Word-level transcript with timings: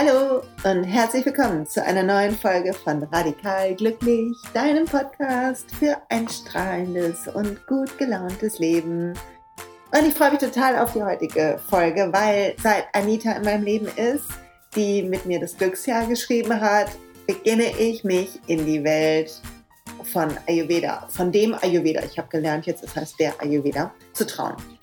Hallo 0.00 0.42
und 0.62 0.84
herzlich 0.84 1.26
willkommen 1.26 1.66
zu 1.66 1.84
einer 1.84 2.04
neuen 2.04 2.32
Folge 2.32 2.72
von 2.72 3.02
Radikal 3.02 3.74
Glücklich, 3.74 4.36
deinem 4.54 4.84
Podcast 4.84 5.74
für 5.74 6.00
ein 6.08 6.28
strahlendes 6.28 7.26
und 7.26 7.66
gut 7.66 7.98
gelauntes 7.98 8.60
Leben. 8.60 9.14
Und 9.90 10.06
ich 10.06 10.14
freue 10.14 10.30
mich 10.30 10.38
total 10.38 10.78
auf 10.78 10.92
die 10.92 11.02
heutige 11.02 11.58
Folge, 11.68 12.10
weil 12.12 12.54
seit 12.62 12.84
Anita 12.92 13.32
in 13.32 13.42
meinem 13.42 13.64
Leben 13.64 13.88
ist, 13.96 14.28
die 14.76 15.02
mit 15.02 15.26
mir 15.26 15.40
das 15.40 15.56
Glücksjahr 15.56 16.06
geschrieben 16.06 16.60
hat, 16.60 16.90
beginne 17.26 17.76
ich 17.76 18.04
mich 18.04 18.38
in 18.46 18.66
die 18.66 18.84
Welt 18.84 19.42
von 20.04 20.28
Ayurveda, 20.46 21.08
von 21.08 21.32
dem 21.32 21.54
Ayurveda, 21.54 22.04
ich 22.04 22.16
habe 22.18 22.28
gelernt 22.28 22.66
jetzt, 22.66 22.84
das 22.84 22.94
heißt 22.94 23.18
der 23.18 23.34
Ayurveda, 23.42 23.92
zu 24.12 24.24
trauen. 24.24 24.77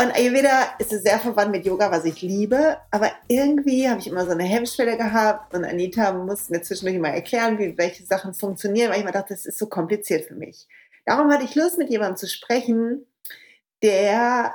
Und 0.00 0.14
Ayurveda 0.14 0.76
ist 0.78 0.90
sehr 0.90 1.18
verwandt 1.18 1.50
mit 1.50 1.66
Yoga, 1.66 1.90
was 1.90 2.04
ich 2.04 2.22
liebe. 2.22 2.76
Aber 2.92 3.10
irgendwie 3.26 3.88
habe 3.88 3.98
ich 3.98 4.06
immer 4.06 4.24
so 4.24 4.30
eine 4.30 4.44
Hemmschwelle 4.44 4.96
gehabt. 4.96 5.52
Und 5.54 5.64
Anita 5.64 6.12
muss 6.12 6.50
mir 6.50 6.62
zwischendurch 6.62 7.00
mal 7.00 7.08
erklären, 7.08 7.58
wie 7.58 7.76
welche 7.76 8.06
Sachen 8.06 8.32
funktionieren, 8.32 8.90
weil 8.90 8.98
ich 8.98 9.02
immer 9.02 9.10
dachte, 9.10 9.34
das 9.34 9.44
ist 9.44 9.58
so 9.58 9.66
kompliziert 9.66 10.26
für 10.26 10.36
mich. 10.36 10.68
Darum 11.04 11.32
hatte 11.32 11.42
ich 11.42 11.56
Lust, 11.56 11.78
mit 11.78 11.90
jemandem 11.90 12.16
zu 12.16 12.28
sprechen, 12.28 13.06
der 13.82 14.54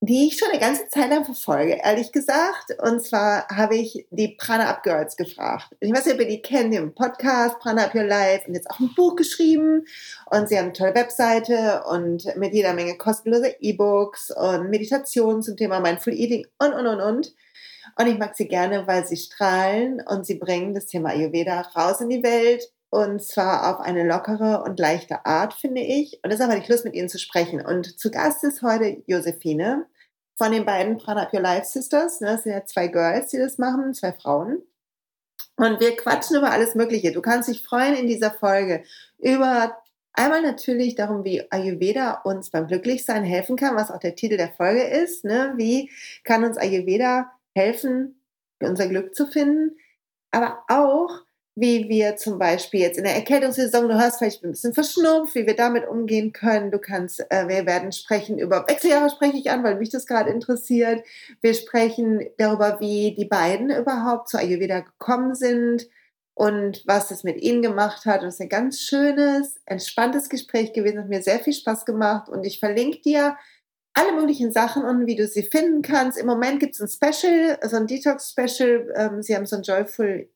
die 0.00 0.28
ich 0.28 0.38
schon 0.38 0.50
eine 0.50 0.60
ganze 0.60 0.88
Zeit 0.88 1.10
lang 1.10 1.24
verfolge, 1.24 1.80
ehrlich 1.82 2.12
gesagt. 2.12 2.76
Und 2.80 3.02
zwar 3.02 3.48
habe 3.48 3.76
ich 3.76 4.06
die 4.10 4.28
Prana 4.28 4.70
Up 4.70 4.84
Girls 4.84 5.16
gefragt. 5.16 5.74
Ich 5.80 5.92
weiß 5.92 6.06
nicht, 6.06 6.14
ob 6.14 6.20
ihr 6.20 6.28
die 6.28 6.40
kennt, 6.40 6.72
die 6.72 6.78
haben 6.78 6.94
Podcast, 6.94 7.58
Prana 7.58 7.86
Up 7.86 7.94
Your 7.94 8.04
Life, 8.04 8.46
und 8.46 8.54
jetzt 8.54 8.70
auch 8.70 8.78
ein 8.78 8.94
Buch 8.94 9.16
geschrieben. 9.16 9.86
Und 10.26 10.48
sie 10.48 10.56
haben 10.56 10.66
eine 10.66 10.72
tolle 10.72 10.94
Webseite 10.94 11.82
und 11.90 12.36
mit 12.36 12.54
jeder 12.54 12.74
Menge 12.74 12.96
kostenlose 12.96 13.56
E-Books 13.60 14.30
und 14.30 14.70
Meditationen 14.70 15.42
zum 15.42 15.56
Thema 15.56 15.80
Mindful 15.80 16.12
Eating 16.12 16.46
und, 16.58 16.74
und, 16.74 16.86
und, 16.86 17.00
und. 17.00 17.34
Und 17.98 18.06
ich 18.06 18.18
mag 18.18 18.36
sie 18.36 18.46
gerne, 18.46 18.86
weil 18.86 19.04
sie 19.04 19.16
strahlen 19.16 20.00
und 20.06 20.24
sie 20.24 20.36
bringen 20.36 20.74
das 20.74 20.86
Thema 20.86 21.10
Ayurveda 21.10 21.62
raus 21.74 22.00
in 22.00 22.08
die 22.08 22.22
Welt 22.22 22.70
und 22.90 23.22
zwar 23.22 23.68
auf 23.68 23.84
eine 23.84 24.06
lockere 24.06 24.62
und 24.62 24.78
leichte 24.78 25.26
Art, 25.26 25.52
finde 25.52 25.82
ich. 25.82 26.20
Und 26.22 26.32
deshalb 26.32 26.50
hatte 26.50 26.62
ich 26.62 26.68
Lust, 26.68 26.84
mit 26.84 26.94
Ihnen 26.94 27.08
zu 27.08 27.18
sprechen. 27.18 27.60
Und 27.60 27.98
zu 27.98 28.10
Gast 28.10 28.44
ist 28.44 28.62
heute 28.62 29.02
Josephine 29.06 29.86
von 30.38 30.52
den 30.52 30.64
beiden 30.64 30.96
Prana 30.96 31.28
Your 31.32 31.40
Life 31.40 31.66
Sisters. 31.66 32.20
Das 32.20 32.44
sind 32.44 32.52
ja 32.52 32.64
zwei 32.64 32.86
Girls, 32.86 33.30
die 33.30 33.38
das 33.38 33.58
machen, 33.58 33.92
zwei 33.92 34.12
Frauen. 34.12 34.62
Und 35.56 35.80
wir 35.80 35.96
quatschen 35.96 36.36
über 36.36 36.52
alles 36.52 36.76
Mögliche. 36.76 37.10
Du 37.10 37.20
kannst 37.20 37.48
dich 37.48 37.64
freuen 37.64 37.96
in 37.96 38.06
dieser 38.06 38.30
Folge 38.30 38.84
über 39.18 39.76
einmal 40.12 40.40
natürlich 40.42 40.94
darum, 40.94 41.24
wie 41.24 41.50
Ayurveda 41.50 42.22
uns 42.24 42.50
beim 42.50 42.68
Glücklichsein 42.68 43.24
helfen 43.24 43.56
kann, 43.56 43.74
was 43.74 43.90
auch 43.90 43.98
der 43.98 44.14
Titel 44.14 44.36
der 44.36 44.52
Folge 44.52 44.84
ist. 44.84 45.24
Ne? 45.24 45.54
Wie 45.56 45.90
kann 46.22 46.44
uns 46.44 46.56
Ayurveda 46.56 47.32
helfen, 47.56 48.22
unser 48.60 48.86
Glück 48.86 49.16
zu 49.16 49.26
finden? 49.26 49.76
Aber 50.30 50.62
auch, 50.68 51.22
wie 51.60 51.88
wir 51.88 52.16
zum 52.16 52.38
Beispiel 52.38 52.80
jetzt 52.80 52.98
in 52.98 53.04
der 53.04 53.16
Erkältungssaison, 53.16 53.88
du 53.88 53.98
hast 53.98 54.18
vielleicht 54.18 54.44
ein 54.44 54.52
bisschen 54.52 54.74
verschnupft, 54.74 55.34
wie 55.34 55.46
wir 55.46 55.56
damit 55.56 55.88
umgehen 55.88 56.32
können. 56.32 56.70
Du 56.70 56.78
kannst, 56.78 57.20
äh, 57.30 57.48
wir 57.48 57.66
werden 57.66 57.90
sprechen 57.90 58.38
über 58.38 58.64
Wechseljahre 58.68 59.10
spreche 59.10 59.38
ich 59.38 59.50
an, 59.50 59.64
weil 59.64 59.76
mich 59.76 59.90
das 59.90 60.06
gerade 60.06 60.30
interessiert. 60.30 61.04
Wir 61.40 61.54
sprechen 61.54 62.24
darüber, 62.38 62.78
wie 62.80 63.14
die 63.16 63.24
beiden 63.24 63.70
überhaupt 63.70 64.28
zu 64.28 64.38
Ayurveda 64.38 64.80
gekommen 64.80 65.34
sind 65.34 65.88
und 66.34 66.84
was 66.86 67.08
das 67.08 67.24
mit 67.24 67.40
ihnen 67.42 67.62
gemacht 67.62 68.06
hat. 68.06 68.22
Und 68.22 68.28
es 68.28 68.34
ist 68.34 68.40
ein 68.40 68.48
ganz 68.48 68.80
schönes, 68.80 69.56
entspanntes 69.66 70.28
Gespräch 70.28 70.72
gewesen, 70.72 71.00
hat 71.00 71.08
mir 71.08 71.22
sehr 71.22 71.40
viel 71.40 71.54
Spaß 71.54 71.84
gemacht 71.84 72.28
und 72.28 72.44
ich 72.44 72.60
verlinke 72.60 73.00
dir 73.00 73.36
alle 73.94 74.12
möglichen 74.12 74.52
Sachen 74.52 74.84
und 74.84 75.06
wie 75.06 75.16
du 75.16 75.26
sie 75.26 75.42
finden 75.42 75.82
kannst. 75.82 76.18
Im 76.18 76.26
Moment 76.26 76.60
gibt 76.60 76.78
es 76.78 76.80
ein 76.80 76.88
Special, 76.88 77.58
so 77.64 77.76
ein 77.76 77.88
Detox-Special. 77.88 78.92
Ähm, 78.94 79.22
sie 79.22 79.34
haben 79.34 79.46
so 79.46 79.56
ein 79.56 79.62
Joyful 79.62 80.28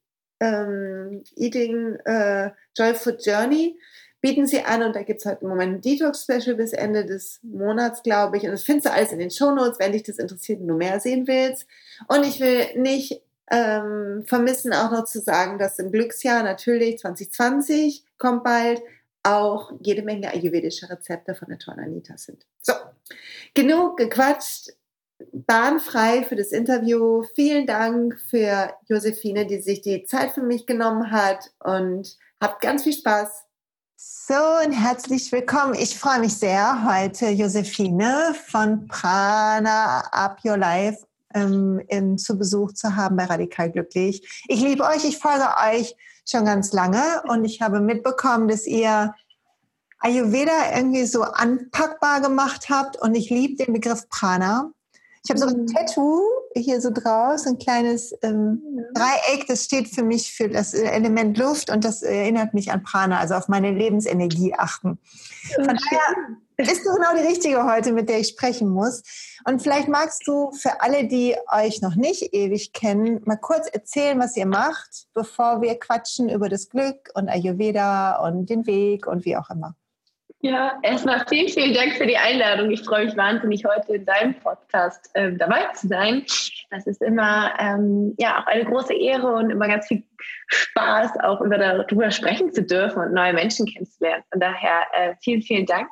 ähm, 0.42 1.23
Eating 1.36 1.97
äh, 2.05 2.51
Joy 2.77 2.95
Food 2.95 3.25
Journey 3.25 3.79
bieten 4.20 4.47
sie 4.47 4.63
an 4.63 4.83
und 4.83 4.95
da 4.95 5.03
gibt 5.03 5.20
es 5.20 5.27
halt 5.27 5.42
im 5.42 5.48
Moment 5.48 5.75
ein 5.75 5.80
Detox-Special 5.80 6.55
bis 6.57 6.73
Ende 6.73 7.05
des 7.05 7.41
Monats, 7.42 8.03
glaube 8.03 8.36
ich. 8.36 8.45
Und 8.45 8.52
das 8.52 8.63
findest 8.63 8.86
du 8.86 8.92
alles 8.92 9.13
in 9.13 9.19
den 9.19 9.31
Shownotes, 9.31 9.79
wenn 9.79 9.92
dich 9.92 10.05
das 10.05 10.19
interessiert 10.19 10.61
und 10.61 10.69
du 10.69 10.77
mehr 10.77 11.01
sehen 11.01 11.27
willst. 11.27 11.67
Und 12.07 12.25
ich 12.25 12.39
will 12.39 12.67
nicht 12.77 13.20
ähm, 13.51 14.25
vermissen, 14.27 14.73
auch 14.73 14.92
noch 14.92 15.05
zu 15.05 15.20
sagen, 15.20 15.58
dass 15.58 15.79
im 15.79 15.91
Glücksjahr 15.91 16.45
natürlich 16.45 16.98
2020 16.98 18.05
kommt 18.17 18.45
bald 18.45 18.81
auch 19.25 19.73
jede 19.81 20.02
Menge 20.02 20.33
ayurvedische 20.33 20.89
Rezepte 20.89 21.35
von 21.35 21.48
der 21.48 21.58
tollen 21.58 21.81
Anita 21.81 22.17
sind. 22.17 22.47
So, 22.61 22.75
genug 23.55 23.97
gequatscht 23.97 24.70
bahnfrei 25.33 26.24
für 26.24 26.36
das 26.36 26.52
Interview. 26.52 27.24
Vielen 27.34 27.66
Dank 27.66 28.20
für 28.28 28.72
Josephine, 28.88 29.46
die 29.46 29.60
sich 29.60 29.83
die 29.83 30.05
Zeit 30.05 30.33
für 30.33 30.42
mich 30.42 30.66
genommen 30.66 31.10
hat 31.10 31.50
und 31.60 32.16
habt 32.40 32.60
ganz 32.60 32.83
viel 32.83 32.92
Spaß. 32.92 33.44
So 33.96 34.34
und 34.64 34.72
herzlich 34.72 35.30
willkommen. 35.30 35.74
Ich 35.74 35.96
freue 35.96 36.18
mich 36.18 36.34
sehr, 36.34 36.84
heute 36.84 37.28
Josephine 37.28 38.34
von 38.48 38.88
Prana 38.88 40.00
Up 40.10 40.40
Your 40.44 40.56
Life 40.56 41.06
ähm, 41.34 41.80
in, 41.89 42.18
zu 42.18 42.36
Besuch 42.36 42.72
zu 42.72 42.96
haben 42.96 43.16
bei 43.16 43.27
Radikal 43.27 43.70
Glücklich. 43.70 44.42
Ich 44.48 44.60
liebe 44.60 44.84
euch, 44.84 45.04
ich 45.04 45.18
folge 45.18 45.46
euch 45.70 45.94
schon 46.28 46.44
ganz 46.44 46.72
lange 46.72 47.22
und 47.28 47.44
ich 47.44 47.62
habe 47.62 47.80
mitbekommen, 47.80 48.48
dass 48.48 48.66
ihr 48.66 49.14
Ayurveda 50.00 50.74
irgendwie 50.74 51.06
so 51.06 51.22
anpackbar 51.22 52.20
gemacht 52.20 52.68
habt 52.68 53.00
und 53.00 53.14
ich 53.14 53.30
liebe 53.30 53.64
den 53.64 53.72
Begriff 53.72 54.08
Prana. 54.08 54.72
Ich 55.24 55.30
habe 55.30 55.38
so 55.38 55.46
ein 55.46 55.62
mhm. 55.62 55.66
Tattoo 55.66 56.20
hier 56.55 56.80
so 56.80 56.90
draus, 56.90 57.46
ein 57.46 57.58
kleines 57.58 58.12
ähm, 58.22 58.60
Dreieck, 58.94 59.46
das 59.46 59.64
steht 59.64 59.88
für 59.88 60.02
mich 60.02 60.33
für 60.34 60.48
das 60.48 60.74
äh, 60.74 60.84
Element 60.84 61.38
Luft 61.38 61.70
und 61.70 61.84
das 61.84 62.02
erinnert 62.02 62.55
mich 62.55 62.72
an 62.72 62.83
Prana, 62.83 63.18
also 63.18 63.34
auf 63.34 63.48
meine 63.48 63.70
Lebensenergie 63.70 64.55
achten. 64.55 64.98
Von 65.55 65.66
daher 65.66 66.36
bist 66.56 66.80
du 66.84 66.92
genau 66.92 67.14
die 67.16 67.27
Richtige 67.27 67.64
heute, 67.64 67.92
mit 67.92 68.08
der 68.08 68.18
ich 68.18 68.28
sprechen 68.28 68.68
muss. 68.68 69.02
Und 69.44 69.62
vielleicht 69.62 69.88
magst 69.88 70.27
du 70.27 70.50
für 70.52 70.80
alle, 70.80 71.06
die 71.06 71.36
euch 71.50 71.80
noch 71.83 71.94
nicht 71.94 72.34
ewig 72.34 72.72
kennen, 72.72 73.20
mal 73.24 73.36
kurz 73.36 73.68
erzählen, 73.68 74.18
was 74.18 74.36
ihr 74.36 74.46
macht, 74.46 75.06
bevor 75.14 75.62
wir 75.62 75.78
quatschen 75.78 76.28
über 76.28 76.48
das 76.48 76.68
Glück 76.68 77.10
und 77.14 77.28
Ayurveda 77.28 78.24
und 78.27 78.50
den 78.50 78.66
Weg 78.66 79.06
und 79.06 79.24
wie 79.24 79.36
auch 79.36 79.50
immer. 79.50 79.77
Ja, 80.45 80.80
erstmal 80.83 81.25
vielen, 81.29 81.47
vielen 81.47 81.73
Dank 81.73 81.92
für 81.92 82.05
die 82.05 82.17
Einladung. 82.17 82.73
Ich 82.73 82.83
freue 82.83 83.05
mich 83.05 83.17
wahnsinnig, 83.17 83.64
heute 83.64 83.95
in 83.95 84.05
deinem 84.05 84.35
Podcast 84.35 85.08
ähm, 85.14 85.39
dabei 85.39 85.69
zu 85.73 85.86
sein. 85.86 86.25
Das 86.69 86.85
ist 86.89 87.01
immer 87.01 87.55
ähm, 87.61 88.17
ja 88.19 88.42
auch 88.42 88.47
eine 88.48 88.64
große 88.64 88.92
Ehre 88.92 89.35
und 89.35 89.51
immer 89.51 89.69
ganz 89.69 89.86
viel 89.86 90.02
Spaß, 90.48 91.20
auch 91.20 91.42
über 91.42 91.58
darüber 91.58 92.11
sprechen 92.11 92.52
zu 92.52 92.64
dürfen 92.64 92.98
und 93.05 93.14
neue 93.14 93.35
Menschen 93.35 93.67
kennenzulernen. 93.67 94.25
Von 94.33 94.41
daher 94.41 94.85
äh, 94.95 95.14
vielen, 95.23 95.42
vielen 95.42 95.64
Dank. 95.64 95.89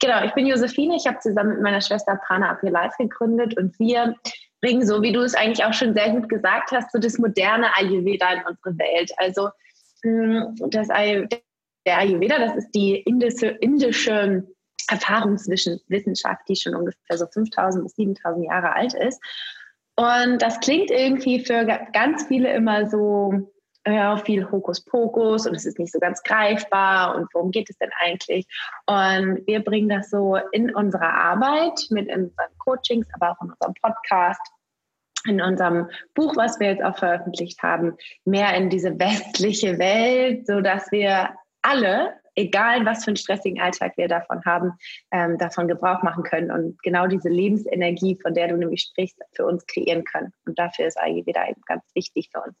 Genau, 0.00 0.22
ich 0.24 0.34
bin 0.34 0.46
Josephine. 0.46 0.94
Ich 0.94 1.08
habe 1.08 1.18
zusammen 1.18 1.54
mit 1.54 1.62
meiner 1.62 1.80
Schwester 1.80 2.14
Prana 2.24 2.60
Your 2.62 2.70
Life 2.70 2.94
gegründet 2.96 3.58
und 3.58 3.76
wir 3.80 4.14
bringen, 4.60 4.86
so 4.86 5.02
wie 5.02 5.10
du 5.10 5.22
es 5.22 5.34
eigentlich 5.34 5.64
auch 5.64 5.74
schon 5.74 5.94
sehr 5.94 6.10
gut 6.10 6.28
gesagt 6.28 6.70
hast, 6.70 6.92
so 6.92 7.00
das 7.00 7.18
moderne 7.18 7.76
Ayurveda 7.76 8.34
in 8.34 8.42
unsere 8.46 8.78
Welt. 8.78 9.10
Also 9.16 9.48
mm, 10.04 10.70
das 10.70 10.90
Ayurveda 10.90 11.38
der 11.90 11.98
Ayurveda, 11.98 12.38
das 12.38 12.56
ist 12.56 12.70
die 12.70 12.96
indische, 13.00 13.48
indische 13.48 14.46
Erfahrungswissenschaft, 14.88 16.42
die 16.48 16.54
schon 16.54 16.76
ungefähr 16.76 17.18
so 17.18 17.26
5000 17.26 17.84
bis 17.84 17.94
7000 17.96 18.46
Jahre 18.46 18.74
alt 18.74 18.94
ist. 18.94 19.20
Und 19.96 20.40
das 20.40 20.60
klingt 20.60 20.90
irgendwie 20.90 21.44
für 21.44 21.64
ganz 21.92 22.26
viele 22.28 22.52
immer 22.54 22.88
so 22.88 23.50
ja, 23.84 24.16
viel 24.18 24.48
Hokuspokus 24.48 25.46
und 25.46 25.54
es 25.54 25.66
ist 25.66 25.78
nicht 25.78 25.92
so 25.92 25.98
ganz 25.98 26.22
greifbar 26.22 27.16
und 27.16 27.28
worum 27.32 27.50
geht 27.50 27.70
es 27.70 27.78
denn 27.78 27.90
eigentlich? 27.98 28.46
Und 28.86 29.44
wir 29.46 29.64
bringen 29.64 29.88
das 29.88 30.10
so 30.10 30.36
in 30.52 30.72
unserer 30.72 31.12
Arbeit 31.12 31.86
mit 31.90 32.08
unseren 32.08 32.58
Coachings, 32.58 33.06
aber 33.14 33.32
auch 33.32 33.42
in 33.42 33.50
unserem 33.50 33.74
Podcast, 33.82 34.40
in 35.26 35.40
unserem 35.40 35.88
Buch, 36.14 36.36
was 36.36 36.60
wir 36.60 36.68
jetzt 36.68 36.84
auch 36.84 36.98
veröffentlicht 36.98 37.62
haben, 37.62 37.96
mehr 38.24 38.54
in 38.54 38.70
diese 38.70 38.98
westliche 38.98 39.78
Welt, 39.78 40.46
so 40.46 40.60
dass 40.60 40.92
wir 40.92 41.30
alle, 41.62 42.14
egal 42.34 42.84
was 42.86 43.04
für 43.04 43.08
einen 43.08 43.16
stressigen 43.16 43.60
Alltag 43.60 43.96
wir 43.96 44.08
davon 44.08 44.44
haben, 44.44 44.72
ähm, 45.10 45.38
davon 45.38 45.68
Gebrauch 45.68 46.02
machen 46.02 46.22
können 46.22 46.50
und 46.50 46.82
genau 46.82 47.06
diese 47.06 47.28
Lebensenergie, 47.28 48.18
von 48.22 48.34
der 48.34 48.48
du 48.48 48.56
nämlich 48.56 48.82
sprichst, 48.82 49.18
für 49.32 49.46
uns 49.46 49.66
kreieren 49.66 50.04
können. 50.04 50.32
Und 50.46 50.58
dafür 50.58 50.86
ist 50.86 50.98
Ayurveda 50.98 51.48
eben 51.48 51.60
ganz 51.66 51.84
wichtig 51.94 52.30
für 52.32 52.42
uns. 52.42 52.56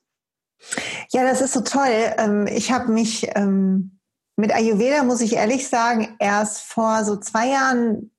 Ja, 1.12 1.22
das 1.22 1.40
ist 1.40 1.52
so 1.52 1.62
toll. 1.62 2.14
Ähm, 2.18 2.46
ich 2.46 2.70
habe 2.70 2.92
mich 2.92 3.28
ähm, 3.34 3.98
mit 4.36 4.54
Ayurveda, 4.54 5.04
muss 5.04 5.20
ich 5.20 5.34
ehrlich 5.34 5.68
sagen, 5.68 6.16
erst 6.18 6.62
vor 6.62 7.04
so 7.04 7.16
zwei 7.16 7.48
Jahren 7.48 8.10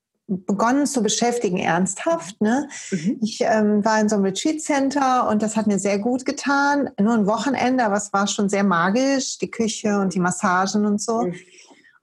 begonnen 0.46 0.86
zu 0.86 1.04
beschäftigen, 1.04 1.58
ernsthaft. 1.58 2.40
Ne? 2.42 2.68
Mhm. 2.92 3.20
Ich 3.22 3.42
ähm, 3.42 3.84
war 3.84 4.00
in 4.00 4.10
so 4.10 4.16
einem 4.16 4.26
Retreat 4.26 4.62
Center 4.62 5.28
und 5.30 5.42
das 5.42 5.56
hat 5.56 5.68
mir 5.68 5.80
sehr 5.80 6.00
gut 6.00 6.26
getan. 6.26 6.90
Nur 7.00 7.14
ein 7.14 7.28
Wochenende, 7.28 7.84
aber 7.84 7.98
es 7.98 8.14
war 8.14 8.28
schon 8.28 8.50
sehr 8.50 8.64
magisch, 8.64 9.38
die 9.38 9.52
Küche 9.52 10.00
und 10.00 10.14
die 10.14 10.20
Massagen 10.20 10.86
und 10.86 11.02
so. 11.02 11.24
Mhm. 11.24 11.36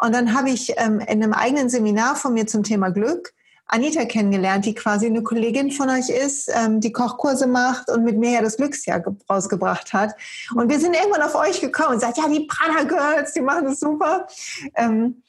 Und 0.00 0.14
dann 0.14 0.34
habe 0.34 0.50
ich 0.50 0.74
ähm, 0.76 1.00
in 1.00 1.22
einem 1.22 1.32
eigenen 1.32 1.68
Seminar 1.68 2.16
von 2.16 2.34
mir 2.34 2.46
zum 2.46 2.62
Thema 2.62 2.90
Glück 2.90 3.32
Anita 3.68 4.06
kennengelernt, 4.06 4.64
die 4.64 4.74
quasi 4.74 5.06
eine 5.06 5.22
Kollegin 5.22 5.70
von 5.70 5.90
euch 5.90 6.08
ist, 6.08 6.50
ähm, 6.54 6.80
die 6.80 6.90
Kochkurse 6.90 7.46
macht 7.46 7.90
und 7.90 8.02
mit 8.02 8.16
mir 8.16 8.30
ja 8.30 8.42
das 8.42 8.56
Glücksjahr 8.56 9.02
rausgebracht 9.28 9.92
hat. 9.92 10.14
Und 10.54 10.70
wir 10.70 10.80
sind 10.80 10.94
irgendwann 10.94 11.22
auf 11.22 11.34
euch 11.34 11.60
gekommen 11.60 11.94
und 11.94 12.00
sagt, 12.00 12.16
ja, 12.16 12.28
die 12.28 12.46
Prana 12.46 12.84
Girls, 12.84 13.34
die 13.34 13.42
machen 13.42 13.66
das 13.66 13.80
super. 13.80 14.26
Ähm, 14.74 15.22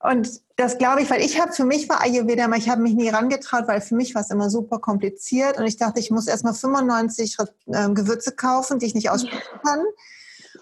und 0.00 0.40
das 0.56 0.78
glaube 0.78 1.02
ich, 1.02 1.10
weil 1.10 1.20
ich 1.20 1.40
habe 1.40 1.52
für 1.52 1.64
mich 1.64 1.88
war 1.88 2.00
Ayurveda, 2.00 2.44
aber 2.44 2.56
ich 2.56 2.68
habe 2.68 2.80
mich 2.80 2.94
nie 2.94 3.08
rangetraut, 3.08 3.66
weil 3.66 3.80
für 3.80 3.96
mich 3.96 4.14
war 4.14 4.22
es 4.22 4.30
immer 4.30 4.50
super 4.50 4.78
kompliziert 4.78 5.58
und 5.58 5.66
ich 5.66 5.76
dachte, 5.76 5.98
ich 5.98 6.10
muss 6.10 6.28
erstmal 6.28 6.54
95 6.54 7.36
äh, 7.66 7.90
Gewürze 7.90 8.32
kaufen, 8.32 8.78
die 8.78 8.86
ich 8.86 8.94
nicht 8.94 9.10
aussprechen 9.10 9.60
kann. 9.64 9.84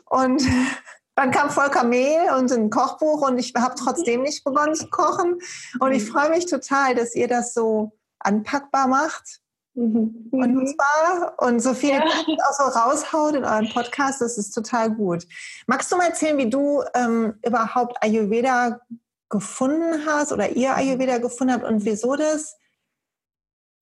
Und 0.07 0.43
dann 1.15 1.31
kam 1.31 1.51
Volker 1.51 1.85
Mehl 1.85 2.31
und 2.39 2.51
ein 2.51 2.71
Kochbuch 2.71 3.29
und 3.29 3.39
ich 3.39 3.53
habe 3.55 3.75
trotzdem 3.75 4.23
nicht 4.23 4.45
begonnen 4.45 4.75
zu 4.75 4.89
kochen. 4.89 5.39
Und 5.79 5.93
ich 5.93 6.07
freue 6.09 6.31
mich 6.31 6.47
total, 6.47 6.95
dass 6.95 7.15
ihr 7.15 7.29
das 7.29 7.53
so 7.53 7.93
anpackbar 8.19 8.89
macht 8.89 9.41
mhm. 9.75 10.29
und 10.31 10.55
nutzbar 10.55 11.35
und 11.39 11.61
so 11.61 11.75
viele 11.75 11.99
ja. 11.99 12.05
auch 12.05 12.57
so 12.57 12.79
raushaut 12.79 13.35
in 13.35 13.45
euren 13.45 13.69
Podcast. 13.69 14.23
Das 14.23 14.39
ist 14.39 14.53
total 14.53 14.91
gut. 14.91 15.27
Magst 15.67 15.93
du 15.93 15.97
mal 15.97 16.07
erzählen, 16.07 16.39
wie 16.39 16.49
du 16.49 16.83
ähm, 16.95 17.35
überhaupt 17.45 18.03
Ayurveda 18.03 18.81
gefunden 19.33 20.07
hast 20.07 20.31
oder 20.31 20.51
ihr 20.51 20.77
Ayurveda 20.77 21.19
gefunden 21.19 21.55
habt 21.55 21.65
und 21.65 21.85
wieso 21.85 22.15
das 22.15 22.57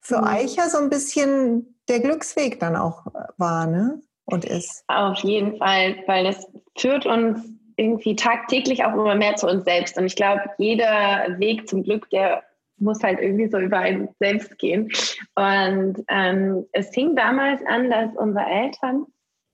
für 0.00 0.19
mhm. 0.19 0.29
euch 0.29 0.55
ja 0.55 0.69
so 0.69 0.79
ein 0.79 0.88
bisschen 0.88 1.79
der 1.88 2.00
Glücksweg 2.00 2.58
dann 2.61 2.76
auch 2.76 3.05
war, 3.37 3.67
ne? 3.67 4.00
Und 4.25 4.44
ist. 4.44 4.85
Auf 4.87 5.19
jeden 5.19 5.58
Fall, 5.58 6.05
weil 6.06 6.25
das 6.25 6.47
führt 6.79 7.05
uns 7.05 7.44
irgendwie 7.76 8.14
tagtäglich 8.14 8.85
auch 8.85 8.94
immer 8.94 9.17
mehr 9.17 9.35
zu 9.35 9.49
uns 9.49 9.64
selbst. 9.64 9.99
Und 9.99 10.06
ich 10.06 10.14
glaube, 10.14 10.43
jeder 10.58 11.26
Weg 11.38 11.69
zum 11.69 11.82
Glück, 11.82 12.08
der 12.11 12.44
muss 12.76 13.02
halt 13.02 13.19
irgendwie 13.19 13.49
so 13.49 13.58
über 13.58 13.79
einen 13.79 14.08
selbst 14.20 14.56
gehen. 14.58 14.88
Und 15.35 16.05
ähm, 16.08 16.64
es 16.73 16.91
fing 16.91 17.17
damals 17.17 17.61
an, 17.67 17.91
dass 17.91 18.14
unsere 18.17 18.47
Eltern 18.47 19.06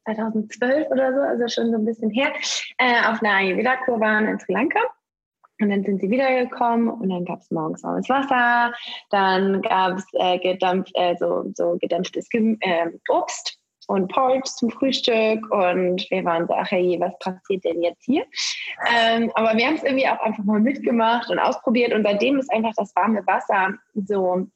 2012 0.04 0.90
oder 0.90 1.14
so, 1.14 1.20
also 1.20 1.48
schon 1.48 1.70
so 1.70 1.78
ein 1.78 1.86
bisschen 1.86 2.10
her, 2.10 2.32
äh, 2.76 3.00
auf 3.08 3.22
einer 3.22 3.36
Ayurveda-Kur 3.36 3.98
waren 3.98 4.26
in 4.26 4.38
Sri 4.38 4.52
Lanka. 4.52 4.80
Und 5.60 5.70
dann 5.70 5.84
sind 5.84 6.00
sie 6.00 6.10
wiedergekommen 6.10 6.88
und 6.88 7.08
dann 7.08 7.24
gab 7.24 7.40
es 7.40 7.50
morgens 7.50 7.82
warmes 7.82 8.08
Wasser, 8.08 8.74
dann 9.10 9.62
gab 9.62 9.98
es 9.98 10.04
äh, 10.12 10.38
gedampf, 10.38 10.90
äh, 10.94 11.16
so, 11.18 11.50
so 11.54 11.78
gedämpftes 11.80 12.28
äh, 12.32 12.90
Obst 13.08 13.58
und 13.86 14.08
Porridge 14.12 14.50
zum 14.54 14.70
Frühstück. 14.70 15.50
Und 15.50 16.06
wir 16.10 16.24
waren 16.24 16.46
so, 16.46 16.54
ach 16.54 16.70
hey, 16.70 16.96
was 17.00 17.18
passiert 17.20 17.64
denn 17.64 17.82
jetzt 17.82 18.04
hier? 18.04 18.24
Ähm, 18.90 19.30
aber 19.34 19.56
wir 19.56 19.66
haben 19.66 19.76
es 19.76 19.82
irgendwie 19.82 20.08
auch 20.08 20.20
einfach 20.20 20.44
mal 20.44 20.60
mitgemacht 20.60 21.30
und 21.30 21.38
ausprobiert. 21.38 21.92
Und 21.92 22.04
seitdem 22.04 22.38
ist 22.38 22.52
einfach 22.52 22.72
das 22.76 22.94
warme 22.94 23.26
Wasser 23.26 23.74
so 23.94 24.46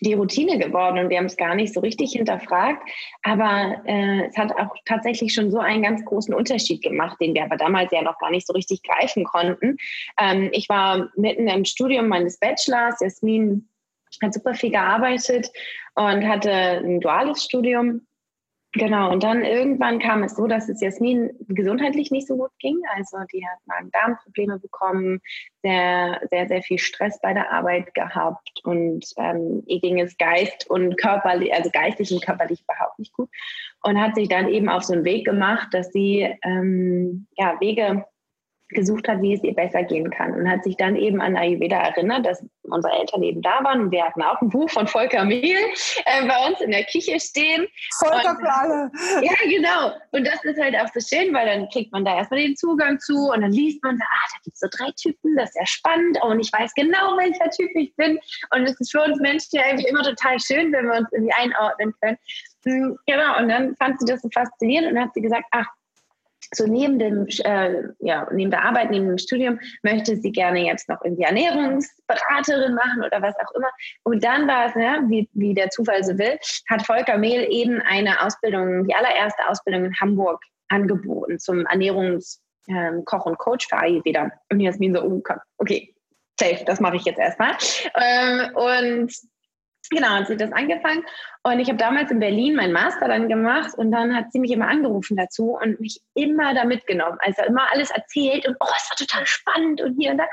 die 0.00 0.14
Routine 0.14 0.58
geworden 0.58 0.98
und 0.98 1.10
wir 1.10 1.18
haben 1.18 1.26
es 1.26 1.36
gar 1.36 1.54
nicht 1.54 1.74
so 1.74 1.80
richtig 1.80 2.12
hinterfragt. 2.12 2.82
Aber 3.22 3.82
äh, 3.84 4.26
es 4.26 4.36
hat 4.36 4.52
auch 4.52 4.74
tatsächlich 4.84 5.32
schon 5.32 5.50
so 5.50 5.58
einen 5.58 5.82
ganz 5.82 6.04
großen 6.04 6.34
Unterschied 6.34 6.82
gemacht, 6.82 7.16
den 7.20 7.34
wir 7.34 7.44
aber 7.44 7.56
damals 7.56 7.92
ja 7.92 8.02
noch 8.02 8.18
gar 8.18 8.30
nicht 8.30 8.46
so 8.46 8.52
richtig 8.52 8.82
greifen 8.82 9.24
konnten. 9.24 9.76
Ähm, 10.20 10.50
ich 10.52 10.68
war 10.68 11.08
mitten 11.16 11.48
im 11.48 11.64
Studium 11.64 12.08
meines 12.08 12.38
Bachelors. 12.38 13.00
Jasmin 13.00 13.68
hat 14.22 14.34
super 14.34 14.54
viel 14.54 14.70
gearbeitet 14.70 15.50
und 15.94 16.26
hatte 16.26 16.50
ein 16.50 17.00
duales 17.00 17.44
Studium 17.44 18.07
Genau, 18.72 19.10
und 19.10 19.22
dann 19.22 19.44
irgendwann 19.44 19.98
kam 19.98 20.22
es 20.22 20.36
so, 20.36 20.46
dass 20.46 20.68
es 20.68 20.82
Jasmin 20.82 21.30
gesundheitlich 21.48 22.10
nicht 22.10 22.26
so 22.26 22.36
gut 22.36 22.50
ging. 22.58 22.78
Also 22.94 23.16
die 23.32 23.42
hat 23.46 23.58
Magen-Darm-Probleme 23.64 24.58
bekommen, 24.58 25.20
sehr, 25.62 26.20
sehr, 26.30 26.48
sehr 26.48 26.62
viel 26.62 26.78
Stress 26.78 27.18
bei 27.22 27.32
der 27.32 27.50
Arbeit 27.50 27.94
gehabt 27.94 28.60
und 28.64 29.06
ähm, 29.16 29.62
ihr 29.66 29.80
ging 29.80 29.98
es 29.98 30.18
geist 30.18 30.68
und 30.68 30.98
körperlich, 30.98 31.54
also 31.54 31.70
geistig 31.72 32.12
und 32.12 32.22
körperlich 32.22 32.62
überhaupt 32.62 32.98
nicht 32.98 33.14
gut. 33.14 33.30
Und 33.82 33.98
hat 33.98 34.14
sich 34.14 34.28
dann 34.28 34.48
eben 34.48 34.68
auf 34.68 34.84
so 34.84 34.92
einen 34.92 35.04
Weg 35.04 35.24
gemacht, 35.24 35.68
dass 35.72 35.90
sie 35.90 36.28
ähm, 36.42 37.26
ja, 37.38 37.58
Wege 37.60 38.04
gesucht 38.70 39.08
hat, 39.08 39.22
wie 39.22 39.34
es 39.34 39.42
ihr 39.42 39.54
besser 39.54 39.82
gehen 39.82 40.10
kann 40.10 40.34
und 40.34 40.48
hat 40.48 40.64
sich 40.64 40.76
dann 40.76 40.96
eben 40.96 41.20
an 41.20 41.36
Ayurveda 41.36 41.76
erinnert, 41.76 42.26
dass 42.26 42.44
unsere 42.62 42.92
Eltern 42.94 43.22
eben 43.22 43.40
da 43.40 43.64
waren 43.64 43.80
und 43.80 43.90
wir 43.90 44.04
hatten 44.04 44.22
auch 44.22 44.40
ein 44.42 44.50
Buch 44.50 44.68
von 44.68 44.86
Volker 44.86 45.24
Mehl 45.24 45.56
äh, 46.04 46.26
bei 46.26 46.46
uns 46.46 46.60
in 46.60 46.70
der 46.70 46.84
Küche 46.84 47.18
stehen. 47.18 47.66
Volker 47.98 48.36
für 48.38 48.52
alle. 48.52 48.90
Ja, 49.22 49.32
genau. 49.48 49.92
Und 50.12 50.26
das 50.26 50.44
ist 50.44 50.60
halt 50.60 50.76
auch 50.76 50.88
so 50.92 51.00
schön, 51.00 51.32
weil 51.32 51.46
dann 51.46 51.68
kriegt 51.70 51.92
man 51.92 52.04
da 52.04 52.16
erstmal 52.16 52.40
den 52.40 52.56
Zugang 52.56 52.98
zu 53.00 53.30
und 53.30 53.40
dann 53.40 53.52
liest 53.52 53.82
man, 53.82 53.96
ah, 53.96 54.26
da 54.32 54.38
gibt 54.44 54.54
es 54.54 54.60
so 54.60 54.68
drei 54.70 54.90
Typen, 55.00 55.36
das 55.36 55.50
ist 55.50 55.56
ja 55.56 55.66
spannend 55.66 56.18
und 56.22 56.40
ich 56.40 56.52
weiß 56.52 56.72
genau, 56.74 57.16
welcher 57.16 57.50
Typ 57.50 57.70
ich 57.74 57.94
bin 57.96 58.18
und 58.54 58.64
es 58.64 58.78
ist 58.78 58.90
für 58.90 59.02
uns 59.02 59.18
Menschen 59.20 59.48
ja 59.52 59.62
irgendwie 59.66 59.88
immer 59.88 60.02
total 60.02 60.38
schön, 60.40 60.72
wenn 60.72 60.86
wir 60.86 60.98
uns 60.98 61.08
irgendwie 61.12 61.32
einordnen 61.32 61.94
können. 62.00 62.18
Hm, 62.64 62.98
genau, 63.06 63.38
und 63.38 63.48
dann 63.48 63.76
fand 63.76 64.00
sie 64.00 64.06
das 64.06 64.20
so 64.20 64.28
faszinierend 64.30 64.92
und 64.92 65.00
hat 65.00 65.14
sie 65.14 65.22
gesagt, 65.22 65.44
ach, 65.52 65.66
so 66.54 66.66
neben 66.66 66.98
dem, 66.98 67.26
äh, 67.44 67.82
ja, 68.00 68.26
neben 68.32 68.50
der 68.50 68.64
Arbeit, 68.64 68.90
neben 68.90 69.06
dem 69.06 69.18
Studium 69.18 69.58
möchte 69.82 70.16
sie 70.16 70.32
gerne 70.32 70.64
jetzt 70.64 70.88
noch 70.88 71.02
irgendwie 71.04 71.24
Ernährungsberaterin 71.24 72.74
machen 72.74 73.02
oder 73.04 73.20
was 73.22 73.34
auch 73.36 73.54
immer. 73.54 73.70
Und 74.04 74.24
dann 74.24 74.48
war 74.48 74.66
es, 74.66 74.74
ja, 74.74 75.00
wie, 75.08 75.28
wie 75.32 75.54
der 75.54 75.70
Zufall 75.70 76.02
so 76.04 76.18
will, 76.18 76.38
hat 76.68 76.86
Volker 76.86 77.18
Mehl 77.18 77.46
eben 77.50 77.80
eine 77.82 78.22
Ausbildung, 78.22 78.86
die 78.86 78.94
allererste 78.94 79.48
Ausbildung 79.48 79.86
in 79.86 80.00
Hamburg 80.00 80.42
angeboten 80.68 81.38
zum 81.38 81.66
Ernährungs- 81.66 82.40
ähm, 82.68 83.04
und 83.24 83.38
Coach 83.38 83.66
für 83.68 83.78
Ayurveda. 83.78 84.30
Und 84.50 84.60
Jasmin 84.60 84.94
so, 84.94 85.02
oh, 85.02 85.22
okay, 85.58 85.94
safe, 86.38 86.64
das 86.64 86.80
mache 86.80 86.96
ich 86.96 87.04
jetzt 87.04 87.18
erstmal. 87.18 87.56
Ähm, 87.94 88.54
und 88.54 89.12
Genau, 89.90 90.08
hat 90.08 90.26
sie 90.26 90.36
das 90.36 90.52
angefangen. 90.52 91.02
Und 91.42 91.60
ich 91.60 91.68
habe 91.68 91.78
damals 91.78 92.10
in 92.10 92.18
Berlin 92.18 92.56
meinen 92.56 92.72
Master 92.72 93.08
dann 93.08 93.28
gemacht 93.28 93.72
und 93.76 93.90
dann 93.90 94.14
hat 94.14 94.32
sie 94.32 94.38
mich 94.38 94.50
immer 94.50 94.68
angerufen 94.68 95.16
dazu 95.16 95.56
und 95.62 95.80
mich 95.80 96.02
immer 96.14 96.52
da 96.54 96.64
mitgenommen. 96.64 97.18
Also 97.20 97.42
immer 97.44 97.72
alles 97.72 97.90
erzählt 97.90 98.46
und 98.46 98.56
oh, 98.60 98.66
es 98.76 98.90
war 98.90 98.96
total 98.96 99.26
spannend 99.26 99.80
und 99.80 99.98
hier 99.98 100.10
und 100.10 100.18
da. 100.18 100.24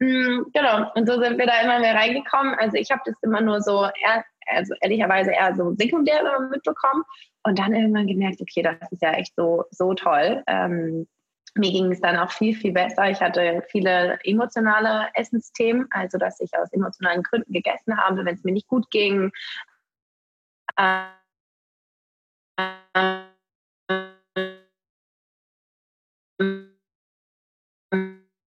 Mhm, 0.00 0.46
genau, 0.52 0.90
und 0.94 1.08
so 1.08 1.20
sind 1.20 1.38
wir 1.38 1.46
da 1.46 1.60
immer 1.62 1.78
mehr 1.78 1.94
reingekommen. 1.94 2.54
Also 2.58 2.76
ich 2.76 2.90
habe 2.90 3.00
das 3.04 3.14
immer 3.22 3.40
nur 3.40 3.62
so, 3.62 3.84
eher, 3.84 4.24
also 4.48 4.74
ehrlicherweise 4.80 5.30
eher 5.30 5.54
so 5.54 5.74
sekundär 5.76 6.22
mitbekommen 6.50 7.04
und 7.44 7.58
dann 7.58 7.74
irgendwann 7.74 8.06
gemerkt, 8.06 8.40
okay, 8.42 8.62
das 8.62 8.76
ist 8.90 9.02
ja 9.02 9.12
echt 9.12 9.34
so, 9.34 9.64
so 9.70 9.94
toll. 9.94 10.42
Ähm, 10.46 11.06
mir 11.54 11.70
ging 11.70 11.92
es 11.92 12.00
dann 12.00 12.16
auch 12.16 12.30
viel, 12.30 12.54
viel 12.54 12.72
besser. 12.72 13.10
Ich 13.10 13.20
hatte 13.20 13.62
viele 13.68 14.18
emotionale 14.24 15.08
Essensthemen, 15.14 15.86
also 15.90 16.18
dass 16.18 16.40
ich 16.40 16.50
aus 16.56 16.72
emotionalen 16.72 17.22
Gründen 17.22 17.52
gegessen 17.52 17.96
habe, 17.96 18.24
wenn 18.24 18.34
es 18.34 18.44
mir 18.44 18.52
nicht 18.52 18.68
gut 18.68 18.90
ging. 18.90 19.32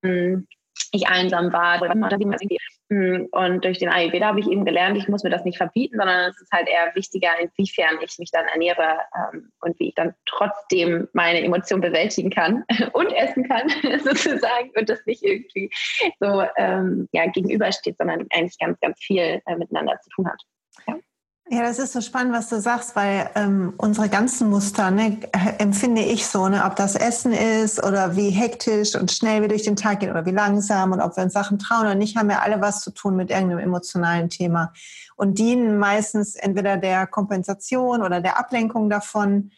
Ähm, 0.04 0.48
ich 0.94 1.08
einsam 1.08 1.52
war. 1.52 1.82
Hm, 2.90 3.28
und 3.32 3.66
durch 3.66 3.80
den 3.80 3.90
Ayurveda 3.90 4.28
habe 4.28 4.40
ich 4.40 4.48
eben 4.48 4.66
gelernt, 4.66 4.98
ich 4.98 5.08
muss 5.08 5.24
mir 5.24 5.32
das 5.32 5.44
nicht 5.44 5.58
verbieten, 5.58 5.98
sondern 5.98 6.30
es 6.30 6.40
ist 6.40 6.52
halt 6.52 6.68
eher 6.68 6.94
wichtiger, 6.96 7.32
inwiefern 7.40 7.98
ich 8.02 8.18
mich 8.20 8.30
dann 8.32 8.46
ernähre 8.46 9.00
ähm, 9.16 9.52
und 9.62 9.80
wie 9.80 9.90
ich 9.90 9.96
dann 9.96 10.14
trotzdem 10.28 11.08
meine 11.14 11.44
Emotionen 11.44 11.82
bewältigen 11.82 12.30
kann 12.30 12.64
und 12.94 13.12
essen 13.14 13.48
kann, 13.48 13.68
sozusagen, 14.04 14.72
und 14.78 14.88
das 14.88 15.04
nicht 15.06 15.24
irgendwie 15.24 15.72
so 16.20 16.44
ähm, 16.58 17.10
ja, 17.12 17.26
gegenübersteht, 17.26 17.98
sondern 17.98 18.28
eigentlich 18.32 18.60
ganz, 18.60 18.80
ganz 18.80 19.00
viel 19.00 19.42
äh, 19.46 19.56
miteinander 19.56 20.00
zu 20.02 20.10
tun 20.12 20.28
hat. 20.28 20.42
Ja. 20.88 20.96
Ja, 21.50 21.62
das 21.62 21.78
ist 21.78 21.92
so 21.92 22.00
spannend, 22.00 22.34
was 22.34 22.48
du 22.48 22.62
sagst, 22.62 22.96
weil 22.96 23.30
ähm, 23.36 23.74
unsere 23.78 24.08
ganzen 24.08 24.50
Muster 24.50 24.92
ne, 24.92 25.20
empfinde 25.60 26.02
ich 26.02 26.26
so, 26.26 26.48
ne, 26.48 26.64
ob 26.66 26.78
das 26.78 26.96
Essen 26.96 27.34
ist 27.34 27.84
oder 27.84 28.16
wie 28.16 28.30
hektisch 28.30 28.96
und 28.96 29.12
schnell 29.12 29.42
wir 29.42 29.50
durch 29.50 29.64
den 29.64 29.76
Tag 29.76 30.00
gehen 30.00 30.10
oder 30.10 30.26
wie 30.26 30.32
langsam 30.32 30.94
und 30.94 31.02
ob 31.02 31.18
wir 31.18 31.24
uns 31.24 31.34
Sachen 31.34 31.60
trauen 31.60 31.82
oder 31.82 31.96
nicht, 31.96 32.16
haben 32.16 32.30
ja 32.30 32.40
alle 32.40 32.62
was 32.62 32.82
zu 32.82 32.92
tun 32.92 33.18
mit 33.18 33.30
irgendeinem 33.30 33.60
emotionalen 33.60 34.30
Thema 34.30 34.72
und 35.18 35.38
dienen 35.38 35.78
meistens 35.78 36.36
entweder 36.36 36.78
der 36.78 37.08
Kompensation 37.08 38.02
oder 38.02 38.22
der 38.22 38.40
Ablenkung 38.40 38.90
davon. 38.90 39.52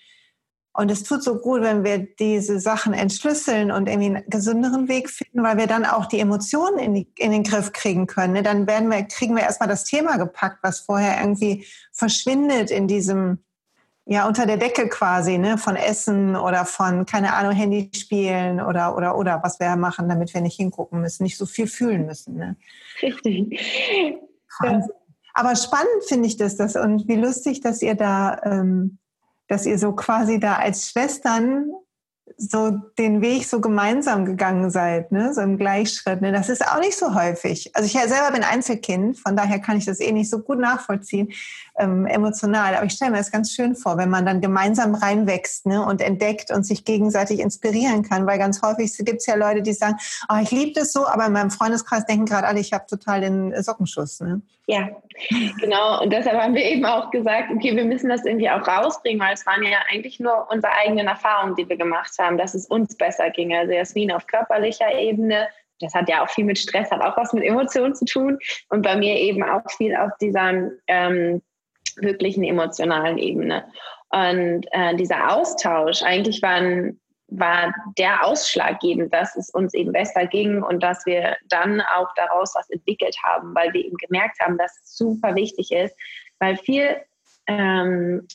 Und 0.78 0.92
es 0.92 1.04
tut 1.04 1.24
so 1.24 1.38
gut, 1.40 1.62
wenn 1.62 1.86
wir 1.86 2.00
diese 2.00 2.60
Sachen 2.60 2.94
entschlüsseln 2.94 3.72
und 3.72 3.88
irgendwie 3.88 4.18
einen 4.18 4.30
gesünderen 4.30 4.90
Weg 4.90 5.10
finden, 5.10 5.42
weil 5.42 5.58
wir 5.58 5.68
dann 5.68 5.86
auch 5.86 6.06
die 6.06 6.20
Emotionen 6.20 6.80
in, 6.80 6.94
die, 6.94 7.08
in 7.18 7.32
den 7.32 7.44
Griff 7.44 7.72
kriegen 7.72 8.08
können. 8.08 8.34
Ne? 8.34 8.44
Dann 8.44 8.68
werden 8.68 8.92
wir, 8.92 9.04
kriegen 9.04 9.38
wir 9.38 9.44
erstmal 9.44 9.70
das 9.70 9.86
Thema 9.86 10.18
gepackt, 10.18 10.58
was 10.64 10.82
vorher 10.82 11.22
irgendwie 11.22 11.66
verschwindet 11.94 12.72
in 12.72 12.90
diesem, 12.90 13.38
ja, 14.06 14.28
unter 14.28 14.46
der 14.46 14.58
Decke 14.58 14.90
quasi, 14.90 15.38
ne, 15.38 15.58
von 15.58 15.78
Essen 15.78 16.36
oder 16.36 16.66
von, 16.66 17.06
keine 17.06 17.34
Ahnung, 17.34 17.54
Handyspielen 17.54 18.60
oder, 18.60 18.98
oder, 18.98 19.18
oder, 19.18 19.40
was 19.44 19.62
wir 19.62 19.74
machen, 19.78 20.10
damit 20.10 20.34
wir 20.34 20.42
nicht 20.42 20.58
hingucken 20.58 21.00
müssen, 21.00 21.24
nicht 21.24 21.38
so 21.38 21.46
viel 21.46 21.68
fühlen 21.68 22.06
müssen. 22.06 22.36
Ne? 22.36 22.58
Richtig. 23.02 23.62
Ja. 24.62 24.86
Aber 25.34 25.56
spannend 25.56 26.04
finde 26.08 26.28
ich 26.28 26.36
das, 26.36 26.58
das 26.58 26.76
und 26.76 27.08
wie 27.08 27.16
lustig, 27.16 27.62
dass 27.62 27.82
ihr 27.82 27.96
da, 27.96 28.42
ähm, 28.44 28.98
dass 29.48 29.66
ihr 29.66 29.78
so 29.78 29.94
quasi 29.94 30.40
da 30.40 30.56
als 30.56 30.90
Schwestern 30.90 31.72
so 32.38 32.72
den 32.98 33.22
Weg 33.22 33.46
so 33.46 33.62
gemeinsam 33.62 34.26
gegangen 34.26 34.70
seid, 34.70 35.12
ne? 35.12 35.34
so 35.34 35.42
im 35.42 35.58
Gleichschritt. 35.58 36.22
Ne? 36.22 36.32
Das 36.32 36.50
ist 36.50 36.68
auch 36.68 36.80
nicht 36.80 36.98
so 36.98 37.14
häufig. 37.14 37.72
Also 37.76 37.86
ich 37.86 37.94
selber 37.94 38.32
bin 38.32 38.44
Einzelkind, 38.44 39.20
von 39.20 39.36
daher 39.36 39.60
kann 39.60 39.78
ich 39.78 39.86
das 39.86 40.00
eh 40.00 40.12
nicht 40.12 40.30
so 40.30 40.40
gut 40.40 40.60
nachvollziehen, 40.60 41.32
ähm, 41.78 42.06
emotional. 42.06 42.76
Aber 42.76 42.86
ich 42.86 42.94
stelle 42.94 43.12
mir 43.12 43.18
das 43.18 43.32
ganz 43.32 43.52
schön 43.52 43.76
vor, 43.76 43.98
wenn 43.98 44.10
man 44.10 44.26
dann 44.26 44.42
gemeinsam 44.42 44.96
reinwächst 44.96 45.66
ne? 45.66 45.86
und 45.86 46.02
entdeckt 46.02 46.52
und 46.52 46.66
sich 46.66 46.86
gegenseitig 46.86 47.40
inspirieren 47.40 48.04
kann. 48.04 48.26
Weil 48.26 48.38
ganz 48.38 48.62
häufig 48.62 48.92
gibt 49.00 49.20
es 49.20 49.26
ja 49.26 49.36
Leute, 49.36 49.62
die 49.62 49.74
sagen, 49.74 49.98
oh, 50.30 50.38
ich 50.42 50.52
liebe 50.52 50.74
das 50.80 50.94
so, 50.94 51.08
aber 51.08 51.26
in 51.26 51.34
meinem 51.34 51.52
Freundeskreis 51.52 52.06
denken 52.06 52.26
gerade 52.26 52.48
alle, 52.48 52.60
ich 52.60 52.74
habe 52.74 52.86
total 52.88 53.22
den 53.22 53.62
Sockenschuss. 53.62 54.22
Ne? 54.22 54.42
Ja, 54.68 54.90
genau. 55.60 56.02
Und 56.02 56.12
deshalb 56.12 56.42
haben 56.42 56.56
wir 56.56 56.64
eben 56.64 56.86
auch 56.86 57.12
gesagt, 57.12 57.52
okay, 57.52 57.76
wir 57.76 57.86
müssen 57.86 58.10
das 58.10 58.26
irgendwie 58.26 58.50
auch 58.50 58.66
rausbringen, 58.68 59.20
weil 59.20 59.34
es 59.34 59.46
waren 59.46 59.64
ja 59.64 59.80
eigentlich 59.92 60.20
nur 60.20 60.48
unsere 60.50 60.74
eigenen 60.74 61.08
Erfahrungen, 61.08 61.56
die 61.56 61.68
wir 61.68 61.78
gemacht 61.78 62.12
haben, 62.20 62.38
dass 62.38 62.56
es 62.56 62.66
uns 62.66 62.96
besser 62.96 63.30
ging. 63.30 63.54
Also 63.54 63.74
Jasmin 63.74 64.12
auf 64.12 64.26
körperlicher 64.28 64.98
Ebene, 64.98 65.48
das 65.82 65.94
hat 65.94 66.10
ja 66.10 66.24
auch 66.24 66.30
viel 66.30 66.46
mit 66.46 66.58
Stress, 66.58 66.90
hat 66.90 67.02
auch 67.02 67.18
was 67.18 67.34
mit 67.34 67.44
Emotionen 67.44 67.96
zu 67.96 68.06
tun. 68.06 68.40
Und 68.70 68.82
bei 68.82 68.96
mir 68.96 69.16
eben 69.18 69.44
auch 69.44 69.70
viel 69.70 69.96
auf 69.96 70.12
dieser 70.20 70.72
ähm, 70.88 71.42
wirklichen 71.98 72.44
emotionalen 72.44 73.18
Ebene. 73.18 73.66
Und 74.10 74.66
äh, 74.72 74.96
dieser 74.96 75.36
Austausch, 75.36 76.02
eigentlich 76.04 76.42
waren 76.42 77.00
war 77.28 77.74
der 77.98 78.26
ausschlaggebend, 78.26 79.14
dass 79.14 79.36
es 79.36 79.50
uns 79.50 79.74
eben 79.74 79.92
besser 79.92 80.28
ging 80.28 80.62
und 80.62 80.84
dass 80.84 81.06
wir 81.06 81.36
dann 81.50 81.82
auch 81.82 82.14
daraus 82.16 82.54
was 82.56 82.70
entwickelt 82.70 83.18
haben, 83.24 83.56
weil 83.56 83.74
wir 83.74 83.84
eben 83.84 83.98
gemerkt 83.98 84.40
haben, 84.40 84.58
dass 84.58 84.80
es 84.84 84.96
super 84.96 85.36
wichtig 85.36 85.72
ist, 85.72 85.96
weil 86.40 86.56
viel, 86.58 86.98
ähm, 87.48 88.28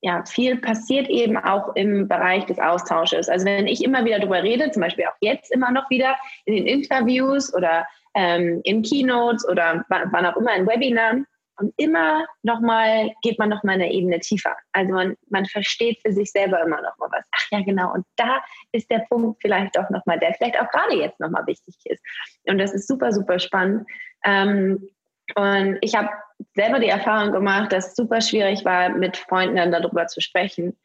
ja, 0.00 0.24
viel 0.24 0.56
passiert 0.56 1.08
eben 1.08 1.36
auch 1.36 1.74
im 1.76 2.08
Bereich 2.08 2.44
des 2.46 2.58
Austausches. 2.58 3.28
Also 3.28 3.46
wenn 3.46 3.66
ich 3.66 3.84
immer 3.84 4.04
wieder 4.04 4.18
darüber 4.18 4.42
rede, 4.42 4.70
zum 4.70 4.82
Beispiel 4.82 5.06
auch 5.06 5.16
jetzt 5.20 5.52
immer 5.52 5.70
noch 5.70 5.88
wieder 5.88 6.16
in 6.44 6.56
den 6.56 6.66
Interviews 6.66 7.54
oder 7.54 7.86
ähm, 8.14 8.60
in 8.64 8.82
Keynotes 8.82 9.48
oder 9.48 9.84
wann 9.88 10.26
auch 10.26 10.36
immer 10.36 10.54
in 10.54 10.66
Webinaren, 10.66 11.26
und 11.58 11.72
immer 11.76 12.26
nochmal 12.42 13.12
geht 13.22 13.38
man 13.38 13.48
nochmal 13.48 13.76
eine 13.76 13.92
Ebene 13.92 14.18
tiefer. 14.18 14.56
Also 14.72 14.92
man, 14.92 15.16
man 15.28 15.46
versteht 15.46 16.00
für 16.02 16.12
sich 16.12 16.32
selber 16.32 16.60
immer 16.60 16.82
nochmal 16.82 17.10
was. 17.12 17.26
Ach 17.32 17.46
ja, 17.52 17.60
genau. 17.60 17.92
Und 17.92 18.04
da 18.16 18.42
ist 18.72 18.90
der 18.90 19.04
Punkt 19.08 19.40
vielleicht 19.40 19.78
auch 19.78 19.88
nochmal, 19.90 20.18
der 20.18 20.34
vielleicht 20.34 20.60
auch 20.60 20.68
gerade 20.70 20.96
jetzt 20.96 21.20
nochmal 21.20 21.46
wichtig 21.46 21.76
ist. 21.84 22.02
Und 22.48 22.58
das 22.58 22.74
ist 22.74 22.88
super, 22.88 23.12
super 23.12 23.38
spannend. 23.38 23.86
Ähm, 24.24 24.88
und 25.36 25.78
ich 25.80 25.94
habe 25.94 26.08
selber 26.54 26.80
die 26.80 26.88
Erfahrung 26.88 27.32
gemacht, 27.32 27.72
dass 27.72 27.88
es 27.88 27.96
super 27.96 28.20
schwierig 28.20 28.64
war, 28.64 28.90
mit 28.90 29.16
Freunden 29.16 29.56
dann 29.56 29.72
darüber 29.72 30.06
zu 30.06 30.20
sprechen. 30.20 30.76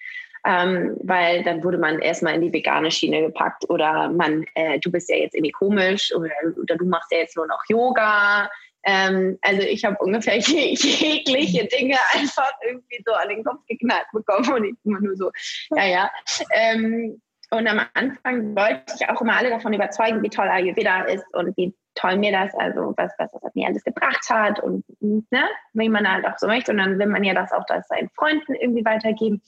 Ähm, 0.45 0.95
weil 1.03 1.43
dann 1.43 1.63
wurde 1.65 1.77
man 1.77 1.99
erstmal 1.99 2.35
in 2.35 2.41
die 2.41 2.53
vegane 2.53 2.91
Schiene 2.91 3.21
gepackt 3.23 3.69
oder 3.69 4.07
man, 4.07 4.45
äh, 4.55 4.79
du 4.79 4.89
bist 4.89 5.09
ja 5.09 5.17
jetzt 5.17 5.35
irgendwie 5.35 5.51
komisch 5.51 6.15
oder, 6.15 6.31
oder 6.61 6.77
du 6.77 6.85
machst 6.85 7.11
ja 7.11 7.17
jetzt 7.17 7.35
nur 7.35 7.45
noch 7.45 7.61
Yoga 7.67 8.49
ähm, 8.83 9.37
also 9.41 9.61
ich 9.61 9.83
habe 9.83 9.97
ungefähr 9.99 10.37
jegliche 10.39 11.65
Dinge 11.65 11.97
einfach 12.13 12.51
irgendwie 12.65 13.03
so 13.05 13.13
an 13.13 13.29
den 13.29 13.43
Kopf 13.43 13.65
geknallt 13.67 14.07
bekommen 14.13 14.51
und 14.53 14.65
ich 14.65 14.75
immer 14.83 15.01
nur 15.01 15.15
so, 15.15 15.31
ja, 15.75 15.85
ja. 15.85 16.11
Ähm, 16.53 17.21
und 17.51 17.67
am 17.67 17.81
Anfang 17.93 18.55
wollte 18.55 18.93
ich 18.95 19.09
auch 19.09 19.21
immer 19.21 19.35
alle 19.35 19.49
davon 19.49 19.73
überzeugen, 19.73 20.21
wie 20.21 20.29
toll 20.29 20.47
Ayurveda 20.47 21.03
ist 21.03 21.25
und 21.33 21.57
wie 21.57 21.73
toll 21.95 22.17
mir 22.17 22.31
das, 22.31 22.53
also 22.55 22.93
was, 22.95 23.11
was 23.17 23.31
das 23.31 23.55
mir 23.55 23.67
alles 23.67 23.83
gebracht 23.83 24.29
hat 24.29 24.59
und 24.59 24.85
ne, 25.01 25.43
wie 25.73 25.89
man 25.89 26.09
halt 26.09 26.25
auch 26.25 26.37
so 26.37 26.47
möchte. 26.47 26.71
Und 26.71 26.77
dann 26.77 26.99
will 26.99 27.07
man 27.07 27.23
ja 27.23 27.33
das 27.33 27.51
auch 27.51 27.65
das 27.65 27.87
seinen 27.87 28.09
Freunden 28.09 28.53
irgendwie 28.53 28.85
weitergeben, 28.85 29.41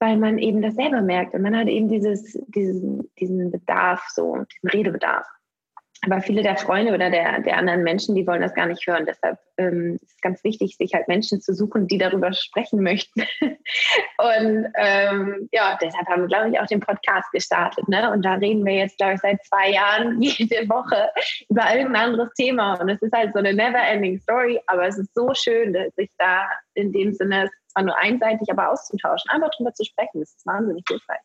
weil 0.00 0.16
man 0.16 0.38
eben 0.38 0.62
das 0.62 0.74
selber 0.74 1.02
merkt 1.02 1.34
und 1.34 1.42
man 1.42 1.56
hat 1.56 1.68
eben 1.68 1.88
dieses, 1.88 2.38
diesen, 2.48 3.10
diesen 3.18 3.50
Bedarf, 3.50 4.06
so, 4.08 4.44
diesen 4.54 4.70
Redebedarf. 4.70 5.26
Aber 6.04 6.20
viele 6.20 6.42
der 6.42 6.56
Freunde 6.56 6.92
oder 6.92 7.10
der, 7.10 7.40
der 7.40 7.56
anderen 7.56 7.82
Menschen, 7.82 8.14
die 8.14 8.26
wollen 8.26 8.42
das 8.42 8.54
gar 8.54 8.66
nicht 8.66 8.86
hören. 8.86 9.06
Deshalb 9.06 9.38
ähm, 9.56 9.98
ist 10.02 10.14
es 10.14 10.20
ganz 10.20 10.44
wichtig, 10.44 10.76
sich 10.76 10.94
halt 10.94 11.08
Menschen 11.08 11.40
zu 11.40 11.54
suchen, 11.54 11.86
die 11.86 11.98
darüber 11.98 12.32
sprechen 12.32 12.82
möchten. 12.82 13.22
und 13.40 14.66
ähm, 14.76 15.48
ja, 15.52 15.78
deshalb 15.80 16.06
haben 16.08 16.22
wir, 16.22 16.28
glaube 16.28 16.50
ich, 16.50 16.60
auch 16.60 16.66
den 16.66 16.80
Podcast 16.80 17.30
gestartet. 17.32 17.88
Ne? 17.88 18.10
Und 18.12 18.24
da 18.24 18.34
reden 18.34 18.64
wir 18.64 18.74
jetzt, 18.74 18.98
glaube 18.98 19.14
ich, 19.14 19.20
seit 19.20 19.42
zwei 19.44 19.70
Jahren 19.70 20.20
jede 20.22 20.68
Woche 20.68 21.10
über 21.48 21.74
irgendein 21.74 22.10
anderes 22.10 22.32
Thema. 22.34 22.74
Und 22.74 22.88
es 22.88 23.00
ist 23.00 23.12
halt 23.12 23.32
so 23.32 23.38
eine 23.38 23.54
never-ending 23.54 24.18
Story, 24.20 24.60
aber 24.66 24.86
es 24.86 24.98
ist 24.98 25.14
so 25.14 25.32
schön, 25.34 25.76
sich 25.96 26.10
da 26.18 26.48
in 26.74 26.92
dem 26.92 27.12
Sinne 27.12 27.50
zwar 27.68 27.84
nur 27.84 27.96
einseitig, 27.98 28.50
aber 28.50 28.70
auszutauschen, 28.70 29.30
einfach 29.30 29.50
drüber 29.56 29.72
zu 29.72 29.84
sprechen. 29.84 30.20
Das 30.20 30.34
ist 30.34 30.46
wahnsinnig 30.46 30.84
hilfreich. 30.88 31.20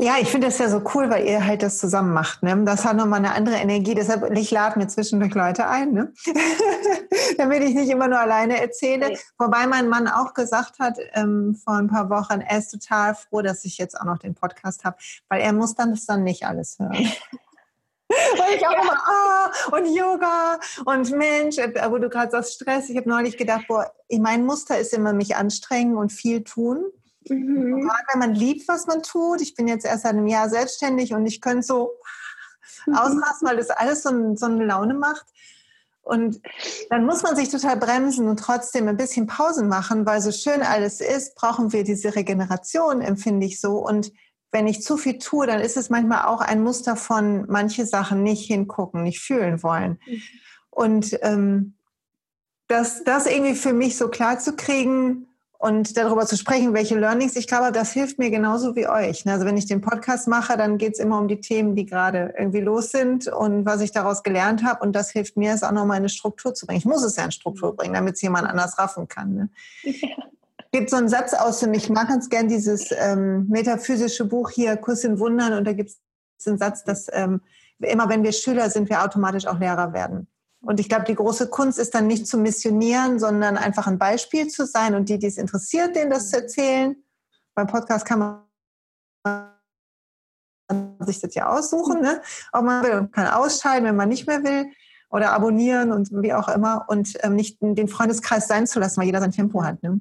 Ja, 0.00 0.14
ich 0.20 0.30
finde 0.30 0.46
das 0.46 0.58
ja 0.58 0.68
so 0.68 0.80
cool, 0.94 1.10
weil 1.10 1.26
ihr 1.26 1.44
halt 1.44 1.64
das 1.64 1.78
zusammen 1.78 2.12
macht. 2.12 2.44
Ne? 2.44 2.56
Das 2.64 2.84
hat 2.84 2.96
nochmal 2.96 3.18
eine 3.18 3.32
andere 3.32 3.56
Energie. 3.56 3.96
Deshalb, 3.96 4.30
ich 4.36 4.52
lade 4.52 4.78
mir 4.78 4.86
zwischendurch 4.86 5.34
Leute 5.34 5.66
ein, 5.66 5.92
ne? 5.92 6.12
damit 7.36 7.64
ich 7.64 7.74
nicht 7.74 7.90
immer 7.90 8.06
nur 8.06 8.20
alleine 8.20 8.60
erzähle. 8.60 9.06
Okay. 9.06 9.18
Wobei 9.38 9.66
mein 9.66 9.88
Mann 9.88 10.06
auch 10.06 10.34
gesagt 10.34 10.78
hat 10.78 10.98
ähm, 11.14 11.56
vor 11.56 11.74
ein 11.74 11.88
paar 11.88 12.10
Wochen, 12.10 12.40
er 12.40 12.58
ist 12.58 12.70
total 12.70 13.16
froh, 13.16 13.42
dass 13.42 13.64
ich 13.64 13.76
jetzt 13.76 14.00
auch 14.00 14.04
noch 14.04 14.18
den 14.18 14.36
Podcast 14.36 14.84
habe, 14.84 14.98
weil 15.28 15.40
er 15.40 15.52
muss 15.52 15.74
dann 15.74 15.90
das 15.90 16.06
dann 16.06 16.22
nicht 16.22 16.46
alles 16.46 16.78
hören. 16.78 17.10
Weil 18.38 18.56
ich 18.56 18.66
auch 18.66 18.72
ja. 18.72 18.80
immer, 18.80 18.96
ah, 19.06 19.50
und 19.76 19.94
Yoga 19.94 20.58
und 20.86 21.10
Mensch, 21.10 21.58
äh, 21.58 21.70
wo 21.90 21.98
du 21.98 22.08
gerade 22.08 22.30
sagst, 22.30 22.54
Stress. 22.54 22.88
Ich 22.88 22.96
habe 22.96 23.06
neulich 23.06 23.36
gedacht, 23.36 23.66
boah, 23.68 23.92
mein 24.10 24.46
Muster 24.46 24.78
ist 24.78 24.94
immer 24.94 25.12
mich 25.12 25.36
anstrengen 25.36 25.98
und 25.98 26.10
viel 26.10 26.42
tun. 26.42 26.86
Mhm. 27.30 27.90
Wenn 28.12 28.18
man 28.18 28.34
liebt, 28.34 28.68
was 28.68 28.86
man 28.86 29.02
tut. 29.02 29.40
Ich 29.40 29.54
bin 29.54 29.68
jetzt 29.68 29.84
erst 29.84 30.02
seit 30.02 30.12
einem 30.12 30.26
Jahr 30.26 30.48
selbstständig 30.48 31.14
und 31.14 31.26
ich 31.26 31.40
könnte 31.40 31.62
so 31.62 31.92
mhm. 32.86 32.94
ausrasten, 32.94 33.48
weil 33.48 33.56
das 33.56 33.70
alles 33.70 34.02
so, 34.02 34.36
so 34.36 34.46
eine 34.46 34.64
Laune 34.64 34.94
macht. 34.94 35.26
Und 36.02 36.40
dann 36.88 37.04
muss 37.04 37.22
man 37.22 37.36
sich 37.36 37.50
total 37.50 37.76
bremsen 37.76 38.28
und 38.28 38.38
trotzdem 38.38 38.88
ein 38.88 38.96
bisschen 38.96 39.26
Pausen 39.26 39.68
machen, 39.68 40.06
weil 40.06 40.22
so 40.22 40.32
schön 40.32 40.62
alles 40.62 41.02
ist, 41.02 41.34
brauchen 41.34 41.72
wir 41.74 41.84
diese 41.84 42.14
Regeneration, 42.14 43.02
empfinde 43.02 43.44
ich 43.44 43.60
so. 43.60 43.76
Und 43.76 44.10
wenn 44.50 44.66
ich 44.66 44.82
zu 44.82 44.96
viel 44.96 45.18
tue, 45.18 45.46
dann 45.46 45.60
ist 45.60 45.76
es 45.76 45.90
manchmal 45.90 46.24
auch 46.24 46.40
ein 46.40 46.62
Muster 46.62 46.96
von 46.96 47.44
manche 47.48 47.84
Sachen 47.84 48.22
nicht 48.22 48.46
hingucken, 48.46 49.02
nicht 49.02 49.20
fühlen 49.20 49.62
wollen. 49.62 50.00
Mhm. 50.06 50.22
Und 50.70 51.18
ähm, 51.22 51.74
das, 52.68 53.04
das 53.04 53.26
irgendwie 53.26 53.54
für 53.54 53.72
mich 53.72 53.98
so 53.98 54.08
klar 54.08 54.38
zu 54.38 54.56
kriegen, 54.56 55.27
und 55.58 55.96
darüber 55.96 56.24
zu 56.24 56.36
sprechen, 56.36 56.72
welche 56.72 56.96
Learnings 56.96 57.34
ich 57.34 57.48
glaube, 57.48 57.72
das 57.72 57.92
hilft 57.92 58.18
mir 58.20 58.30
genauso 58.30 58.76
wie 58.76 58.86
euch. 58.86 59.26
Also 59.26 59.44
wenn 59.44 59.56
ich 59.56 59.66
den 59.66 59.80
Podcast 59.80 60.28
mache, 60.28 60.56
dann 60.56 60.78
geht 60.78 60.94
es 60.94 61.00
immer 61.00 61.18
um 61.18 61.26
die 61.26 61.40
Themen, 61.40 61.74
die 61.74 61.84
gerade 61.84 62.32
irgendwie 62.38 62.60
los 62.60 62.92
sind 62.92 63.26
und 63.26 63.66
was 63.66 63.80
ich 63.80 63.90
daraus 63.90 64.22
gelernt 64.22 64.62
habe. 64.62 64.84
Und 64.84 64.92
das 64.92 65.10
hilft 65.10 65.36
mir, 65.36 65.52
es 65.52 65.64
auch 65.64 65.72
nochmal 65.72 65.96
eine 65.96 66.08
Struktur 66.08 66.54
zu 66.54 66.64
bringen. 66.64 66.78
Ich 66.78 66.84
muss 66.84 67.02
es 67.02 67.16
ja 67.16 67.24
in 67.24 67.32
Struktur 67.32 67.74
bringen, 67.74 67.94
damit 67.94 68.14
es 68.14 68.22
jemand 68.22 68.48
anders 68.48 68.78
raffen 68.78 69.08
kann. 69.08 69.34
Ne? 69.34 69.48
Ja. 69.82 70.08
Gibt 70.70 70.90
so 70.90 70.96
einen 70.96 71.08
Satz 71.08 71.34
aus 71.34 71.58
für 71.58 71.66
mich. 71.66 71.84
Ich 71.84 71.90
mag 71.90 72.08
ganz 72.08 72.28
gern 72.28 72.46
dieses 72.46 72.92
ähm, 72.92 73.48
metaphysische 73.48 74.26
Buch 74.26 74.50
hier, 74.50 74.76
Kuss 74.76 75.02
in 75.02 75.18
Wundern. 75.18 75.54
Und 75.54 75.64
da 75.64 75.72
gibt 75.72 75.90
es 75.90 76.46
einen 76.46 76.58
Satz, 76.58 76.84
dass 76.84 77.06
ähm, 77.10 77.40
immer 77.80 78.08
wenn 78.08 78.22
wir 78.22 78.32
Schüler 78.32 78.70
sind, 78.70 78.88
wir 78.88 79.02
automatisch 79.02 79.46
auch 79.46 79.58
Lehrer 79.58 79.92
werden. 79.92 80.28
Und 80.60 80.80
ich 80.80 80.88
glaube, 80.88 81.04
die 81.04 81.14
große 81.14 81.48
Kunst 81.48 81.78
ist 81.78 81.94
dann 81.94 82.06
nicht 82.06 82.26
zu 82.26 82.36
missionieren, 82.38 83.18
sondern 83.18 83.56
einfach 83.56 83.86
ein 83.86 83.98
Beispiel 83.98 84.48
zu 84.48 84.66
sein 84.66 84.94
und 84.94 85.08
die, 85.08 85.18
die 85.18 85.28
es 85.28 85.38
interessiert, 85.38 85.94
denen 85.94 86.10
das 86.10 86.30
zu 86.30 86.36
erzählen. 86.36 86.96
Beim 87.54 87.66
Podcast 87.66 88.04
kann 88.04 88.18
man 88.18 88.42
sich 91.00 91.20
das 91.20 91.34
ja 91.34 91.48
aussuchen, 91.48 92.00
ne? 92.00 92.20
ob 92.52 92.64
man 92.64 92.84
will 92.84 92.92
und 92.92 93.12
kann 93.12 93.26
ausscheiden, 93.26 93.86
wenn 93.86 93.96
man 93.96 94.08
nicht 94.08 94.26
mehr 94.26 94.42
will 94.42 94.66
oder 95.10 95.32
abonnieren 95.32 95.92
und 95.92 96.10
wie 96.22 96.34
auch 96.34 96.48
immer 96.48 96.84
und 96.88 97.16
ähm, 97.22 97.34
nicht 97.34 97.58
den 97.62 97.88
Freundeskreis 97.88 98.46
sein 98.46 98.66
zu 98.66 98.78
lassen, 98.78 99.00
weil 99.00 99.06
jeder 99.06 99.20
sein 99.20 99.32
Tempo 99.32 99.62
hat. 99.62 99.82
Ne? 99.82 100.00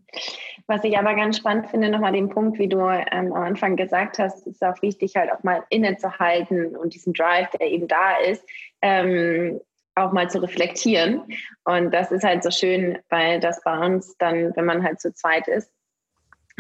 Was 0.66 0.84
ich 0.84 0.98
aber 0.98 1.16
ganz 1.16 1.38
spannend 1.38 1.68
finde, 1.70 1.90
nochmal 1.90 2.12
den 2.12 2.30
Punkt, 2.30 2.60
wie 2.60 2.68
du 2.68 2.80
ähm, 2.80 3.32
am 3.32 3.44
Anfang 3.44 3.78
gesagt 3.78 4.20
hast, 4.20 4.46
ist 4.48 4.62
auch 4.64 4.82
wichtig, 4.82 5.16
halt 5.16 5.32
auch 5.32 5.44
mal 5.44 5.64
innezuhalten 5.70 6.76
und 6.76 6.94
diesen 6.94 7.14
Drive, 7.14 7.50
der 7.52 7.72
eben 7.72 7.88
da 7.88 8.18
ist, 8.18 8.44
ähm, 8.82 9.62
auch 9.98 10.12
mal 10.12 10.30
zu 10.30 10.42
reflektieren. 10.42 11.24
Und 11.66 11.92
das 11.92 12.12
ist 12.12 12.24
halt 12.24 12.44
so 12.44 12.52
schön, 12.52 13.00
weil 13.10 13.40
das 13.40 13.62
bei 13.64 13.78
uns 13.78 14.16
dann, 14.18 14.56
wenn 14.56 14.66
man 14.66 14.84
halt 14.84 15.02
zu 15.02 15.14
zweit 15.14 15.48
ist, 15.48 15.72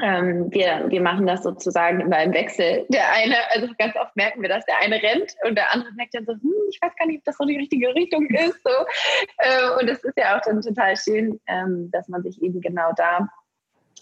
ähm, 0.04 0.54
wir, 0.54 0.86
wir 0.90 1.02
machen 1.02 1.26
das 1.26 1.42
sozusagen 1.42 2.02
immer 2.02 2.22
im 2.22 2.34
Wechsel. 2.34 2.86
Der 2.90 3.12
eine, 3.14 3.36
also 3.50 3.68
ganz 3.80 3.96
oft 3.96 4.16
merken 4.16 4.42
wir, 4.42 4.50
dass 4.50 4.64
der 4.66 4.80
eine 4.80 5.02
rennt 5.02 5.36
und 5.44 5.56
der 5.56 5.74
andere 5.74 5.92
merkt 5.94 6.14
dann 6.14 6.26
so, 6.26 6.34
hm, 6.34 6.54
ich 6.70 6.80
weiß 6.82 6.96
gar 6.96 7.08
nicht, 7.08 7.20
ob 7.20 7.24
das 7.24 7.38
so 7.38 7.46
die 7.46 7.58
richtige 7.58 7.94
Richtung 7.96 8.28
ist. 8.30 8.62
So. 8.64 8.70
Äh, 9.40 9.82
und 9.82 9.90
es 9.90 10.04
ist 10.04 10.18
ja 10.18 10.38
auch 10.38 10.42
dann 10.42 10.62
total 10.62 10.96
schön, 10.96 11.40
ähm, 11.48 11.90
dass 11.92 12.08
man 12.10 12.22
sich 12.22 12.42
eben 12.42 12.62
genau 12.62 12.92
da 12.96 13.28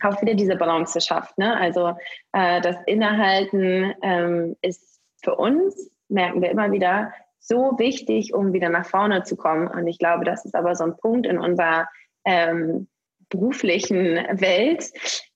auch 0.04 0.22
wieder 0.22 0.34
diese 0.34 0.58
Balance 0.58 1.00
schafft. 1.00 1.38
Ne? 1.38 1.56
Also 1.58 1.96
äh, 2.34 2.60
das 2.60 2.76
Innehalten 2.86 3.94
ähm, 4.02 4.58
ist 4.62 5.00
für 5.24 5.36
uns, 5.36 5.92
merken 6.10 6.42
wir 6.42 6.50
immer 6.52 6.72
wieder, 6.72 7.14
so 7.48 7.78
wichtig, 7.78 8.34
um 8.34 8.54
wieder 8.54 8.70
nach 8.70 8.86
vorne 8.86 9.24
zu 9.24 9.36
kommen. 9.36 9.68
Und 9.68 9.88
ich 9.88 10.00
glaube, 10.00 10.26
das 10.26 10.46
ist 10.46 10.56
aber 10.56 10.76
so 10.76 10.84
ein 10.84 10.98
Punkt 10.98 11.28
in 11.28 11.38
unserer 11.38 11.88
ähm, 12.26 12.88
beruflichen 13.30 14.16
Welt, 14.40 14.92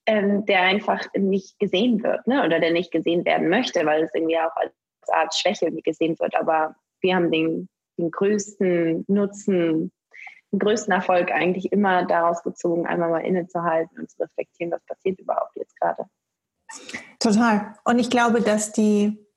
ähm, 0.05 0.45
der 0.45 0.61
einfach 0.61 1.05
nicht 1.15 1.59
gesehen 1.59 2.01
wird 2.03 2.25
ne? 2.25 2.43
oder 2.43 2.59
der 2.59 2.71
nicht 2.71 2.91
gesehen 2.91 3.25
werden 3.25 3.49
möchte, 3.49 3.85
weil 3.85 4.03
es 4.03 4.13
irgendwie 4.13 4.39
auch 4.39 4.55
als 4.55 4.73
Art 5.11 5.35
Schwäche 5.35 5.71
gesehen 5.71 6.17
wird. 6.19 6.35
Aber 6.35 6.75
wir 7.01 7.15
haben 7.15 7.31
den, 7.31 7.69
den 7.97 8.09
größten 8.09 9.05
Nutzen, 9.07 9.91
den 10.51 10.59
größten 10.59 10.91
Erfolg 10.91 11.31
eigentlich 11.31 11.71
immer 11.71 12.05
daraus 12.05 12.41
gezogen, 12.41 12.87
einmal 12.87 13.09
mal 13.09 13.25
innezuhalten 13.25 13.99
und 13.99 14.09
zu 14.09 14.21
reflektieren, 14.21 14.71
was 14.71 14.83
passiert 14.85 15.19
überhaupt 15.19 15.55
jetzt 15.55 15.79
gerade. 15.79 16.05
Total. 17.19 17.73
Und 17.83 17.99
ich 17.99 18.09
glaube, 18.09 18.41
dass 18.41 18.71
die 18.71 19.28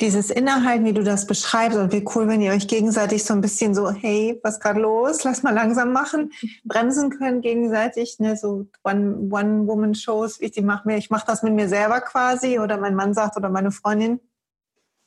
dieses 0.00 0.30
Innehalten, 0.30 0.84
wie 0.84 0.92
du 0.92 1.04
das 1.04 1.26
beschreibst, 1.26 1.78
und 1.78 1.92
wie 1.92 2.04
cool, 2.14 2.28
wenn 2.28 2.40
ihr 2.40 2.52
euch 2.52 2.66
gegenseitig 2.66 3.24
so 3.24 3.34
ein 3.34 3.40
bisschen 3.40 3.74
so, 3.74 3.90
hey, 3.90 4.40
was 4.42 4.60
gerade 4.60 4.80
los, 4.80 5.24
lass 5.24 5.42
mal 5.42 5.54
langsam 5.54 5.92
machen, 5.92 6.32
bremsen 6.64 7.10
können 7.10 7.40
gegenseitig, 7.40 8.18
ne, 8.18 8.36
so 8.36 8.66
One-Woman-Shows, 8.82 10.40
wie 10.40 10.46
ich 10.46 10.52
die 10.52 10.62
mache 10.62 10.88
mir, 10.88 10.96
ich 10.96 11.10
mache 11.10 11.26
das 11.26 11.42
mit 11.42 11.54
mir 11.54 11.68
selber 11.68 12.00
quasi, 12.00 12.58
oder 12.58 12.78
mein 12.78 12.94
Mann 12.94 13.14
sagt, 13.14 13.36
oder 13.36 13.48
meine 13.48 13.70
Freundin, 13.70 14.20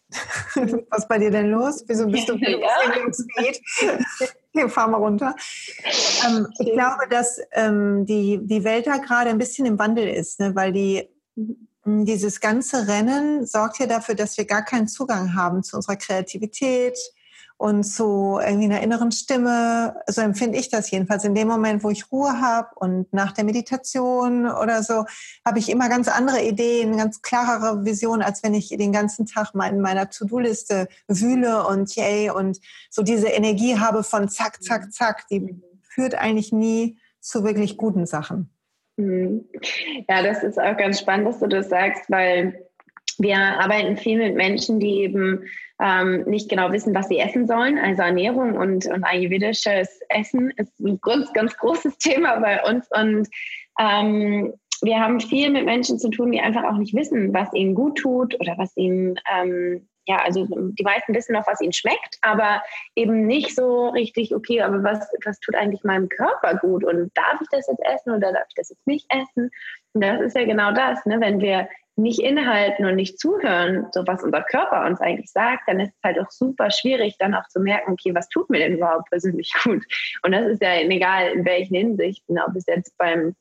was 0.90 1.08
bei 1.08 1.18
dir 1.18 1.32
denn 1.32 1.52
los? 1.52 1.84
Wieso 1.88 2.08
bist 2.08 2.30
du 2.30 2.36
ja. 2.38 2.58
Hier, 4.54 4.70
fahr 4.70 4.88
mal 4.88 4.98
runter. 4.98 5.36
Ähm, 6.26 6.48
ich 6.60 6.72
glaube, 6.72 7.08
dass 7.10 7.40
ähm, 7.52 8.06
die, 8.06 8.40
die 8.42 8.64
Welt 8.64 8.88
da 8.88 8.98
gerade 8.98 9.30
ein 9.30 9.38
bisschen 9.38 9.66
im 9.66 9.78
Wandel 9.78 10.08
ist, 10.08 10.40
ne, 10.40 10.56
weil 10.56 10.72
die 10.72 11.10
dieses 11.88 12.42
ganze 12.42 12.88
Rennen 12.88 13.46
sorgt 13.46 13.80
ja 13.80 13.86
dafür, 13.86 14.16
dass 14.16 14.38
wir 14.38 14.46
gar 14.46 14.64
keinen 14.64 14.88
Zugang 14.88 15.36
haben 15.36 15.64
zu 15.64 15.78
unserer 15.78 15.96
Kreativität 15.96 16.98
und 17.58 17.84
zu 17.84 18.40
irgendwie 18.40 18.66
einer 18.66 18.82
inneren 18.82 19.12
Stimme. 19.12 19.96
So 20.08 20.22
empfinde 20.22 20.60
ich 20.60 20.70
das 20.70 20.92
jedenfalls. 20.92 21.24
In 21.24 21.34
dem 21.34 21.48
Moment, 21.48 21.84
wo 21.84 21.90
ich 21.90 22.12
Ruhe 22.12 22.40
habe 22.40 22.70
und 22.76 23.12
nach 23.14 23.32
der 23.32 23.44
Meditation 23.44 24.46
oder 24.46 24.84
so, 24.84 25.06
habe 25.46 25.60
ich 25.60 25.70
immer 25.70 25.90
ganz 25.90 26.08
andere 26.08 26.44
Ideen, 26.44 26.98
ganz 26.98 27.22
klarere 27.22 27.84
Visionen, 27.84 28.22
als 28.22 28.44
wenn 28.44 28.54
ich 28.54 28.70
den 28.70 28.92
ganzen 28.92 29.26
Tag 29.26 29.56
mal 29.56 29.68
in 29.68 29.82
meiner 29.82 30.10
To-Do-Liste 30.10 30.88
wühle 31.08 31.66
und 31.66 31.96
yay 31.96 32.30
und 32.30 32.60
so 32.92 33.02
diese 33.02 33.28
Energie 33.28 33.80
habe 33.80 34.04
von 34.04 34.30
zack, 34.30 34.62
zack, 34.62 34.94
zack. 34.94 35.28
Die 35.30 35.60
führt 35.82 36.14
eigentlich 36.16 36.52
nie 36.52 37.00
zu 37.22 37.44
wirklich 37.44 37.78
guten 37.78 38.06
Sachen. 38.06 38.52
Mhm. 38.98 39.46
Ja, 40.10 40.24
das 40.24 40.44
ist 40.44 40.60
auch 40.60 40.76
ganz 40.76 41.00
spannend, 41.00 41.28
dass 41.28 41.40
du 41.40 41.48
das 41.48 41.70
sagst, 41.70 42.10
weil 42.10 42.68
wir 43.20 43.38
arbeiten 43.38 43.98
viel 43.98 44.18
mit 44.18 44.36
Menschen, 44.36 44.80
die 44.80 45.02
eben 45.02 45.44
ähm, 45.82 46.24
nicht 46.24 46.50
genau 46.50 46.72
wissen, 46.72 46.94
was 46.94 47.08
sie 47.08 47.20
essen 47.20 47.48
sollen. 47.48 47.78
Also 47.78 48.02
Ernährung 48.02 48.58
und, 48.58 48.86
und 48.88 49.04
ayurvedisches 49.04 50.02
Essen 50.10 50.52
ist 50.52 50.80
ein 50.80 51.00
ganz, 51.02 51.32
ganz 51.34 51.56
großes 51.58 51.98
Thema 52.00 52.40
bei 52.40 52.64
uns. 52.64 52.88
Und 52.92 53.28
ähm, 53.80 54.54
wir 54.82 55.00
haben 55.00 55.20
viel 55.20 55.50
mit 55.50 55.66
Menschen 55.66 56.00
zu 56.00 56.10
tun, 56.10 56.32
die 56.32 56.40
einfach 56.40 56.64
auch 56.64 56.78
nicht 56.78 56.96
wissen, 56.96 57.34
was 57.34 57.54
ihnen 57.54 57.76
gut 57.76 57.98
tut 57.98 58.40
oder 58.40 58.56
was 58.58 58.76
ihnen 58.78 59.20
ähm, 59.32 59.88
ja, 60.08 60.18
also 60.24 60.48
die 60.50 60.84
meisten 60.84 61.14
wissen 61.14 61.34
noch, 61.34 61.46
was 61.48 61.62
ihnen 61.62 61.74
schmeckt, 61.74 62.18
aber 62.22 62.64
eben 62.96 63.28
nicht 63.28 63.54
so 63.54 63.90
richtig, 63.90 64.34
okay, 64.34 64.62
aber 64.62 64.82
was, 64.84 65.00
was 65.26 65.40
tut 65.40 65.56
eigentlich 65.56 65.84
meinem 65.84 66.08
Körper 66.08 66.56
gut 66.56 66.86
und 66.86 67.12
darf 67.16 67.42
ich 67.42 67.48
das 67.52 67.68
jetzt 67.68 67.86
essen 67.86 68.14
oder 68.14 68.32
darf 68.32 68.46
ich 68.48 68.56
das 68.56 68.70
jetzt 68.70 68.88
nicht 68.88 69.06
essen? 69.10 69.52
Und 69.94 70.02
das 70.02 70.22
ist 70.22 70.36
ja 70.36 70.46
genau 70.46 70.72
das, 70.72 71.06
ne? 71.06 71.20
wenn 71.20 71.42
wir 71.42 71.68
nicht 71.98 72.20
inhalten 72.20 72.86
und 72.86 72.96
nicht 72.96 73.20
zuhören, 73.20 73.88
so 73.92 74.06
was 74.06 74.24
unser 74.24 74.44
Körper 74.44 74.86
uns 74.86 75.02
eigentlich 75.02 75.32
sagt, 75.32 75.64
dann 75.68 75.80
ist 75.80 75.90
es 75.90 76.04
halt 76.04 76.20
auch 76.20 76.30
super 76.30 76.72
schwierig, 76.72 77.18
dann 77.18 77.34
auch 77.34 77.48
zu 77.50 77.60
merken, 77.60 77.92
okay, 77.92 78.16
was 78.16 78.30
tut 78.30 78.50
mir 78.50 78.60
denn 78.60 78.78
überhaupt 78.78 79.10
persönlich 79.10 79.52
gut? 79.64 79.84
Und 80.24 80.32
das 80.32 80.46
ist 80.46 80.62
ja 80.62 80.76
egal 80.76 81.32
in 81.32 81.44
welchen 81.44 81.76
Hinsichten, 81.76 82.40
ob 82.40 82.56
es 82.56 82.66
jetzt 82.68 82.98
beim 82.98 83.36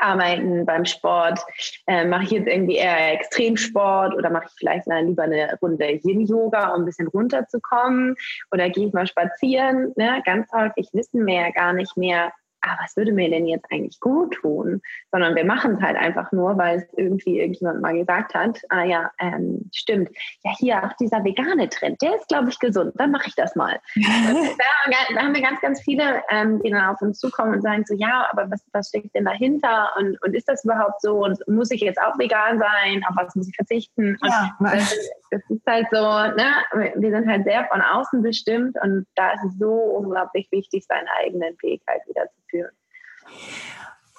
Arbeiten, 0.00 0.64
beim 0.66 0.84
Sport, 0.84 1.40
äh, 1.86 2.04
mache 2.04 2.24
ich 2.24 2.30
jetzt 2.30 2.48
irgendwie 2.48 2.76
eher 2.76 3.12
Extremsport 3.14 4.14
oder 4.14 4.30
mache 4.30 4.46
ich 4.48 4.54
vielleicht 4.58 4.86
mal 4.86 5.04
lieber 5.04 5.24
eine 5.24 5.56
Runde 5.60 6.00
Yin-Yoga, 6.02 6.74
um 6.74 6.82
ein 6.82 6.84
bisschen 6.84 7.08
runterzukommen 7.08 8.16
oder 8.52 8.70
gehe 8.70 8.88
ich 8.88 8.92
mal 8.92 9.06
spazieren. 9.06 9.92
Ne? 9.96 10.22
Ganz 10.24 10.50
häufig 10.52 10.88
wissen 10.92 11.26
wir 11.26 11.34
ja 11.34 11.50
gar 11.50 11.72
nicht 11.72 11.96
mehr, 11.96 12.32
ah, 12.66 12.76
was 12.82 12.96
würde 12.96 13.12
mir 13.12 13.30
denn 13.30 13.46
jetzt 13.46 13.70
eigentlich 13.70 14.00
gut 14.00 14.34
tun? 14.34 14.80
Sondern 15.12 15.34
wir 15.34 15.44
machen 15.44 15.76
es 15.76 15.80
halt 15.80 15.96
einfach 15.96 16.32
nur, 16.32 16.58
weil 16.58 16.78
es 16.78 16.86
irgendwie 16.96 17.38
irgendjemand 17.38 17.80
mal 17.80 17.94
gesagt 17.94 18.34
hat, 18.34 18.60
ah 18.68 18.84
ja, 18.84 19.10
ähm, 19.20 19.70
stimmt, 19.74 20.10
ja 20.44 20.52
hier 20.58 20.84
auch 20.84 20.92
dieser 20.94 21.24
vegane 21.24 21.68
Trend, 21.68 22.02
der 22.02 22.16
ist, 22.16 22.28
glaube 22.28 22.50
ich, 22.50 22.58
gesund, 22.58 22.92
dann 22.96 23.10
mache 23.10 23.28
ich 23.28 23.34
das 23.34 23.54
mal. 23.56 23.78
da, 23.96 25.14
da, 25.14 25.22
haben 25.22 25.34
wir 25.34 25.42
ganz, 25.42 25.60
ganz 25.60 25.80
viele, 25.80 26.22
ähm, 26.30 26.60
die 26.62 26.70
dann 26.70 26.88
auf 26.88 27.00
uns 27.00 27.18
zukommen 27.18 27.54
und 27.54 27.62
sagen 27.62 27.84
so, 27.86 27.94
ja, 27.94 28.28
aber 28.30 28.50
was, 28.50 28.64
was 28.72 28.88
steckt 28.88 29.14
denn 29.14 29.24
dahinter 29.24 29.90
und, 29.98 30.20
und 30.22 30.34
ist 30.34 30.48
das 30.48 30.64
überhaupt 30.64 31.00
so 31.00 31.24
und 31.24 31.38
muss 31.48 31.70
ich 31.70 31.80
jetzt 31.80 32.00
auch 32.00 32.18
vegan 32.18 32.58
sein, 32.58 33.02
auf 33.08 33.16
was 33.16 33.34
muss 33.34 33.48
ich 33.48 33.56
verzichten? 33.56 34.16
Ja, 34.24 34.56
das, 34.60 34.94
das, 35.30 35.42
ist 35.48 35.66
halt 35.66 35.86
so, 35.90 35.98
ne? 35.98 36.92
wir 36.96 37.10
sind 37.10 37.28
halt 37.28 37.44
sehr 37.44 37.66
von 37.66 37.80
außen 37.80 38.22
bestimmt 38.22 38.76
und 38.82 39.06
da 39.14 39.32
ist 39.32 39.44
es 39.44 39.58
so 39.58 39.72
unglaublich 39.72 40.48
wichtig, 40.50 40.84
seinen 40.86 41.08
eigenen 41.22 41.56
Weg 41.62 41.82
halt 41.88 42.02
wieder 42.08 42.26
zu 42.26 42.40
führen. 42.48 42.55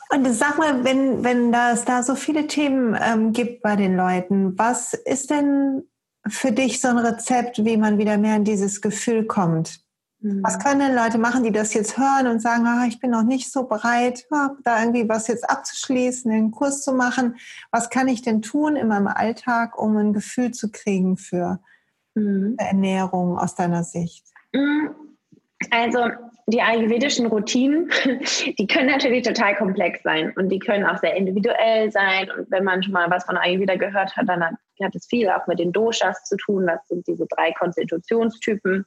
Und 0.10 0.32
sag 0.34 0.58
mal, 0.58 0.84
wenn, 0.84 1.23
wenn 1.23 1.54
es 1.54 1.84
da 1.84 2.02
so 2.02 2.15
viele 2.15 2.47
Themen 2.47 2.97
ähm, 3.00 3.34
gibt 3.34 3.62
bei 3.62 3.76
den 3.76 3.97
Leuten, 3.97 4.58
was 4.58 4.93
ist 4.93 5.30
denn 5.30 5.84
für 6.28 6.52
dich 6.52 6.80
so 6.80 6.88
ein 6.88 6.97
Rezept, 6.97 7.63
wie 7.65 7.78
man 7.78 7.97
wieder 7.97 8.17
mehr 8.17 8.38
in 8.38 8.45
dieses 8.45 8.82
Gefühl 8.82 9.26
kommt? 9.26 9.82
Mhm. 10.19 10.41
Was 10.43 10.60
können 10.60 10.80
denn 10.80 10.95
Leute 10.95 11.17
machen, 11.17 11.43
die 11.43 11.52
das 11.52 11.73
jetzt 11.73 11.97
hören 11.97 12.28
und 12.28 12.41
sagen, 12.41 12.65
ah, 12.65 12.86
ich 12.88 13.00
bin 13.00 13.12
noch 13.12 13.23
nicht 13.23 13.52
so 13.52 13.63
bereit, 13.63 14.26
ah, 14.32 14.52
da 14.63 14.80
irgendwie 14.80 15.08
was 15.08 15.28
jetzt 15.28 15.50
abzuschließen, 15.50 16.32
einen 16.32 16.52
Kurs 16.52 16.84
zu 16.84 16.93
machen? 16.93 17.36
Was 17.71 17.89
kann 17.89 18.08
ich 18.08 18.21
denn 18.21 18.41
tun 18.41 18.76
in 18.76 18.88
meinem 18.88 19.08
Alltag, 19.08 19.78
um 19.78 19.95
ein 19.97 20.13
Gefühl 20.13 20.52
zu 20.52 20.71
kriegen 20.71 21.17
für 21.17 21.60
mhm. 22.15 22.56
Ernährung 22.58 23.38
aus 23.38 23.56
deiner 23.56 23.84
Sicht? 23.84 24.26
Mhm. 24.54 24.95
Also 25.72 26.10
die 26.48 26.62
ayurvedischen 26.62 27.26
Routinen, 27.26 27.91
die 28.60 28.67
können 28.67 28.88
natürlich 28.88 29.24
total 29.24 29.56
komplex 29.56 30.02
sein 30.04 30.34
und 30.38 30.50
die 30.50 30.60
können 30.60 30.86
auch 30.86 30.98
sehr 31.00 31.15
individuell 31.15 31.91
sein. 31.91 32.30
Und 32.32 32.50
wenn 32.52 32.63
man 32.63 32.84
schon 32.84 32.93
mal 32.93 33.10
was 33.10 33.26
von 33.26 33.38
Ayurveda 33.38 33.76
gehört 33.76 34.15
hat, 34.15 34.30
dann 34.30 34.43
hat, 34.43 34.54
hat 34.82 34.96
es 34.96 35.08
viel 35.08 35.30
auch 35.30 35.46
mit 35.48 35.60
den 35.60 35.74
Doshas 35.74 36.24
zu 36.24 36.38
tun. 36.38 36.67
Das 36.67 36.88
sind 36.88 37.06
diese 37.08 37.26
drei 37.28 37.52
Konstitutionstypen. 37.54 38.86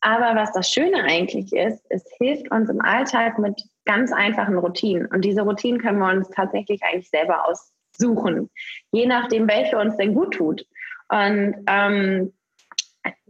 Aber 0.00 0.34
was 0.36 0.52
das 0.52 0.70
Schöne 0.70 1.02
eigentlich 1.04 1.52
ist, 1.52 1.84
es 1.90 2.04
hilft 2.18 2.50
uns 2.50 2.70
im 2.70 2.80
Alltag 2.80 3.38
mit 3.38 3.60
ganz 3.84 4.12
einfachen 4.12 4.56
Routinen. 4.56 5.06
Und 5.06 5.24
diese 5.24 5.42
Routinen 5.42 5.80
können 5.80 5.98
wir 5.98 6.12
uns 6.12 6.28
tatsächlich 6.30 6.82
eigentlich 6.82 7.10
selber 7.10 7.44
aussuchen, 7.46 8.50
je 8.92 9.06
nachdem, 9.06 9.48
welche 9.48 9.78
uns 9.78 9.96
denn 9.96 10.14
gut 10.14 10.34
tut. 10.34 10.66
Und 11.08 11.56
ähm, 11.66 12.32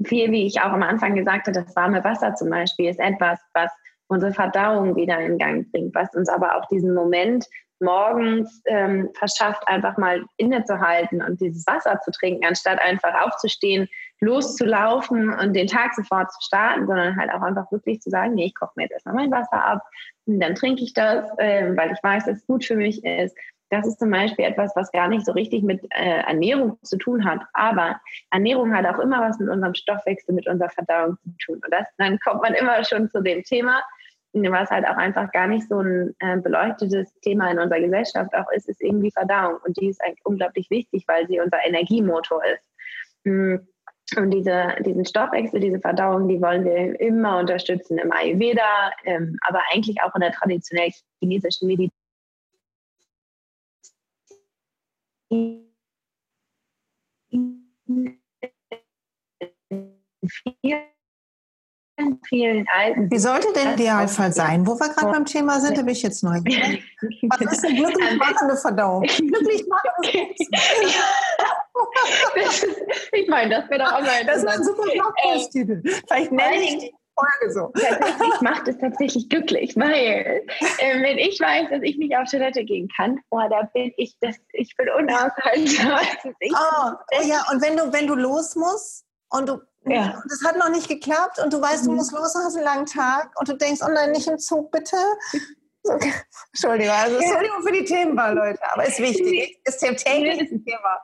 viel, 0.04 0.30
wie 0.30 0.46
ich 0.46 0.60
auch 0.60 0.72
am 0.72 0.82
Anfang 0.82 1.14
gesagt 1.14 1.46
habe, 1.46 1.60
das 1.64 1.74
warme 1.76 2.02
Wasser 2.04 2.34
zum 2.34 2.50
Beispiel 2.50 2.90
ist 2.90 3.00
etwas, 3.00 3.40
was 3.54 3.70
unsere 4.08 4.32
Verdauung 4.32 4.96
wieder 4.96 5.18
in 5.20 5.38
Gang 5.38 5.70
bringt, 5.70 5.94
was 5.94 6.14
uns 6.14 6.28
aber 6.28 6.56
auch 6.56 6.66
diesen 6.68 6.94
Moment 6.94 7.46
morgens 7.80 8.62
ähm, 8.66 9.10
verschafft, 9.14 9.62
einfach 9.66 9.98
mal 9.98 10.24
innezuhalten 10.38 11.20
und 11.22 11.40
dieses 11.40 11.66
Wasser 11.66 12.00
zu 12.02 12.10
trinken, 12.10 12.44
anstatt 12.46 12.80
einfach 12.80 13.14
aufzustehen, 13.22 13.88
loszulaufen 14.20 15.32
und 15.34 15.54
den 15.54 15.66
Tag 15.66 15.94
sofort 15.94 16.32
zu 16.32 16.38
starten, 16.40 16.86
sondern 16.86 17.16
halt 17.16 17.30
auch 17.30 17.42
einfach 17.42 17.70
wirklich 17.70 18.00
zu 18.00 18.08
sagen, 18.08 18.34
nee, 18.34 18.46
ich 18.46 18.54
koche 18.54 18.72
mir 18.76 18.84
jetzt 18.84 18.92
erstmal 18.92 19.16
mein 19.16 19.30
Wasser 19.30 19.62
ab 19.62 19.82
und 20.24 20.40
dann 20.40 20.54
trinke 20.54 20.82
ich 20.82 20.94
das, 20.94 21.28
ähm, 21.38 21.76
weil 21.76 21.92
ich 21.92 22.02
weiß, 22.02 22.24
dass 22.24 22.38
es 22.38 22.46
gut 22.46 22.64
für 22.64 22.76
mich 22.76 23.04
ist 23.04 23.36
das 23.70 23.86
ist 23.86 23.98
zum 23.98 24.10
Beispiel 24.10 24.44
etwas, 24.44 24.74
was 24.76 24.92
gar 24.92 25.08
nicht 25.08 25.26
so 25.26 25.32
richtig 25.32 25.62
mit 25.62 25.82
äh, 25.90 26.20
Ernährung 26.20 26.78
zu 26.82 26.96
tun 26.96 27.24
hat. 27.24 27.40
Aber 27.52 28.00
Ernährung 28.30 28.74
hat 28.74 28.86
auch 28.86 29.00
immer 29.00 29.20
was 29.20 29.38
mit 29.38 29.48
unserem 29.48 29.74
Stoffwechsel, 29.74 30.34
mit 30.34 30.46
unserer 30.46 30.70
Verdauung 30.70 31.18
zu 31.22 31.30
tun. 31.44 31.60
Und 31.64 31.72
das, 31.72 31.86
dann 31.98 32.18
kommt 32.20 32.42
man 32.42 32.54
immer 32.54 32.84
schon 32.84 33.10
zu 33.10 33.22
dem 33.22 33.42
Thema, 33.42 33.82
was 34.32 34.70
halt 34.70 34.86
auch 34.86 34.96
einfach 34.96 35.32
gar 35.32 35.46
nicht 35.46 35.66
so 35.68 35.80
ein 35.80 36.14
äh, 36.18 36.36
beleuchtetes 36.36 37.12
Thema 37.20 37.50
in 37.50 37.58
unserer 37.58 37.80
Gesellschaft 37.80 38.34
auch 38.34 38.50
ist, 38.54 38.68
ist 38.68 38.82
irgendwie 38.82 39.10
Verdauung. 39.10 39.58
Und 39.64 39.80
die 39.80 39.88
ist 39.88 40.02
eigentlich 40.02 40.24
unglaublich 40.24 40.70
wichtig, 40.70 41.04
weil 41.08 41.26
sie 41.26 41.40
unser 41.40 41.64
Energiemotor 41.64 42.42
ist. 42.44 42.64
Hm. 43.24 43.66
Und 44.16 44.30
diese, 44.30 44.76
diesen 44.84 45.04
Stoffwechsel, 45.04 45.58
diese 45.58 45.80
Verdauung, 45.80 46.28
die 46.28 46.40
wollen 46.40 46.64
wir 46.64 47.00
immer 47.00 47.38
unterstützen 47.38 47.98
im 47.98 48.12
Ayurveda, 48.12 48.92
ähm, 49.04 49.36
aber 49.40 49.60
eigentlich 49.72 50.00
auch 50.00 50.14
in 50.14 50.20
der 50.20 50.30
traditionell 50.30 50.92
chinesischen 51.18 51.66
Medizin 51.66 51.90
in 51.90 52.06
vielen, 55.28 55.66
vielen 62.28 62.66
alten. 62.74 63.10
Wie 63.10 63.18
sollte 63.18 63.52
denn 63.52 63.64
der 63.64 63.74
Idealfall 63.74 64.32
sein? 64.32 64.66
Wo 64.66 64.78
wir 64.78 64.88
gerade 64.88 65.12
beim 65.12 65.24
Thema 65.24 65.60
sind, 65.60 65.76
da 65.76 65.82
bin 65.82 65.92
ich 65.92 66.02
jetzt 66.02 66.22
neu. 66.22 66.38
Was 66.38 67.52
ist 67.52 67.64
eine 67.64 67.74
glücklich 67.74 68.16
machende 68.18 68.56
Verdauung? 68.56 69.02
Glücklich 69.02 69.66
machende 69.68 70.34
Ich 73.12 73.28
meine, 73.28 73.50
das 73.50 73.68
wäre 73.70 73.84
doch 73.84 73.92
auch 73.92 74.00
mal 74.00 74.24
Das 74.26 74.38
ist 74.38 74.46
ein 74.46 74.64
super 74.64 74.82
Podcast-Titel. 74.82 75.82
Vielleicht 75.82 76.32
nenne 76.32 76.62
ich 76.62 76.92
Folge 77.16 77.52
so. 77.52 77.72
Tatsächlich 77.74 78.40
macht 78.40 78.68
es 78.68 78.78
tatsächlich 78.78 79.28
glücklich, 79.28 79.76
weil 79.76 80.46
äh, 80.78 81.02
wenn 81.02 81.18
ich 81.18 81.40
weiß, 81.40 81.70
dass 81.70 81.82
ich 81.82 81.96
nicht 81.96 82.16
auf 82.16 82.30
Toilette 82.30 82.64
gehen 82.64 82.88
kann, 82.94 83.20
boah, 83.30 83.48
da 83.48 83.62
bin 83.74 83.92
ich, 83.96 84.16
das, 84.20 84.36
ich 84.52 84.76
bin 84.76 84.88
unaushaltbar. 84.90 86.00
Oh, 86.24 86.92
oh 87.18 87.26
ja, 87.26 87.44
und 87.50 87.62
wenn 87.62 87.76
du, 87.76 87.92
wenn 87.92 88.06
du 88.06 88.14
los 88.14 88.54
musst 88.54 89.04
und 89.30 89.48
du 89.48 89.60
ja. 89.86 90.22
das 90.28 90.42
hat 90.44 90.58
noch 90.58 90.68
nicht 90.68 90.88
geklappt 90.88 91.38
und 91.38 91.52
du 91.52 91.60
weißt, 91.60 91.84
mhm. 91.84 91.90
du 91.90 91.92
musst 91.94 92.12
los 92.12 92.34
und 92.34 92.44
hast 92.44 92.56
einen 92.56 92.64
langen 92.64 92.86
Tag 92.86 93.30
und 93.38 93.48
du 93.48 93.56
denkst, 93.56 93.80
oh 93.84 93.90
nein, 93.90 94.12
nicht 94.12 94.26
im 94.26 94.38
Zug, 94.38 94.70
bitte. 94.70 94.96
Okay. 95.84 96.12
Entschuldigung, 96.52 96.94
also 96.94 97.16
Entschuldigung 97.16 97.62
für 97.62 97.72
die 97.72 97.84
Themenwahl, 97.84 98.34
Leute, 98.34 98.60
aber 98.72 98.86
ist 98.86 98.98
wichtig. 98.98 99.60
Ist 99.64 99.78
täglich 99.78 100.40
ein 100.40 100.64
Thema. 100.64 101.00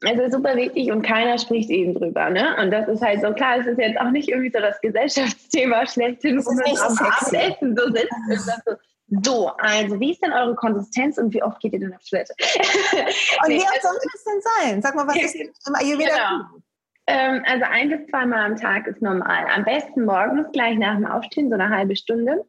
Es 0.00 0.18
ist 0.18 0.32
super 0.32 0.56
wichtig 0.56 0.90
und 0.90 1.02
keiner 1.02 1.38
spricht 1.38 1.70
eben 1.70 1.94
drüber. 1.94 2.30
Ne? 2.30 2.56
Und 2.60 2.70
das 2.70 2.88
ist 2.88 3.02
halt 3.02 3.20
so 3.20 3.32
klar, 3.32 3.58
es 3.58 3.66
ist 3.66 3.78
jetzt 3.78 4.00
auch 4.00 4.10
nicht 4.10 4.28
irgendwie 4.28 4.50
so 4.50 4.60
das 4.60 4.80
Gesellschaftsthema 4.80 5.86
schlechthin, 5.92 6.44
wo 6.44 6.52
man 6.52 6.64
am 6.64 6.98
Abendessen 6.98 7.76
so 7.76 7.86
sitzt 7.92 8.64
so, 8.64 8.76
so, 9.22 9.48
also 9.58 10.00
wie 10.00 10.12
ist 10.12 10.22
denn 10.22 10.32
eure 10.32 10.54
Konsistenz 10.54 11.18
und 11.18 11.34
wie 11.34 11.42
oft 11.42 11.60
geht 11.60 11.74
ihr 11.74 11.80
denn 11.80 11.94
auf 11.94 12.02
Toilette? 12.08 12.34
und 12.38 13.48
nee, 13.48 13.56
wie 13.56 13.60
oft 13.60 13.82
soll 13.82 13.96
es 14.14 14.24
denn 14.24 14.40
sein? 14.40 14.82
Sag 14.82 14.94
mal, 14.94 15.06
was 15.06 15.16
ist 15.16 15.34
im 15.34 15.74
Ayurveda? 15.74 16.10
Genau. 16.10 16.62
Ähm, 17.08 17.42
also 17.46 17.64
ein 17.68 17.90
bis 17.90 18.06
zweimal 18.08 18.46
am 18.46 18.56
Tag 18.56 18.86
ist 18.86 19.02
normal. 19.02 19.46
Am 19.54 19.64
besten 19.64 20.04
morgens 20.04 20.50
gleich 20.52 20.78
nach 20.78 20.94
dem 20.94 21.06
Aufstehen, 21.06 21.48
so 21.48 21.54
eine 21.54 21.68
halbe 21.68 21.96
Stunde. 21.96 22.44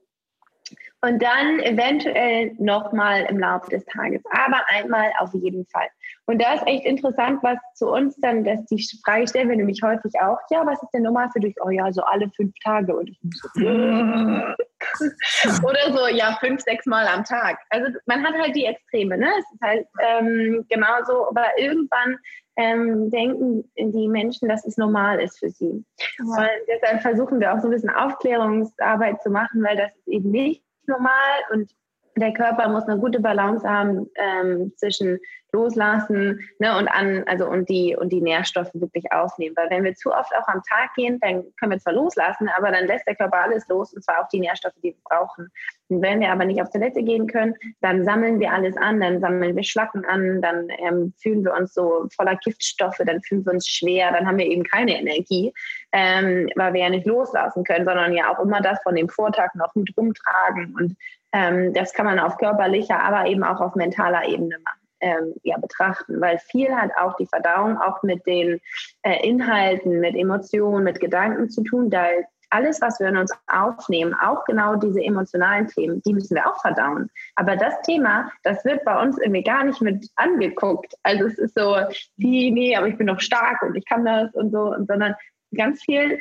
Und 1.06 1.22
dann 1.22 1.60
eventuell 1.60 2.56
nochmal 2.60 3.26
im 3.30 3.38
Laufe 3.38 3.70
des 3.70 3.84
Tages, 3.84 4.22
aber 4.32 4.62
einmal 4.70 5.12
auf 5.20 5.34
jeden 5.34 5.66
Fall. 5.66 5.90
Und 6.28 6.42
da 6.42 6.54
ist 6.54 6.66
echt 6.66 6.86
interessant, 6.86 7.44
was 7.44 7.58
zu 7.76 7.90
uns 7.90 8.16
dann, 8.22 8.46
dass 8.46 8.64
die 8.68 8.82
Frage 9.04 9.28
stellen 9.28 9.50
wir 9.50 9.58
nämlich 9.58 9.82
häufig 9.84 10.14
auch, 10.22 10.38
ja, 10.50 10.66
was 10.66 10.82
ist 10.82 10.92
denn 10.94 11.04
normal 11.04 11.30
für 11.34 11.42
dich? 11.42 11.58
Oh 11.62 11.70
ja, 11.70 11.92
so 11.92 12.04
alle 12.04 12.32
fünf 12.38 12.54
Tage. 12.64 12.96
Und 12.96 13.10
ich 13.10 13.20
so, 13.22 13.50
Oder 15.68 15.92
so, 15.92 16.08
ja, 16.08 16.38
fünf, 16.40 16.62
sechs 16.62 16.86
Mal 16.86 17.06
am 17.08 17.26
Tag. 17.26 17.60
Also 17.70 17.92
man 18.06 18.24
hat 18.24 18.36
halt 18.36 18.56
die 18.56 18.64
Extreme, 18.64 19.18
ne? 19.18 19.28
Es 19.38 19.44
ist 19.52 19.62
halt 19.62 19.86
ähm, 20.00 20.66
genauso, 20.70 21.28
aber 21.28 21.48
irgendwann 21.58 22.18
ähm, 22.56 23.12
denken 23.12 23.70
die 23.76 24.08
Menschen, 24.08 24.48
dass 24.48 24.66
es 24.66 24.78
normal 24.78 25.20
ist 25.20 25.40
für 25.40 25.50
sie. 25.50 25.84
Ja. 26.20 26.38
Und 26.38 26.48
deshalb 26.70 27.02
versuchen 27.02 27.42
wir 27.42 27.54
auch 27.54 27.60
so 27.60 27.68
ein 27.68 27.72
bisschen 27.72 27.90
Aufklärungsarbeit 27.90 29.22
zu 29.22 29.32
machen, 29.32 29.62
weil 29.64 29.76
das 29.76 29.94
ist 29.98 30.08
eben 30.08 30.32
nicht 30.32 30.64
normal 30.88 31.42
und 31.52 31.72
der 32.16 32.34
Körper 32.34 32.70
muss 32.70 32.84
eine 32.88 33.00
gute 33.00 33.20
Balance 33.20 33.68
haben 33.68 34.10
ähm, 34.16 34.72
zwischen 34.78 35.20
loslassen 35.54 36.40
ne, 36.60 36.78
und 36.78 36.88
an, 36.88 37.24
also 37.28 37.48
und 37.48 37.70
die 37.70 37.96
und 37.96 38.10
die 38.10 38.22
Nährstoffe 38.22 38.72
wirklich 38.74 39.12
aufnehmen. 39.12 39.56
Weil 39.56 39.70
wenn 39.70 39.84
wir 39.84 39.94
zu 39.94 40.12
oft 40.12 40.36
auch 40.36 40.48
am 40.48 40.62
Tag 40.68 40.94
gehen, 40.96 41.20
dann 41.22 41.44
können 41.60 41.72
wir 41.72 41.80
zwar 41.80 41.94
loslassen, 41.94 42.50
aber 42.58 42.72
dann 42.72 42.88
lässt 42.88 43.08
der 43.08 43.16
Körper 43.16 43.42
alles 43.42 43.68
los 43.68 43.94
und 43.94 44.04
zwar 44.04 44.22
auch 44.22 44.28
die 44.30 44.40
Nährstoffe, 44.40 44.74
die 44.84 44.96
wir 44.96 45.04
brauchen. 45.04 45.50
Und 45.90 46.02
wenn 46.02 46.20
wir 46.20 46.32
aber 46.32 46.46
nicht 46.46 46.62
auf 46.62 46.72
Toilette 46.72 47.04
gehen 47.04 47.28
können, 47.28 47.54
dann 47.82 48.04
sammeln 48.04 48.40
wir 48.40 48.52
alles 48.52 48.76
an, 48.78 49.00
dann 49.00 49.20
sammeln 49.20 49.56
wir 49.56 49.64
Schlacken 49.64 50.04
an, 50.06 50.42
dann 50.42 50.70
ähm, 50.80 51.14
fühlen 51.22 51.46
wir 51.46 51.54
uns 51.54 51.74
so 51.74 52.08
voller 52.16 52.36
Giftstoffe, 52.38 52.98
dann 53.06 53.22
fühlen 53.22 53.46
wir 53.46 53.54
uns 53.54 53.68
schwer, 53.68 54.12
dann 54.12 54.26
haben 54.26 54.40
wir 54.40 54.48
eben 54.48 54.64
keine 54.64 55.00
Energie, 55.00 55.54
ähm, 55.92 56.50
weil 56.56 56.74
wir 56.74 56.82
ja 56.82 56.90
nicht 56.90 57.06
loslassen 57.06 57.64
können, 57.64 57.86
sondern 57.86 58.14
ja 58.14 58.34
auch 58.34 58.40
immer 58.40 58.62
das 58.62 58.82
von 58.82 58.96
dem 58.96 59.10
Vortag 59.10 59.54
noch 59.54 59.76
mit 59.76 59.96
rumtragen. 59.96 60.76
Und 60.76 60.96
ähm, 61.32 61.74
das 61.74 61.94
kann 61.94 62.08
man 62.08 62.20
auf 62.20 62.38
körperlicher, 62.38 63.00
aber 63.00 63.28
eben 63.28 63.44
auch 63.44 63.62
auf 63.62 63.76
mentaler 63.76 64.28
Ebene 64.28 64.58
machen 64.64 64.83
ähm, 65.04 65.34
ja, 65.44 65.58
betrachten, 65.58 66.20
weil 66.22 66.40
viel 66.40 66.74
hat 66.74 66.92
auch 66.98 67.16
die 67.18 67.28
Verdauung 67.28 67.78
auch 67.78 68.02
mit 68.04 68.26
den 68.26 68.60
äh, 69.04 69.28
Inhalten, 69.28 70.00
mit 70.00 70.16
Emotionen, 70.16 70.86
mit 70.86 71.00
Gedanken 71.00 71.50
zu 71.50 71.62
tun, 71.64 71.90
da 71.90 72.06
alles, 72.50 72.82
was 72.82 73.00
wir 73.00 73.08
in 73.08 73.18
uns 73.18 73.34
aufnehmen, 73.48 74.14
auch 74.14 74.46
genau 74.46 74.76
diese 74.76 75.04
emotionalen 75.04 75.68
Themen, 75.68 76.02
die 76.06 76.14
müssen 76.14 76.36
wir 76.36 76.48
auch 76.48 76.62
verdauen. 76.62 77.10
Aber 77.36 77.56
das 77.56 77.82
Thema, 77.82 78.32
das 78.44 78.64
wird 78.64 78.86
bei 78.86 79.02
uns 79.02 79.18
irgendwie 79.18 79.44
gar 79.44 79.64
nicht 79.64 79.82
mit 79.82 80.08
angeguckt. 80.16 80.94
Also 81.02 81.26
es 81.26 81.40
ist 81.40 81.56
so, 81.56 81.76
wie, 82.18 82.52
nee, 82.52 82.76
aber 82.76 82.88
ich 82.88 82.98
bin 82.98 83.08
noch 83.08 83.20
stark 83.20 83.64
und 83.64 83.76
ich 83.76 83.86
kann 83.86 84.06
das 84.06 84.32
und 84.36 84.52
so, 84.52 84.76
sondern 84.88 85.16
ganz 85.56 85.84
viel 85.84 86.20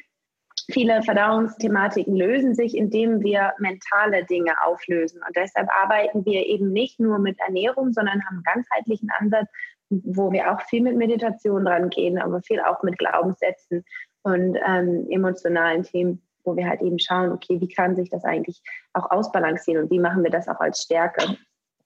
Viele 0.71 1.03
Verdauungsthematiken 1.03 2.17
lösen 2.17 2.55
sich, 2.55 2.77
indem 2.77 3.23
wir 3.23 3.53
mentale 3.59 4.25
Dinge 4.25 4.53
auflösen. 4.65 5.21
Und 5.27 5.37
deshalb 5.37 5.69
arbeiten 5.71 6.25
wir 6.25 6.47
eben 6.47 6.73
nicht 6.73 7.01
nur 7.01 7.19
mit 7.19 7.39
Ernährung, 7.41 7.93
sondern 7.93 8.25
haben 8.25 8.37
einen 8.37 8.55
ganzheitlichen 8.55 9.11
Ansatz, 9.19 9.49
wo 9.91 10.33
wir 10.33 10.53
auch 10.53 10.61
viel 10.63 10.83
mit 10.83 10.97
Meditation 10.97 11.65
dran 11.65 11.91
gehen, 11.91 12.19
aber 12.19 12.41
viel 12.43 12.61
auch 12.61 12.83
mit 12.83 12.99
Glaubenssätzen 12.99 13.85
und 14.23 14.57
ähm, 14.67 15.07
emotionalen 15.11 15.83
Themen, 15.83 16.23
wo 16.45 16.57
wir 16.57 16.69
halt 16.69 16.81
eben 16.83 16.99
schauen, 16.99 17.33
okay, 17.33 17.61
wie 17.61 17.69
kann 17.69 17.97
sich 17.97 18.09
das 18.09 18.25
eigentlich 18.25 18.63
auch 18.93 19.11
ausbalancieren 19.11 19.85
und 19.85 19.91
wie 19.91 19.99
machen 20.01 20.23
wir 20.23 20.31
das 20.31 20.49
auch 20.49 20.61
als 20.61 20.83
Stärke? 20.83 21.37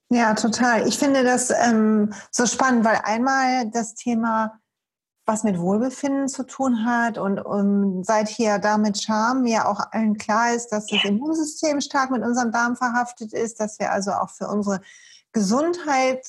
Ja, 0.09 0.35
total. 0.35 0.87
Ich 0.87 0.99
finde 0.99 1.25
das 1.25 1.51
ähm, 1.51 2.13
so 2.31 2.47
spannend, 2.47 2.85
weil 2.85 3.01
einmal 3.03 3.69
das 3.73 3.95
Thema 3.95 4.61
was 5.27 5.43
mit 5.43 5.59
Wohlbefinden 5.59 6.29
zu 6.29 6.45
tun 6.45 6.87
hat 6.87 7.19
und 7.19 7.41
um, 7.41 8.05
seit 8.05 8.29
hier 8.29 8.59
damit 8.59 9.03
Charme 9.03 9.47
ja 9.47 9.67
auch 9.67 9.81
allen 9.91 10.17
klar 10.17 10.55
ist, 10.55 10.69
dass 10.69 10.87
das 10.87 11.05
Immunsystem 11.05 11.81
stark 11.81 12.11
mit 12.13 12.23
unserem 12.23 12.53
Darm 12.53 12.77
verhaftet 12.77 13.33
ist, 13.33 13.59
dass 13.59 13.79
wir 13.81 13.91
also 13.91 14.13
auch 14.13 14.31
für 14.31 14.47
unsere 14.47 14.81
Gesundheit 15.33 16.25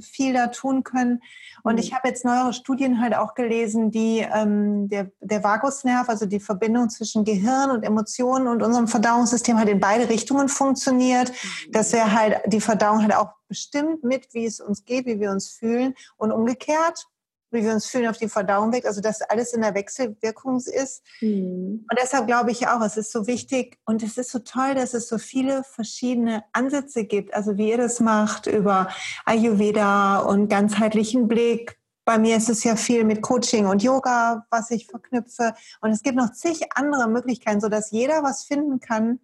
viel 0.00 0.32
da 0.32 0.48
tun 0.48 0.82
können. 0.82 1.22
Und 1.62 1.74
mhm. 1.74 1.78
ich 1.78 1.92
habe 1.92 2.08
jetzt 2.08 2.24
neuere 2.24 2.52
Studien 2.52 3.00
halt 3.00 3.14
auch 3.14 3.34
gelesen, 3.34 3.90
die 3.90 4.18
ähm, 4.20 4.88
der, 4.88 5.10
der 5.20 5.44
Vagusnerv, 5.44 6.08
also 6.08 6.26
die 6.26 6.40
Verbindung 6.40 6.90
zwischen 6.90 7.24
Gehirn 7.24 7.70
und 7.70 7.84
Emotionen 7.84 8.48
und 8.48 8.62
unserem 8.62 8.88
Verdauungssystem 8.88 9.56
halt 9.56 9.68
in 9.68 9.78
beide 9.78 10.08
Richtungen 10.08 10.48
funktioniert, 10.48 11.30
mhm. 11.30 11.72
dass 11.72 11.92
er 11.92 12.12
halt 12.12 12.40
die 12.46 12.60
Verdauung 12.60 13.02
halt 13.02 13.14
auch 13.14 13.34
bestimmt 13.46 14.04
mit, 14.04 14.32
wie 14.32 14.46
es 14.46 14.60
uns 14.60 14.84
geht, 14.84 15.06
wie 15.06 15.20
wir 15.20 15.30
uns 15.30 15.48
fühlen 15.48 15.94
und 16.16 16.32
umgekehrt 16.32 17.06
wie 17.50 17.62
wir 17.62 17.72
uns 17.72 17.86
fühlen, 17.86 18.08
auf 18.08 18.18
die 18.18 18.28
Verdauung 18.28 18.72
weg. 18.72 18.86
Also 18.86 19.00
dass 19.00 19.22
alles 19.22 19.52
in 19.52 19.62
der 19.62 19.74
Wechselwirkung 19.74 20.56
ist. 20.56 21.02
Mhm. 21.20 21.86
Und 21.90 21.98
deshalb 22.00 22.26
glaube 22.26 22.50
ich 22.50 22.68
auch, 22.68 22.80
es 22.82 22.96
ist 22.96 23.12
so 23.12 23.26
wichtig 23.26 23.78
und 23.84 24.02
es 24.02 24.18
ist 24.18 24.30
so 24.30 24.40
toll, 24.40 24.74
dass 24.74 24.94
es 24.94 25.08
so 25.08 25.18
viele 25.18 25.62
verschiedene 25.64 26.44
Ansätze 26.52 27.04
gibt. 27.04 27.34
Also 27.34 27.56
wie 27.56 27.70
ihr 27.70 27.78
das 27.78 28.00
macht 28.00 28.46
über 28.46 28.88
Ayurveda 29.24 30.18
und 30.18 30.48
ganzheitlichen 30.48 31.28
Blick. 31.28 31.78
Bei 32.04 32.18
mir 32.18 32.36
ist 32.36 32.48
es 32.48 32.64
ja 32.64 32.76
viel 32.76 33.04
mit 33.04 33.20
Coaching 33.20 33.66
und 33.66 33.82
Yoga, 33.82 34.46
was 34.50 34.70
ich 34.70 34.86
verknüpfe. 34.86 35.54
Und 35.82 35.90
es 35.90 36.02
gibt 36.02 36.16
noch 36.16 36.32
zig 36.32 36.66
andere 36.74 37.06
Möglichkeiten, 37.08 37.60
sodass 37.60 37.90
jeder 37.90 38.22
was 38.22 38.44
finden 38.44 38.80
kann, 38.80 39.20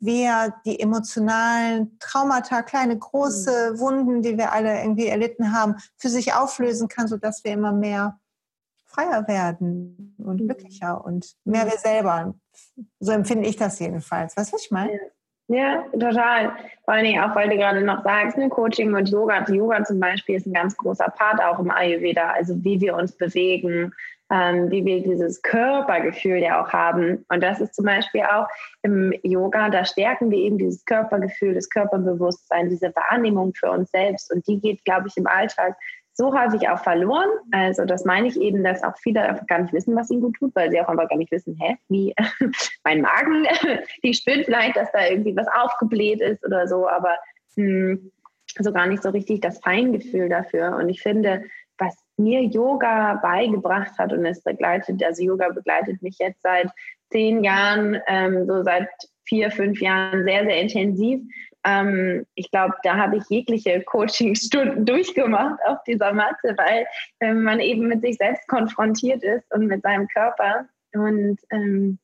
wie 0.00 0.22
er 0.22 0.54
die 0.64 0.80
emotionalen 0.80 1.98
Traumata, 2.00 2.62
kleine, 2.62 2.98
große 2.98 3.72
mhm. 3.72 3.78
Wunden, 3.78 4.22
die 4.22 4.38
wir 4.38 4.52
alle 4.52 4.80
irgendwie 4.80 5.06
erlitten 5.06 5.52
haben, 5.52 5.76
für 5.96 6.08
sich 6.08 6.34
auflösen 6.34 6.88
kann, 6.88 7.06
sodass 7.06 7.44
wir 7.44 7.52
immer 7.52 7.72
mehr 7.72 8.18
freier 8.86 9.28
werden 9.28 10.16
und 10.18 10.40
mhm. 10.40 10.46
glücklicher 10.46 11.04
und 11.04 11.36
mehr 11.44 11.66
wir 11.66 11.78
selber. 11.78 12.34
So 12.98 13.12
empfinde 13.12 13.48
ich 13.48 13.56
das 13.56 13.78
jedenfalls. 13.78 14.36
Weißt 14.36 14.50
du, 14.50 14.56
was 14.56 14.64
ich 14.64 14.70
meine? 14.70 14.98
Ja, 15.48 15.82
total. 15.92 16.52
Vor 16.84 16.94
allen 16.94 17.04
Dingen 17.04 17.22
auch, 17.22 17.34
weil 17.34 17.48
du 17.48 17.56
gerade 17.56 17.82
noch 17.82 18.04
sagst, 18.04 18.38
ne, 18.38 18.48
Coaching 18.48 18.94
und 18.94 19.08
Yoga. 19.08 19.44
Yoga 19.50 19.84
zum 19.84 19.98
Beispiel 19.98 20.36
ist 20.36 20.46
ein 20.46 20.52
ganz 20.52 20.76
großer 20.76 21.08
Part 21.08 21.42
auch 21.42 21.58
im 21.58 21.70
Ayurveda, 21.70 22.30
also 22.30 22.54
wie 22.62 22.80
wir 22.80 22.94
uns 22.94 23.12
bewegen, 23.16 23.92
ähm, 24.30 24.70
wie 24.70 24.84
wir 24.84 25.02
dieses 25.02 25.42
Körpergefühl 25.42 26.38
ja 26.38 26.62
auch 26.62 26.72
haben. 26.72 27.24
Und 27.28 27.42
das 27.42 27.60
ist 27.60 27.74
zum 27.74 27.84
Beispiel 27.84 28.22
auch 28.22 28.46
im 28.82 29.12
Yoga, 29.22 29.70
da 29.70 29.84
stärken 29.84 30.30
wir 30.30 30.38
eben 30.38 30.58
dieses 30.58 30.84
Körpergefühl, 30.84 31.54
das 31.54 31.68
Körperbewusstsein, 31.68 32.70
diese 32.70 32.94
Wahrnehmung 32.94 33.52
für 33.54 33.70
uns 33.70 33.90
selbst. 33.90 34.32
Und 34.32 34.46
die 34.46 34.60
geht, 34.60 34.84
glaube 34.84 35.08
ich, 35.08 35.16
im 35.16 35.26
Alltag 35.26 35.76
so 36.12 36.34
häufig 36.38 36.68
auch 36.68 36.82
verloren. 36.82 37.28
Also 37.50 37.84
das 37.84 38.04
meine 38.04 38.28
ich 38.28 38.38
eben, 38.40 38.62
dass 38.62 38.82
auch 38.82 38.96
viele 38.98 39.22
einfach 39.22 39.46
gar 39.46 39.60
nicht 39.60 39.72
wissen, 39.72 39.96
was 39.96 40.10
ihnen 40.10 40.20
gut 40.20 40.36
tut, 40.36 40.54
weil 40.54 40.70
sie 40.70 40.80
auch 40.80 40.88
einfach 40.88 41.08
gar 41.08 41.16
nicht 41.16 41.32
wissen, 41.32 41.56
hä, 41.58 41.76
wie 41.88 42.14
mein 42.84 43.00
Magen, 43.00 43.46
die 44.04 44.14
spürt 44.14 44.44
vielleicht, 44.44 44.76
dass 44.76 44.92
da 44.92 45.06
irgendwie 45.06 45.34
was 45.34 45.48
aufgebläht 45.48 46.20
ist 46.20 46.44
oder 46.44 46.68
so, 46.68 46.88
aber 46.88 47.16
hm, 47.56 48.12
so 48.58 48.72
gar 48.72 48.86
nicht 48.86 49.02
so 49.02 49.10
richtig 49.10 49.40
das 49.40 49.60
Feingefühl 49.60 50.28
dafür. 50.28 50.76
Und 50.76 50.88
ich 50.88 51.00
finde, 51.00 51.44
mir 52.20 52.42
Yoga 52.42 53.14
beigebracht 53.14 53.98
hat 53.98 54.12
und 54.12 54.24
es 54.24 54.42
begleitet, 54.42 55.02
also 55.02 55.22
Yoga 55.22 55.48
begleitet 55.48 56.02
mich 56.02 56.18
jetzt 56.18 56.42
seit 56.42 56.70
zehn 57.10 57.42
Jahren, 57.42 58.00
ähm, 58.06 58.46
so 58.46 58.62
seit 58.62 58.88
vier, 59.24 59.50
fünf 59.50 59.80
Jahren 59.80 60.24
sehr, 60.24 60.44
sehr 60.44 60.60
intensiv. 60.60 61.20
Ähm, 61.64 62.26
ich 62.34 62.50
glaube, 62.50 62.74
da 62.82 62.96
habe 62.96 63.16
ich 63.16 63.24
jegliche 63.28 63.82
Coachingstunden 63.82 64.84
durchgemacht 64.86 65.58
auf 65.66 65.78
dieser 65.86 66.12
Matte, 66.12 66.54
weil 66.56 66.86
äh, 67.20 67.34
man 67.34 67.60
eben 67.60 67.88
mit 67.88 68.02
sich 68.02 68.16
selbst 68.16 68.46
konfrontiert 68.48 69.22
ist 69.22 69.52
und 69.52 69.66
mit 69.66 69.82
seinem 69.82 70.08
Körper 70.08 70.66
und 70.92 71.38
ähm, 71.50 71.98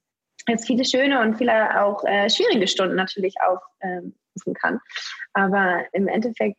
jetzt 0.49 0.67
viele 0.67 0.85
schöne 0.85 1.21
und 1.21 1.37
viele 1.37 1.83
auch 1.83 2.05
äh, 2.05 2.29
schwierige 2.29 2.69
Stunden 2.69 2.97
natürlich 2.97 3.35
aufrufen 3.41 4.15
ähm, 4.47 4.55
kann. 4.55 4.81
Aber 5.33 5.85
im 5.93 6.09
Endeffekt 6.09 6.59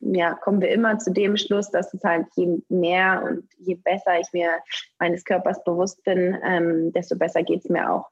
ja, 0.00 0.34
kommen 0.34 0.60
wir 0.60 0.70
immer 0.70 0.98
zu 0.98 1.12
dem 1.12 1.36
Schluss, 1.36 1.70
dass 1.70 1.92
es 1.94 2.02
halt 2.02 2.26
je 2.34 2.58
mehr 2.68 3.22
und 3.22 3.48
je 3.58 3.74
besser 3.74 4.18
ich 4.20 4.32
mir 4.32 4.50
meines 4.98 5.24
Körpers 5.24 5.62
bewusst 5.64 6.02
bin, 6.04 6.36
ähm, 6.42 6.92
desto 6.92 7.16
besser 7.16 7.42
geht 7.42 7.64
es 7.64 7.70
mir 7.70 7.90
auch. 7.90 8.08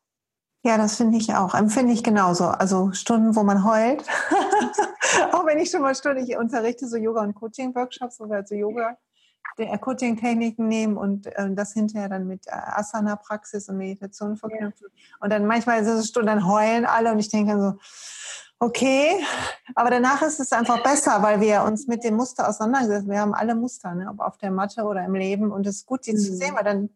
Ja, 0.65 0.77
das 0.77 0.97
finde 0.97 1.17
ich 1.17 1.35
auch. 1.35 1.55
Empfinde 1.55 1.93
ich 1.93 2.03
genauso. 2.03 2.47
Also 2.47 2.93
Stunden, 2.93 3.37
wo 3.37 3.43
man 3.43 3.65
heult. 3.65 4.03
auch 5.33 5.47
wenn 5.47 5.59
ich 5.59 5.71
schon 5.71 5.83
mal 5.83 5.95
Stunden, 5.95 6.25
ich 6.25 6.37
unterrichte 6.37 6.87
so 6.87 6.97
Yoga- 6.97 7.23
und 7.23 7.35
Coaching-Workshops, 7.35 8.19
wo 8.19 8.29
wir 8.29 8.37
also 8.37 8.55
Yoga, 8.55 8.99
äh, 9.57 9.79
Coaching-Techniken 9.79 10.69
nehmen 10.69 10.97
und 10.97 11.27
äh, 11.27 11.55
das 11.55 11.73
hinterher 11.73 12.09
dann 12.09 12.27
mit 12.27 12.47
äh, 12.49 12.51
Asana-Praxis 12.51 13.69
und 13.69 13.79
Meditation 13.79 14.37
verknüpfen. 14.37 14.89
Ja. 14.93 15.17
Und 15.21 15.33
dann 15.33 15.47
manchmal 15.47 15.81
ist 15.81 15.89
es 15.89 16.09
Stunden, 16.09 16.27
dann 16.27 16.47
heulen 16.47 16.85
alle 16.85 17.13
und 17.13 17.19
ich 17.19 17.29
denke 17.29 17.53
dann 17.53 17.61
so, 17.61 17.79
okay, 18.61 19.13
aber 19.75 19.91
danach 19.91 20.23
ist 20.23 20.41
es 20.41 20.53
einfach 20.53 20.83
besser, 20.83 21.23
weil 21.23 21.41
wir 21.41 21.63
uns 21.63 21.87
mit 21.87 22.05
dem 22.05 22.17
Muster 22.17 22.49
auseinandergesetzt 22.49 23.09
Wir 23.09 23.21
haben 23.21 23.35
alle 23.35 23.55
Muster, 23.55 23.95
ne? 23.95 24.09
ob 24.11 24.21
auf 24.21 24.37
der 24.39 24.51
Matte 24.51 24.85
oder 24.85 25.05
im 25.05 25.15
Leben 25.15 25.53
und 25.53 25.67
es 25.67 25.77
ist 25.77 25.87
gut, 25.87 26.07
die 26.07 26.13
mhm. 26.13 26.19
zu 26.19 26.35
sehen, 26.35 26.55
weil 26.55 26.65
dann 26.65 26.91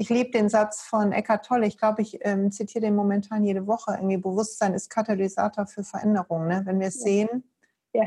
ich 0.00 0.10
liebe 0.10 0.30
den 0.30 0.48
Satz 0.48 0.80
von 0.82 1.10
Eckhart 1.10 1.44
Tolle. 1.44 1.66
Ich 1.66 1.76
glaube, 1.76 2.02
ich 2.02 2.18
ähm, 2.20 2.52
zitiere 2.52 2.82
den 2.82 2.94
momentan 2.94 3.42
jede 3.42 3.66
Woche. 3.66 3.94
Irgendwie 3.94 4.16
Bewusstsein 4.16 4.72
ist 4.72 4.90
Katalysator 4.90 5.66
für 5.66 5.82
Veränderung. 5.82 6.46
Ne? 6.46 6.62
Wenn 6.64 6.78
wir 6.78 6.86
es 6.86 7.00
sehen, 7.00 7.42
ja. 7.92 8.04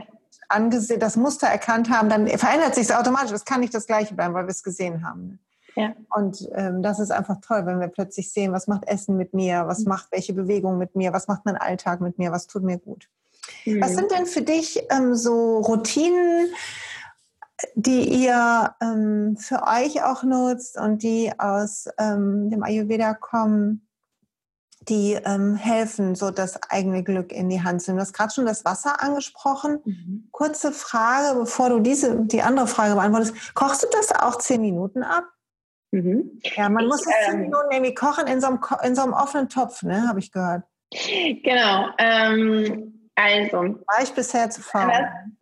angesehen, 0.47 1.01
das 1.01 1.17
Muster 1.17 1.47
erkannt 1.47 1.89
haben, 1.89 2.07
dann 2.07 2.29
verändert 2.29 2.75
sich 2.75 2.85
es 2.85 2.91
automatisch. 2.95 3.33
Es 3.33 3.43
kann 3.43 3.59
nicht 3.59 3.73
das 3.73 3.87
Gleiche 3.87 4.15
bleiben, 4.15 4.33
weil 4.33 4.45
wir 4.45 4.51
es 4.51 4.63
gesehen 4.63 5.05
haben. 5.05 5.39
Ja. 5.75 5.93
Und 6.09 6.49
ähm, 6.53 6.81
das 6.83 6.99
ist 6.99 7.11
einfach 7.11 7.37
toll, 7.41 7.65
wenn 7.65 7.79
wir 7.79 7.87
plötzlich 7.87 8.31
sehen, 8.31 8.51
was 8.51 8.67
macht 8.67 8.87
Essen 8.87 9.17
mit 9.17 9.33
mir, 9.33 9.67
was 9.67 9.79
mhm. 9.79 9.89
macht 9.89 10.11
welche 10.11 10.33
Bewegung 10.33 10.77
mit 10.77 10.95
mir, 10.95 11.13
was 11.13 11.27
macht 11.27 11.45
mein 11.45 11.57
Alltag 11.57 12.01
mit 12.01 12.17
mir, 12.17 12.31
was 12.31 12.47
tut 12.47 12.63
mir 12.63 12.77
gut. 12.77 13.09
Mhm. 13.65 13.81
Was 13.81 13.95
sind 13.95 14.11
denn 14.11 14.25
für 14.25 14.41
dich 14.41 14.83
ähm, 14.89 15.15
so 15.15 15.59
Routinen, 15.59 16.49
die 17.75 18.23
ihr 18.23 18.75
ähm, 18.81 19.37
für 19.37 19.63
euch 19.63 20.03
auch 20.03 20.23
nutzt 20.23 20.77
und 20.77 21.03
die 21.03 21.31
aus 21.37 21.87
ähm, 21.97 22.49
dem 22.49 22.63
Ayurveda 22.63 23.13
kommen, 23.13 23.87
die 24.89 25.13
ähm, 25.13 25.55
helfen, 25.55 26.15
so 26.15 26.31
das 26.31 26.59
eigene 26.63 27.03
Glück 27.03 27.31
in 27.31 27.49
die 27.49 27.61
Hand 27.61 27.81
zu 27.81 27.91
nehmen. 27.91 27.99
Du 27.99 28.01
hast 28.01 28.13
gerade 28.13 28.33
schon 28.33 28.47
das 28.47 28.65
Wasser 28.65 29.01
angesprochen. 29.01 29.79
Mhm. 29.85 30.27
Kurze 30.31 30.71
Frage, 30.71 31.37
bevor 31.37 31.69
du 31.69 31.79
diese, 31.79 32.25
die 32.25 32.41
andere 32.41 32.67
Frage 32.67 32.95
beantwortest. 32.95 33.53
Kochst 33.53 33.83
du 33.83 33.87
das 33.91 34.11
auch 34.11 34.39
zehn 34.39 34.61
Minuten 34.61 35.03
ab? 35.03 35.25
Mhm. 35.91 36.41
Ja, 36.55 36.69
man 36.69 36.83
ich, 36.83 36.89
muss 36.89 37.05
es 37.05 37.13
zehn 37.25 37.33
ähm, 37.33 37.41
Minuten 37.41 37.71
irgendwie 37.71 37.93
kochen 37.93 38.27
in 38.27 38.41
so 38.41 38.47
einem, 38.47 38.59
in 38.83 38.95
so 38.95 39.03
einem 39.03 39.13
offenen 39.13 39.49
Topf, 39.49 39.83
ne, 39.83 40.07
habe 40.07 40.19
ich 40.19 40.31
gehört. 40.31 40.63
Genau. 41.43 41.89
Ähm, 41.97 43.09
also. 43.15 43.57
War 43.57 44.03
ich 44.03 44.11
bisher 44.11 44.49
zu 44.49 44.61
faul? 44.61 44.91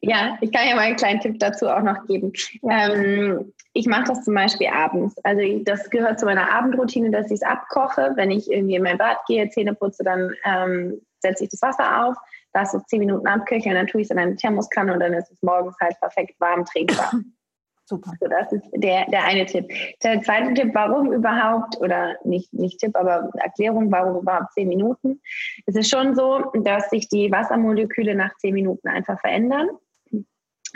ja, 0.00 0.36
ich 0.40 0.52
kann 0.52 0.68
ja 0.68 0.74
mal 0.74 0.82
einen 0.82 0.96
kleinen 0.96 1.20
Tipp 1.20 1.38
dazu 1.38 1.68
auch 1.68 1.82
noch 1.82 2.06
geben. 2.06 2.32
Ähm, 2.68 3.52
ich 3.74 3.86
mache 3.86 4.04
das 4.04 4.24
zum 4.24 4.34
Beispiel 4.34 4.68
abends. 4.68 5.14
Also 5.22 5.42
das 5.64 5.90
gehört 5.90 6.18
zu 6.18 6.26
meiner 6.26 6.50
Abendroutine, 6.50 7.10
dass 7.10 7.26
ich 7.26 7.34
es 7.34 7.42
abkoche. 7.42 8.12
Wenn 8.16 8.30
ich 8.30 8.50
irgendwie 8.50 8.76
in 8.76 8.82
mein 8.82 8.98
Bad 8.98 9.18
gehe, 9.26 9.48
Zähne 9.50 9.74
putze, 9.74 10.02
dann 10.02 10.34
ähm, 10.44 11.00
setze 11.20 11.44
ich 11.44 11.50
das 11.50 11.62
Wasser 11.62 12.06
auf, 12.06 12.16
lasse 12.54 12.78
es 12.78 12.84
zehn 12.86 13.00
Minuten 13.00 13.26
abköcheln, 13.26 13.74
dann 13.74 13.86
tue 13.86 14.00
ich 14.00 14.06
es 14.06 14.10
in 14.10 14.18
eine 14.18 14.36
Thermoskanne 14.36 14.92
und 14.92 15.00
dann 15.00 15.12
ist 15.12 15.30
es 15.30 15.42
morgens 15.42 15.76
halt 15.80 15.98
perfekt 16.00 16.40
warm 16.40 16.64
trinkbar. 16.64 17.12
Super. 17.88 18.12
So, 18.20 18.28
das 18.28 18.52
ist 18.52 18.68
der, 18.74 19.06
der 19.06 19.24
eine 19.24 19.46
Tipp. 19.46 19.66
Der 20.02 20.20
zweite 20.20 20.52
Tipp, 20.52 20.72
warum 20.74 21.10
überhaupt, 21.10 21.80
oder 21.80 22.16
nicht, 22.22 22.52
nicht 22.52 22.80
Tipp, 22.80 22.94
aber 22.94 23.30
Erklärung, 23.38 23.90
warum 23.90 24.20
überhaupt 24.20 24.52
zehn 24.52 24.68
Minuten. 24.68 25.22
Es 25.64 25.74
ist 25.74 25.88
schon 25.88 26.14
so, 26.14 26.52
dass 26.62 26.90
sich 26.90 27.08
die 27.08 27.32
Wassermoleküle 27.32 28.14
nach 28.14 28.36
zehn 28.36 28.52
Minuten 28.52 28.88
einfach 28.88 29.18
verändern, 29.20 29.68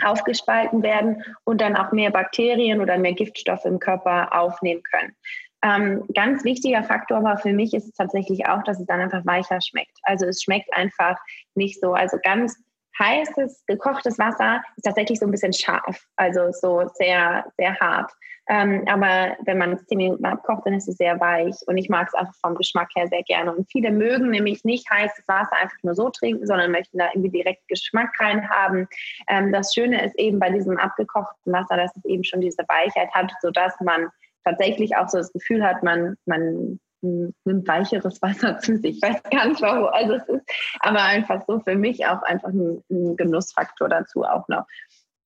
aufgespalten 0.03 0.81
werden 0.81 1.21
und 1.43 1.61
dann 1.61 1.75
auch 1.75 1.91
mehr 1.91 2.09
Bakterien 2.09 2.81
oder 2.81 2.97
mehr 2.97 3.13
Giftstoffe 3.13 3.65
im 3.65 3.77
Körper 3.77 4.35
aufnehmen 4.35 4.81
können. 4.81 5.15
Ähm, 5.63 6.03
ganz 6.15 6.43
wichtiger 6.43 6.83
Faktor 6.83 7.23
war 7.23 7.37
für 7.37 7.53
mich 7.53 7.75
ist 7.75 7.93
tatsächlich 7.95 8.47
auch, 8.47 8.63
dass 8.63 8.79
es 8.79 8.87
dann 8.87 8.99
einfach 8.99 9.23
weicher 9.25 9.61
schmeckt. 9.61 9.97
Also 10.01 10.25
es 10.25 10.41
schmeckt 10.41 10.73
einfach 10.73 11.15
nicht 11.53 11.79
so, 11.79 11.93
also 11.93 12.17
ganz 12.23 12.57
heißes, 12.99 13.65
gekochtes 13.67 14.19
Wasser 14.19 14.61
ist 14.75 14.83
tatsächlich 14.83 15.19
so 15.19 15.25
ein 15.25 15.31
bisschen 15.31 15.53
scharf, 15.53 16.05
also 16.15 16.51
so 16.51 16.89
sehr, 16.93 17.45
sehr 17.57 17.79
hart. 17.79 18.11
Ähm, 18.49 18.83
aber 18.87 19.37
wenn 19.45 19.57
man 19.57 19.73
es 19.73 19.85
zehn 19.85 19.97
Minuten 19.97 20.25
abkocht, 20.25 20.65
dann 20.65 20.73
ist 20.73 20.89
es 20.89 20.97
sehr 20.97 21.19
weich 21.19 21.55
und 21.65 21.77
ich 21.77 21.87
mag 21.87 22.07
es 22.07 22.13
einfach 22.13 22.35
vom 22.41 22.55
Geschmack 22.55 22.89
her 22.95 23.07
sehr 23.07 23.23
gerne. 23.23 23.53
Und 23.55 23.71
viele 23.71 23.89
mögen 23.89 24.31
nämlich 24.31 24.65
nicht 24.65 24.89
heißes 24.89 25.27
Wasser 25.27 25.55
einfach 25.61 25.77
nur 25.81 25.95
so 25.95 26.09
trinken, 26.09 26.45
sondern 26.45 26.71
möchten 26.71 26.97
da 26.97 27.07
irgendwie 27.13 27.29
direkt 27.29 27.65
Geschmack 27.69 28.11
rein 28.19 28.49
haben. 28.49 28.87
Ähm, 29.29 29.53
das 29.53 29.73
Schöne 29.73 30.03
ist 30.05 30.17
eben 30.19 30.39
bei 30.39 30.49
diesem 30.49 30.77
abgekochten 30.77 31.53
Wasser, 31.53 31.77
dass 31.77 31.95
es 31.95 32.03
eben 32.03 32.25
schon 32.25 32.41
diese 32.41 32.63
Weichheit 32.67 33.11
hat, 33.13 33.31
sodass 33.41 33.79
man 33.79 34.09
tatsächlich 34.43 34.97
auch 34.97 35.07
so 35.07 35.19
das 35.19 35.31
Gefühl 35.31 35.63
hat, 35.65 35.83
man, 35.83 36.17
man 36.25 36.79
nimmt 37.03 37.67
weicheres 37.67 38.21
Wasser 38.21 38.59
zu 38.59 38.77
sich. 38.77 38.97
Ich 38.97 39.01
weiß 39.01 39.23
gar 39.23 39.47
nicht 39.47 39.61
warum. 39.61 39.89
Also 39.91 40.13
es 40.13 40.27
ist 40.27 40.45
aber 40.79 41.03
einfach 41.03 41.43
so 41.47 41.59
für 41.59 41.75
mich 41.75 42.05
auch 42.05 42.21
einfach 42.23 42.49
ein, 42.49 42.83
ein 42.89 43.15
Genussfaktor 43.15 43.89
dazu 43.89 44.23
auch 44.23 44.47
noch. 44.47 44.65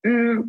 Mm, 0.04 0.42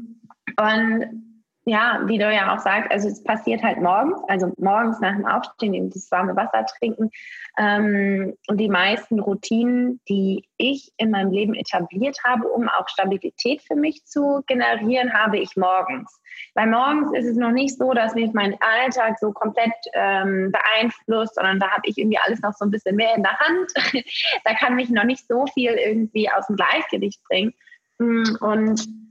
und 0.56 1.37
ja, 1.68 2.00
wie 2.06 2.18
du 2.18 2.32
ja 2.32 2.54
auch 2.54 2.60
sagst, 2.60 2.90
also 2.90 3.08
es 3.08 3.22
passiert 3.22 3.62
halt 3.62 3.80
morgens, 3.80 4.18
also 4.26 4.52
morgens 4.56 5.00
nach 5.00 5.14
dem 5.14 5.26
Aufstehen 5.26 5.90
das 5.90 6.10
warme 6.10 6.34
Wasser 6.34 6.64
trinken. 6.78 7.10
Ähm, 7.58 8.34
und 8.46 8.56
die 8.58 8.70
meisten 8.70 9.20
Routinen, 9.20 10.00
die 10.08 10.48
ich 10.56 10.92
in 10.96 11.10
meinem 11.10 11.30
Leben 11.30 11.54
etabliert 11.54 12.16
habe, 12.24 12.48
um 12.48 12.68
auch 12.68 12.88
Stabilität 12.88 13.60
für 13.62 13.76
mich 13.76 14.04
zu 14.06 14.42
generieren, 14.46 15.12
habe 15.12 15.38
ich 15.38 15.56
morgens. 15.56 16.20
Weil 16.54 16.68
morgens 16.68 17.12
ist 17.16 17.26
es 17.26 17.36
noch 17.36 17.50
nicht 17.50 17.76
so, 17.76 17.92
dass 17.92 18.14
mich 18.14 18.32
mein 18.32 18.56
Alltag 18.60 19.18
so 19.18 19.32
komplett 19.32 19.74
ähm, 19.92 20.50
beeinflusst, 20.50 21.34
sondern 21.34 21.58
da 21.58 21.70
habe 21.70 21.82
ich 21.84 21.98
irgendwie 21.98 22.18
alles 22.18 22.40
noch 22.40 22.54
so 22.54 22.64
ein 22.64 22.70
bisschen 22.70 22.96
mehr 22.96 23.14
in 23.14 23.22
der 23.22 23.38
Hand. 23.38 23.72
da 24.44 24.54
kann 24.54 24.74
mich 24.74 24.88
noch 24.88 25.04
nicht 25.04 25.26
so 25.28 25.46
viel 25.46 25.72
irgendwie 25.72 26.30
aus 26.30 26.46
dem 26.46 26.56
Gleichgewicht 26.56 27.22
bringen. 27.24 27.52
Mm, 27.98 28.36
und 28.40 29.07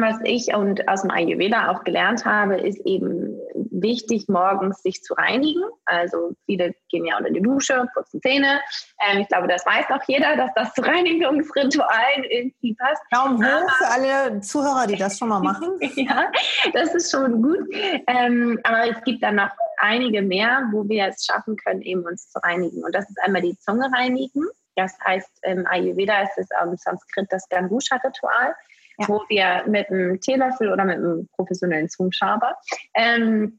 was 0.00 0.18
ich 0.24 0.54
und 0.54 0.88
aus 0.88 1.02
dem 1.02 1.10
Ayurveda 1.10 1.70
auch 1.70 1.84
gelernt 1.84 2.24
habe, 2.24 2.56
ist 2.56 2.80
eben 2.86 3.38
wichtig, 3.70 4.28
morgens 4.28 4.82
sich 4.82 5.02
zu 5.02 5.14
reinigen. 5.14 5.62
Also 5.84 6.32
viele 6.46 6.74
gehen 6.88 7.06
ja 7.06 7.16
unter 7.18 7.30
die 7.30 7.42
Dusche, 7.42 7.86
putzen 7.94 8.20
Zähne. 8.20 8.60
Ähm, 9.08 9.20
ich 9.20 9.28
glaube, 9.28 9.48
das 9.48 9.64
weiß 9.64 9.86
auch 9.90 10.02
jeder, 10.06 10.36
dass 10.36 10.50
das 10.54 10.72
zu 10.74 10.82
Reinigungsritualen 10.82 12.24
irgendwie 12.24 12.74
passt. 12.74 13.02
Daumen 13.10 13.44
hoch 13.44 13.70
für 13.78 13.86
alle 13.88 14.40
Zuhörer, 14.40 14.86
die 14.86 14.96
das 14.96 15.18
schon 15.18 15.28
mal 15.28 15.40
machen. 15.40 15.78
ja, 15.96 16.30
das 16.72 16.94
ist 16.94 17.10
schon 17.10 17.42
gut. 17.42 17.68
Ähm, 18.06 18.58
aber 18.64 18.90
es 18.90 19.02
gibt 19.04 19.22
dann 19.22 19.36
noch 19.36 19.50
einige 19.78 20.22
mehr, 20.22 20.68
wo 20.72 20.88
wir 20.88 21.06
es 21.06 21.24
schaffen 21.24 21.56
können, 21.56 21.82
eben 21.82 22.04
uns 22.04 22.30
zu 22.30 22.38
reinigen. 22.40 22.84
Und 22.84 22.94
das 22.94 23.08
ist 23.08 23.18
einmal 23.22 23.42
die 23.42 23.58
Zunge 23.58 23.90
reinigen. 23.92 24.44
Das 24.76 24.96
heißt, 25.04 25.28
im 25.42 25.66
Ayurveda 25.66 26.22
ist 26.22 26.38
es 26.38 26.48
im 26.62 26.76
Sanskrit 26.76 27.26
das 27.30 27.48
Gangusha-Ritual 27.48 28.54
ja. 29.00 29.08
wo 29.08 29.22
wir 29.28 29.64
mit 29.66 29.88
einem 29.90 30.20
Teelöffel 30.20 30.72
oder 30.72 30.84
mit 30.84 30.96
einem 30.96 31.28
professionellen 31.36 31.88
Zungenschaber 31.88 32.56
ähm, 32.94 33.58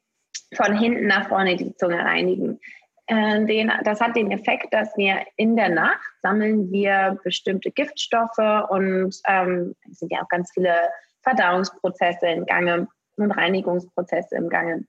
von 0.55 0.77
hinten 0.77 1.07
nach 1.07 1.27
vorne 1.27 1.55
die 1.55 1.75
Zunge 1.75 1.99
reinigen. 1.99 2.59
Äh, 3.07 3.45
den, 3.45 3.71
das 3.83 3.99
hat 3.99 4.15
den 4.15 4.31
Effekt, 4.31 4.73
dass 4.73 4.95
wir 4.95 5.25
in 5.35 5.55
der 5.55 5.69
Nacht 5.69 6.09
sammeln 6.21 6.71
wir 6.71 7.19
bestimmte 7.23 7.71
Giftstoffe 7.71 8.69
und 8.69 9.15
ähm, 9.27 9.75
es 9.89 9.99
sind 9.99 10.11
ja 10.11 10.21
auch 10.21 10.29
ganz 10.29 10.51
viele 10.53 10.75
Verdauungsprozesse 11.23 12.27
im 12.27 12.45
Gange 12.45 12.87
und 13.17 13.31
Reinigungsprozesse 13.31 14.35
im 14.35 14.49
Gange. 14.49 14.85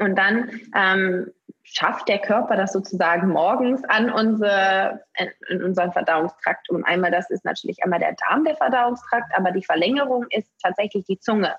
Und 0.00 0.16
dann 0.16 0.50
ähm, 0.74 1.32
schafft 1.62 2.08
der 2.08 2.18
Körper 2.18 2.56
das 2.56 2.72
sozusagen 2.72 3.28
morgens 3.28 3.84
an 3.84 4.10
unsere, 4.10 5.02
in 5.48 5.62
unseren 5.62 5.92
Verdauungstrakt. 5.92 6.70
Und 6.70 6.84
einmal, 6.84 7.10
das 7.10 7.30
ist 7.30 7.44
natürlich 7.44 7.82
einmal 7.82 8.00
der 8.00 8.14
Darm, 8.14 8.44
der 8.44 8.56
Verdauungstrakt, 8.56 9.32
aber 9.36 9.52
die 9.52 9.64
Verlängerung 9.64 10.26
ist 10.30 10.50
tatsächlich 10.62 11.04
die 11.04 11.18
Zunge 11.18 11.54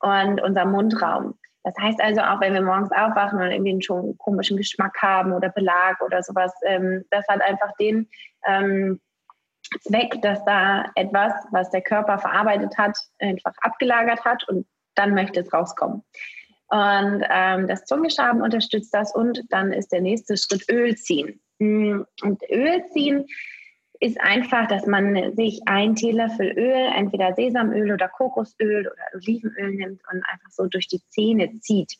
und 0.00 0.40
unser 0.40 0.64
Mundraum. 0.64 1.38
Das 1.64 1.74
heißt 1.80 2.00
also, 2.00 2.22
auch 2.22 2.40
wenn 2.40 2.54
wir 2.54 2.62
morgens 2.62 2.92
aufwachen 2.92 3.40
und 3.40 3.50
irgendwie 3.50 3.82
schon 3.82 4.00
einen 4.00 4.18
komischen 4.18 4.56
Geschmack 4.56 4.96
haben 5.02 5.32
oder 5.32 5.48
Belag 5.50 6.00
oder 6.00 6.22
sowas, 6.22 6.52
ähm, 6.64 7.04
das 7.10 7.26
hat 7.28 7.42
einfach 7.42 7.72
den 7.78 8.08
ähm, 8.46 9.00
Zweck, 9.80 10.22
dass 10.22 10.42
da 10.44 10.86
etwas, 10.94 11.32
was 11.50 11.70
der 11.70 11.82
Körper 11.82 12.18
verarbeitet 12.18 12.78
hat, 12.78 12.96
einfach 13.18 13.52
abgelagert 13.60 14.24
hat 14.24 14.48
und 14.48 14.66
dann 14.94 15.14
möchte 15.14 15.40
es 15.40 15.52
rauskommen. 15.52 16.04
Und 16.70 17.24
ähm, 17.30 17.66
das 17.66 17.84
Zungenschaben 17.84 18.42
unterstützt 18.42 18.92
das 18.92 19.14
und 19.14 19.42
dann 19.48 19.72
ist 19.72 19.90
der 19.90 20.02
nächste 20.02 20.36
Schritt 20.36 20.68
Öl 20.70 20.96
ziehen. 20.96 21.40
Mm, 21.58 22.02
und 22.22 22.42
Öl 22.50 22.84
ziehen 22.92 23.26
ist 24.00 24.20
einfach, 24.20 24.68
dass 24.68 24.86
man 24.86 25.34
sich 25.34 25.60
ein 25.66 25.94
Teelöffel 25.94 26.52
Öl, 26.56 26.92
entweder 26.94 27.34
Sesamöl 27.34 27.92
oder 27.92 28.08
Kokosöl 28.08 28.86
oder 28.86 29.02
Olivenöl 29.14 29.74
nimmt 29.74 30.02
und 30.12 30.22
einfach 30.30 30.50
so 30.50 30.66
durch 30.66 30.88
die 30.88 31.00
Zähne 31.08 31.58
zieht. 31.60 31.94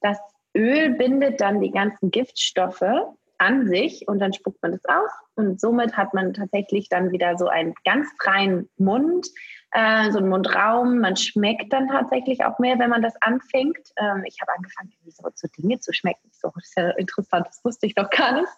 Das 0.00 0.18
Öl 0.56 0.90
bindet 0.90 1.40
dann 1.40 1.60
die 1.60 1.70
ganzen 1.70 2.10
Giftstoffe 2.10 2.82
an 3.38 3.68
sich 3.68 4.06
und 4.06 4.18
dann 4.18 4.34
spuckt 4.34 4.62
man 4.62 4.72
das 4.72 4.84
aus 4.84 5.10
und 5.34 5.60
somit 5.60 5.96
hat 5.96 6.12
man 6.12 6.34
tatsächlich 6.34 6.88
dann 6.90 7.10
wieder 7.10 7.38
so 7.38 7.46
einen 7.46 7.74
ganz 7.84 8.08
freien 8.22 8.68
Mund, 8.76 9.28
äh, 9.72 10.10
so 10.10 10.18
ein 10.18 10.28
Mundraum. 10.28 10.98
Man 10.98 11.16
schmeckt 11.16 11.72
dann 11.72 11.88
tatsächlich 11.88 12.44
auch 12.44 12.58
mehr, 12.58 12.78
wenn 12.78 12.90
man 12.90 13.02
das 13.02 13.14
anfängt. 13.20 13.78
Ähm, 13.96 14.24
ich 14.26 14.36
habe 14.40 14.52
angefangen, 14.56 14.92
so, 15.06 15.28
so 15.34 15.48
Dinge 15.58 15.78
zu 15.80 15.92
schmecken. 15.92 16.28
So, 16.32 16.50
das 16.54 16.64
ist 16.64 16.76
ja 16.76 16.90
interessant, 16.90 17.46
das 17.46 17.64
wusste 17.64 17.86
ich 17.86 17.96
noch 17.96 18.10
gar 18.10 18.32
nicht. 18.32 18.52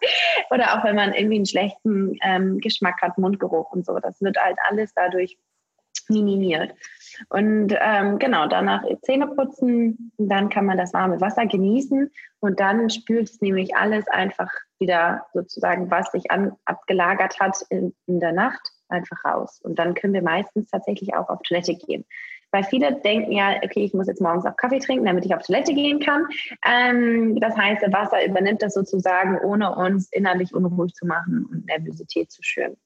Oder 0.49 0.77
auch 0.77 0.83
wenn 0.83 0.95
man 0.95 1.13
irgendwie 1.13 1.35
einen 1.35 1.45
schlechten 1.45 2.17
ähm, 2.23 2.59
Geschmack 2.59 3.01
hat, 3.01 3.17
Mundgeruch 3.17 3.71
und 3.71 3.85
so. 3.85 3.99
Das 3.99 4.21
wird 4.21 4.37
halt 4.37 4.57
alles 4.67 4.93
dadurch 4.95 5.37
minimiert. 6.09 6.73
Und 7.29 7.75
ähm, 7.79 8.19
genau, 8.19 8.47
danach 8.47 8.83
Zähne 9.03 9.27
putzen, 9.27 10.11
dann 10.17 10.49
kann 10.49 10.65
man 10.65 10.77
das 10.77 10.93
warme 10.93 11.21
Wasser 11.21 11.45
genießen 11.45 12.11
und 12.39 12.59
dann 12.59 12.89
spült 12.89 13.29
es 13.29 13.41
nämlich 13.41 13.75
alles 13.75 14.07
einfach 14.07 14.51
wieder 14.79 15.25
sozusagen, 15.33 15.89
was 15.91 16.11
sich 16.11 16.29
an, 16.31 16.53
abgelagert 16.65 17.39
hat 17.39 17.57
in, 17.69 17.93
in 18.05 18.19
der 18.19 18.33
Nacht, 18.33 18.69
einfach 18.93 19.25
raus. 19.25 19.59
Und 19.63 19.79
dann 19.79 19.93
können 19.93 20.13
wir 20.13 20.21
meistens 20.21 20.69
tatsächlich 20.69 21.13
auch 21.15 21.29
auf 21.29 21.41
Toilette 21.41 21.75
gehen. 21.75 22.05
Weil 22.51 22.63
viele 22.63 22.93
denken 22.93 23.31
ja, 23.31 23.55
okay, 23.63 23.83
ich 23.83 23.95
muss 23.95 24.07
jetzt 24.07 24.21
morgens 24.21 24.45
auch 24.45 24.55
Kaffee 24.55 24.79
trinken, 24.79 25.05
damit 25.05 25.25
ich 25.25 25.33
auf 25.33 25.41
Toilette 25.41 25.73
gehen 25.73 25.99
kann. 25.99 26.27
Ähm, 26.65 27.39
das 27.39 27.57
heißt, 27.57 27.81
Wasser 27.91 28.23
übernimmt 28.25 28.61
das 28.61 28.75
sozusagen, 28.75 29.39
ohne 29.39 29.75
uns 29.75 30.09
innerlich 30.11 30.53
unruhig 30.53 30.93
zu 30.93 31.07
machen 31.07 31.47
und 31.51 31.65
Nervosität 31.65 32.31
zu 32.31 32.43
schüren. 32.43 32.77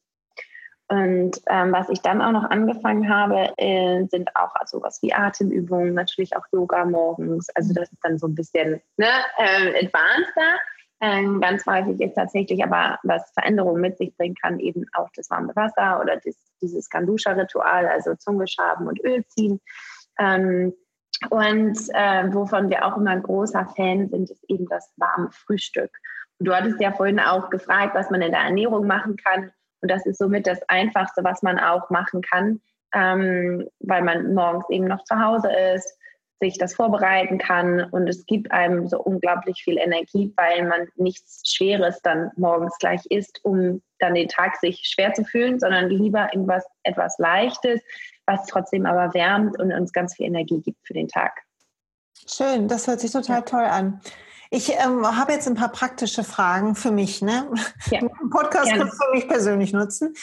Und 0.90 1.42
ähm, 1.48 1.74
was 1.74 1.90
ich 1.90 2.02
dann 2.02 2.22
auch 2.22 2.32
noch 2.32 2.50
angefangen 2.50 3.10
habe, 3.10 3.52
äh, 3.58 4.06
sind 4.10 4.34
auch 4.38 4.56
also 4.56 4.82
was 4.82 5.02
wie 5.02 5.14
Atemübungen, 5.14 5.94
natürlich 5.94 6.38
auch 6.38 6.46
Yoga 6.54 6.86
morgens. 6.86 7.50
Also 7.56 7.74
das 7.74 7.92
ist 7.92 8.00
dann 8.04 8.18
so 8.18 8.28
ein 8.28 8.36
bisschen 8.36 8.82
ne, 8.96 9.08
äh, 9.38 9.86
advanceder. 9.86 10.60
Ähm, 11.00 11.40
ganz 11.42 11.66
häufig 11.68 12.02
ist 12.02 12.16
tatsächlich 12.16 12.64
aber, 12.64 12.98
was 13.04 13.32
Veränderungen 13.34 13.82
mit 13.82 13.98
sich 13.98 14.16
bringen 14.18 14.36
kann, 14.36 14.60
eben 14.60 14.86
auch 14.94 15.10
das 15.16 15.30
warme 15.30 15.56
Wasser 15.56 16.02
oder 16.02 16.18
das, 16.18 16.36
dieses 16.62 16.90
Gandusha-Ritual, 16.90 17.88
also 17.88 18.16
Zunge 18.16 18.48
schaben 18.48 18.88
und 18.88 19.00
Öl 19.04 19.24
ziehen. 19.28 19.60
Ähm, 20.18 20.74
und 21.30 21.78
äh, 21.94 22.34
wovon 22.34 22.70
wir 22.70 22.86
auch 22.86 22.98
immer 22.98 23.12
ein 23.12 23.24
großer 23.24 23.68
Fan 23.76 24.10
sind, 24.10 24.30
ist 24.30 24.44
eben 24.48 24.68
das 24.68 24.92
warme 24.98 25.30
Frühstück. 25.32 25.92
Und 26.40 26.48
du 26.48 26.56
hattest 26.56 26.80
ja 26.80 26.92
vorhin 26.92 27.20
auch 27.20 27.50
gefragt, 27.50 27.96
was 27.96 28.10
man 28.10 28.22
in 28.22 28.32
der 28.32 28.42
Ernährung 28.42 28.88
machen 28.88 29.18
kann. 29.18 29.52
Und 29.82 29.92
das 29.92 30.06
ist 30.06 30.18
somit 30.18 30.48
das 30.48 30.62
Einfachste, 30.68 31.24
was 31.24 31.44
man 31.44 31.60
auch 31.60 31.90
machen 31.90 32.22
kann, 32.22 32.62
ähm, 32.94 33.68
weil 33.80 34.04
man 34.04 34.34
morgens 34.34 34.70
eben 34.70 34.86
noch 34.86 35.04
zu 35.04 35.20
Hause 35.20 35.52
ist, 35.76 35.97
sich 36.40 36.58
das 36.58 36.76
vorbereiten 36.76 37.38
kann 37.38 37.84
und 37.92 38.08
es 38.08 38.26
gibt 38.26 38.52
einem 38.52 38.88
so 38.88 39.00
unglaublich 39.00 39.62
viel 39.64 39.78
Energie, 39.78 40.32
weil 40.36 40.68
man 40.68 40.88
nichts 40.96 41.42
Schweres 41.46 42.00
dann 42.04 42.32
morgens 42.36 42.78
gleich 42.80 43.02
isst, 43.10 43.40
um 43.44 43.82
dann 44.00 44.14
den 44.14 44.28
Tag 44.28 44.58
sich 44.58 44.82
schwer 44.84 45.14
zu 45.14 45.24
fühlen, 45.24 45.60
sondern 45.60 45.90
lieber 45.90 46.30
irgendwas 46.32 46.66
etwas 46.84 47.18
Leichtes, 47.18 47.82
was 48.26 48.46
trotzdem 48.46 48.86
aber 48.86 49.14
wärmt 49.14 49.60
und 49.60 49.72
uns 49.72 49.92
ganz 49.92 50.16
viel 50.16 50.28
Energie 50.28 50.62
gibt 50.62 50.86
für 50.86 50.94
den 50.94 51.08
Tag. 51.08 51.42
Schön, 52.28 52.68
das 52.68 52.88
hört 52.88 53.00
sich 53.00 53.12
total 53.12 53.44
toll 53.44 53.64
an. 53.64 54.02
Ich 54.50 54.72
ähm, 54.72 55.06
habe 55.06 55.34
jetzt 55.34 55.48
ein 55.48 55.56
paar 55.56 55.72
praktische 55.72 56.24
Fragen 56.24 56.76
für 56.76 56.92
mich. 56.92 57.22
Ne? 57.22 57.50
Ja. 57.90 58.00
Podcast 58.32 58.72
kannst 58.72 58.94
du 58.94 59.06
für 59.06 59.12
mich 59.14 59.28
persönlich 59.28 59.74
nutzen. 59.74 60.16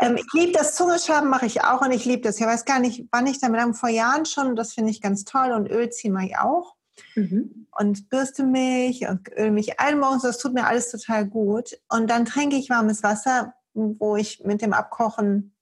Ähm, 0.00 0.16
ich 0.16 0.26
liebe 0.32 0.52
das 0.52 0.74
Zungeschaben, 0.74 1.28
mache 1.28 1.46
ich 1.46 1.62
auch 1.62 1.80
und 1.80 1.92
ich 1.92 2.04
liebe 2.04 2.22
das. 2.22 2.40
Ich 2.40 2.46
weiß 2.46 2.64
gar 2.64 2.80
nicht, 2.80 3.06
wann 3.12 3.26
ich 3.26 3.40
damit 3.40 3.60
habe, 3.60 3.74
vor 3.74 3.88
Jahren 3.88 4.26
schon. 4.26 4.56
Das 4.56 4.72
finde 4.72 4.90
ich 4.90 5.00
ganz 5.00 5.24
toll 5.24 5.52
und 5.52 5.70
Öl 5.70 5.90
ziehen 5.90 6.12
mache 6.12 6.26
ich 6.26 6.38
auch. 6.38 6.74
Mhm. 7.14 7.66
Und 7.76 8.08
bürste 8.08 8.44
mich 8.44 9.06
und 9.08 9.28
öl 9.36 9.50
mich 9.50 9.80
ein 9.80 9.98
morgens. 9.98 10.22
Das 10.22 10.38
tut 10.38 10.54
mir 10.54 10.66
alles 10.66 10.90
total 10.90 11.26
gut. 11.26 11.76
Und 11.88 12.08
dann 12.08 12.24
trinke 12.24 12.56
ich 12.56 12.70
warmes 12.70 13.02
Wasser, 13.02 13.54
wo 13.72 14.16
ich 14.16 14.42
mit 14.44 14.62
dem 14.62 14.72
Abkochen 14.72 15.54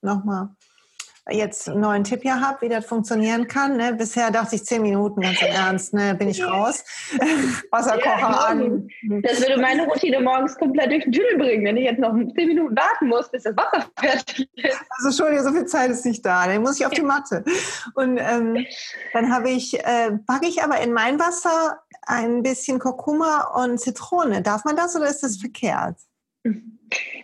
nochmal 0.00 0.50
jetzt 1.30 1.68
einen 1.68 1.80
neuen 1.80 2.04
Tipp 2.04 2.22
hier 2.22 2.40
habe, 2.40 2.62
wie 2.62 2.68
das 2.68 2.86
funktionieren 2.86 3.46
kann. 3.46 3.76
Ne? 3.76 3.94
Bisher 3.94 4.30
dachte 4.30 4.56
ich 4.56 4.64
zehn 4.64 4.82
Minuten, 4.82 5.20
ganz 5.20 5.40
im 5.42 5.48
Ernst, 5.48 5.94
ne? 5.94 6.14
bin 6.14 6.28
ich 6.28 6.44
raus. 6.44 6.84
Wasserkocher 7.70 8.18
ja, 8.18 8.46
an. 8.48 8.88
Das 9.22 9.40
würde 9.40 9.60
meine 9.60 9.84
Routine 9.86 10.20
morgens 10.20 10.56
komplett 10.56 10.90
durch 10.90 11.04
den 11.04 11.12
Tüdel 11.12 11.38
bringen, 11.38 11.64
wenn 11.64 11.76
ich 11.76 11.84
jetzt 11.84 11.98
noch 11.98 12.12
zehn 12.12 12.48
Minuten 12.48 12.76
warten 12.76 13.08
muss, 13.08 13.30
bis 13.30 13.42
das 13.42 13.56
Wasser 13.56 13.86
fertig 13.98 14.48
ist. 14.54 14.80
Also 14.90 15.08
Entschuldigung, 15.08 15.44
so 15.44 15.52
viel 15.52 15.66
Zeit 15.66 15.90
ist 15.90 16.04
nicht 16.04 16.24
da. 16.24 16.46
Dann 16.46 16.62
muss 16.62 16.78
ich 16.78 16.86
auf 16.86 16.92
die 16.92 17.02
Matte. 17.02 17.44
Und 17.94 18.18
ähm, 18.18 18.66
dann 19.12 19.32
habe 19.32 19.50
ich, 19.50 19.78
äh, 19.78 20.12
packe 20.26 20.46
ich 20.46 20.62
aber 20.62 20.80
in 20.80 20.92
mein 20.92 21.18
Wasser 21.18 21.80
ein 22.06 22.42
bisschen 22.42 22.78
Kurkuma 22.78 23.52
und 23.62 23.78
Zitrone. 23.78 24.42
Darf 24.42 24.64
man 24.64 24.76
das 24.76 24.96
oder 24.96 25.08
ist 25.08 25.22
das 25.22 25.36
verkehrt? 25.36 25.96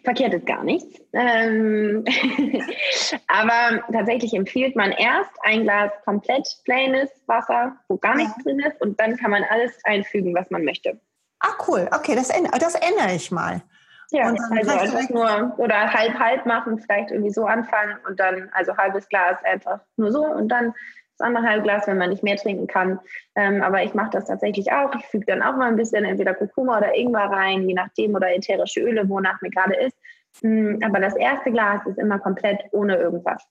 Verkehrt 0.02 0.34
ist 0.34 0.46
gar 0.46 0.64
nichts. 0.64 1.00
Ähm 1.12 2.04
aber 3.26 3.82
tatsächlich 3.92 4.34
empfiehlt 4.34 4.76
man 4.76 4.92
erst 4.92 5.30
ein 5.42 5.62
Glas 5.62 5.92
komplett 6.04 6.46
plaines 6.64 7.10
Wasser, 7.26 7.76
wo 7.88 7.96
gar 7.96 8.14
nichts 8.16 8.34
drin 8.42 8.60
ist, 8.60 8.80
und 8.80 8.98
dann 9.00 9.16
kann 9.16 9.30
man 9.30 9.44
alles 9.44 9.72
einfügen, 9.84 10.34
was 10.34 10.50
man 10.50 10.64
möchte. 10.64 11.00
Ah, 11.40 11.54
cool. 11.68 11.88
Okay, 11.92 12.14
das, 12.14 12.28
das 12.28 12.74
ändere 12.74 13.14
ich 13.14 13.30
mal. 13.30 13.62
Ja, 14.10 14.32
also 14.50 14.70
einfach 14.70 15.08
nur 15.10 15.54
oder 15.58 15.92
halb 15.92 16.18
halb 16.18 16.46
machen, 16.46 16.78
vielleicht 16.78 17.10
irgendwie 17.10 17.32
so 17.32 17.46
anfangen 17.46 17.96
und 18.06 18.20
dann 18.20 18.50
also 18.52 18.76
halbes 18.76 19.08
Glas 19.08 19.38
einfach 19.44 19.80
nur 19.96 20.12
so 20.12 20.24
und 20.24 20.48
dann 20.48 20.74
das 21.16 21.26
andere 21.26 21.44
Halbglas, 21.44 21.86
wenn 21.86 21.98
man 21.98 22.10
nicht 22.10 22.22
mehr 22.22 22.36
trinken 22.36 22.66
kann. 22.66 22.98
Ähm, 23.36 23.62
aber 23.62 23.82
ich 23.82 23.94
mache 23.94 24.10
das 24.10 24.26
tatsächlich 24.26 24.72
auch. 24.72 24.94
Ich 24.94 25.06
füge 25.06 25.26
dann 25.26 25.42
auch 25.42 25.56
mal 25.56 25.68
ein 25.68 25.76
bisschen 25.76 26.04
entweder 26.04 26.34
Kurkuma 26.34 26.78
oder 26.78 26.94
Ingwer 26.94 27.30
rein, 27.30 27.68
je 27.68 27.74
nachdem, 27.74 28.14
oder 28.14 28.34
ätherische 28.34 28.80
Öle, 28.80 29.08
wonach 29.08 29.40
mir 29.40 29.50
gerade 29.50 29.76
ist. 29.76 29.96
Mm, 30.42 30.76
aber 30.84 31.00
das 31.00 31.16
erste 31.16 31.52
Glas 31.52 31.86
ist 31.86 31.98
immer 31.98 32.18
komplett 32.18 32.62
ohne 32.72 32.96
irgendwas. 32.96 33.46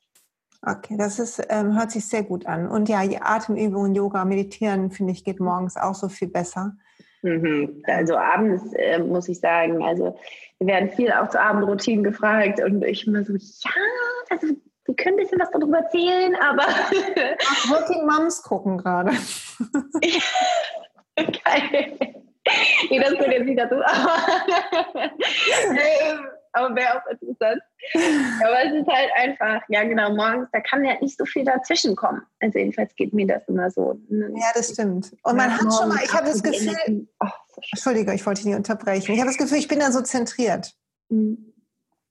Okay, 0.65 0.95
das 0.97 1.19
ist, 1.19 1.45
ähm, 1.49 1.77
hört 1.77 1.91
sich 1.91 2.07
sehr 2.07 2.23
gut 2.23 2.45
an. 2.45 2.69
Und 2.69 2.87
ja, 2.87 3.01
Atemübungen, 3.21 3.95
Yoga, 3.95 4.23
Meditieren, 4.23 4.91
finde 4.91 5.11
ich, 5.11 5.23
geht 5.23 5.39
morgens 5.39 5.75
auch 5.75 5.95
so 5.95 6.07
viel 6.07 6.29
besser. 6.29 6.77
Mhm. 7.21 7.83
Also 7.85 8.17
abends 8.17 8.73
äh, 8.73 8.99
muss 8.99 9.27
ich 9.27 9.39
sagen, 9.39 9.83
also 9.83 10.17
wir 10.59 10.67
werden 10.67 10.89
viel 10.89 11.11
auch 11.11 11.29
zu 11.29 11.39
Abendroutinen 11.39 12.03
gefragt 12.03 12.61
und 12.61 12.83
ich 12.83 13.07
immer 13.07 13.23
so, 13.23 13.33
ja, 13.33 13.71
also 14.29 14.47
wir 14.85 14.95
können 14.95 15.17
ein 15.17 15.23
bisschen 15.23 15.39
was 15.39 15.49
darüber 15.51 15.77
erzählen, 15.79 16.35
aber. 16.35 16.65
Ach, 16.67 17.69
Working 17.69 18.05
Moms 18.05 18.41
gucken 18.41 18.77
gerade. 18.77 19.11
Geil. 21.15 21.97
Nee, 22.89 22.99
das 22.99 23.11
gehört 23.11 23.31
jetzt 23.31 23.45
nicht 23.45 23.59
dazu. 23.59 23.75
Aber, 23.75 24.17
aber 26.53 26.75
wäre 26.75 26.97
auch 26.97 27.05
interessant. 27.09 27.61
Aber 28.43 28.63
es 28.65 28.73
ist 28.73 28.87
halt 28.87 29.09
einfach, 29.15 29.61
ja 29.69 29.83
genau, 29.83 30.13
morgens, 30.13 30.49
da 30.51 30.59
kann 30.59 30.83
ja 30.83 30.99
nicht 30.99 31.17
so 31.17 31.25
viel 31.25 31.45
dazwischen 31.45 31.95
kommen. 31.95 32.21
Also 32.41 32.59
jedenfalls 32.59 32.93
geht 32.95 33.13
mir 33.13 33.27
das 33.27 33.47
immer 33.47 33.71
so. 33.71 33.97
Ja, 34.09 34.51
das 34.53 34.73
stimmt. 34.73 35.13
Und 35.23 35.37
man 35.37 35.49
ja, 35.49 35.55
hat 35.61 35.73
schon 35.73 35.87
mal, 35.87 36.03
ich 36.03 36.13
habe 36.13 36.25
das 36.25 36.43
Gefühl, 36.43 37.07
oh, 37.21 37.27
Entschuldige, 37.71 38.13
ich 38.13 38.25
wollte 38.25 38.41
dich 38.41 38.47
nicht 38.47 38.57
unterbrechen. 38.57 39.13
Ich 39.13 39.19
habe 39.19 39.29
das 39.29 39.37
Gefühl, 39.37 39.59
ich 39.59 39.69
bin 39.69 39.79
da 39.79 39.91
so 39.91 40.01
zentriert. 40.01 40.73
Mhm. 41.09 41.52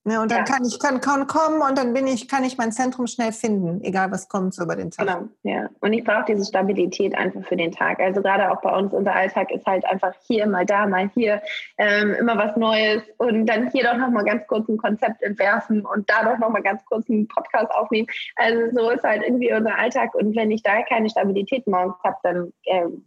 Ne, 0.04 0.20
und 0.20 0.32
dann 0.32 0.38
ja. 0.38 0.44
kann 0.44 0.64
ich 0.64 0.80
kann, 0.80 1.00
kann 1.00 1.28
kommen 1.28 1.62
und 1.62 1.78
dann 1.78 1.94
bin 1.94 2.08
ich, 2.08 2.26
kann 2.26 2.42
ich 2.42 2.58
mein 2.58 2.72
Zentrum 2.72 3.06
schnell 3.06 3.30
finden, 3.30 3.84
egal 3.84 4.10
was 4.10 4.28
kommt 4.28 4.52
so 4.52 4.64
über 4.64 4.74
den 4.74 4.90
Tag. 4.90 5.06
Genau, 5.06 5.28
ja. 5.44 5.68
Und 5.80 5.92
ich 5.92 6.02
brauche 6.02 6.24
diese 6.26 6.44
Stabilität 6.44 7.14
einfach 7.16 7.44
für 7.46 7.54
den 7.54 7.70
Tag. 7.70 8.00
Also 8.00 8.20
gerade 8.20 8.50
auch 8.50 8.60
bei 8.62 8.76
uns, 8.76 8.92
unser 8.92 9.14
Alltag 9.14 9.52
ist 9.52 9.64
halt 9.64 9.84
einfach 9.84 10.12
hier, 10.26 10.48
mal 10.48 10.66
da, 10.66 10.88
mal 10.88 11.08
hier, 11.14 11.40
ähm, 11.78 12.14
immer 12.14 12.36
was 12.36 12.56
Neues 12.56 13.04
und 13.18 13.46
dann 13.46 13.70
hier 13.70 13.84
doch 13.84 13.96
nochmal 13.96 14.24
ganz 14.24 14.44
kurz 14.48 14.68
ein 14.68 14.76
Konzept 14.76 15.22
entwerfen 15.22 15.86
und 15.86 16.10
da 16.10 16.24
doch 16.24 16.38
nochmal 16.38 16.62
ganz 16.62 16.84
kurz 16.86 17.08
einen 17.08 17.28
Podcast 17.28 17.70
aufnehmen. 17.70 18.08
Also 18.34 18.76
so 18.76 18.90
ist 18.90 19.04
halt 19.04 19.22
irgendwie 19.22 19.54
unser 19.54 19.78
Alltag 19.78 20.16
und 20.16 20.34
wenn 20.34 20.50
ich 20.50 20.64
da 20.64 20.82
keine 20.82 21.10
Stabilität 21.10 21.68
morgens 21.68 21.94
habe, 22.02 22.16
dann 22.24 22.52
ähm, 22.66 23.04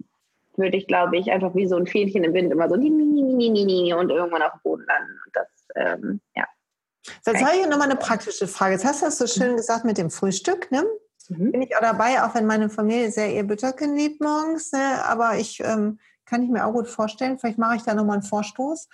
würde 0.56 0.78
ich, 0.78 0.88
glaube 0.88 1.18
ich, 1.18 1.30
einfach 1.30 1.54
wie 1.56 1.68
so 1.68 1.76
ein 1.76 1.88
Fähnchen 1.88 2.24
im 2.24 2.34
Wind 2.34 2.54
immer 2.54 2.70
so 2.70 2.76
und 2.76 2.82
irgendwann 4.10 4.44
auf 4.44 4.54
dem 4.54 4.62
Boden 4.64 4.86
landen. 4.88 5.20
Und 5.26 5.36
das, 5.36 5.48
ähm, 5.76 6.22
ja. 6.38 6.46
Jetzt 7.26 7.44
habe 7.44 7.58
ich 7.58 7.68
nochmal 7.68 7.90
eine 7.90 7.96
praktische 7.96 8.48
Frage. 8.48 8.74
Jetzt 8.74 8.86
hast 8.86 9.02
du 9.02 9.06
das 9.06 9.18
so 9.18 9.28
schön 9.28 9.54
mhm. 9.54 9.58
gesagt 9.58 9.86
mit 9.86 9.98
dem 9.98 10.10
Frühstück. 10.10 10.72
Ne? 10.72 10.86
Mhm. 11.30 11.52
Bin 11.52 11.62
ich 11.62 11.76
auch 11.76 11.82
dabei, 11.82 12.24
auch 12.24 12.36
wenn 12.36 12.46
meine 12.46 12.70
Familie 12.70 13.12
sehr 13.12 13.34
ihr 13.34 13.44
Bütterken 13.44 13.96
liebt 13.96 14.22
morgens. 14.22 14.72
Ne? 14.72 15.04
Aber 15.06 15.38
ich 15.38 15.60
ähm, 15.62 16.00
kann 16.26 16.44
ich 16.44 16.50
mir 16.50 16.66
auch 16.66 16.74
gut 16.74 16.88
vorstellen. 16.88 17.38
Vielleicht 17.38 17.58
mache 17.58 17.78
ich 17.78 17.84
da 17.84 17.94
nochmal 17.94 18.16
einen 18.16 18.24
Vorstoß. 18.24 18.88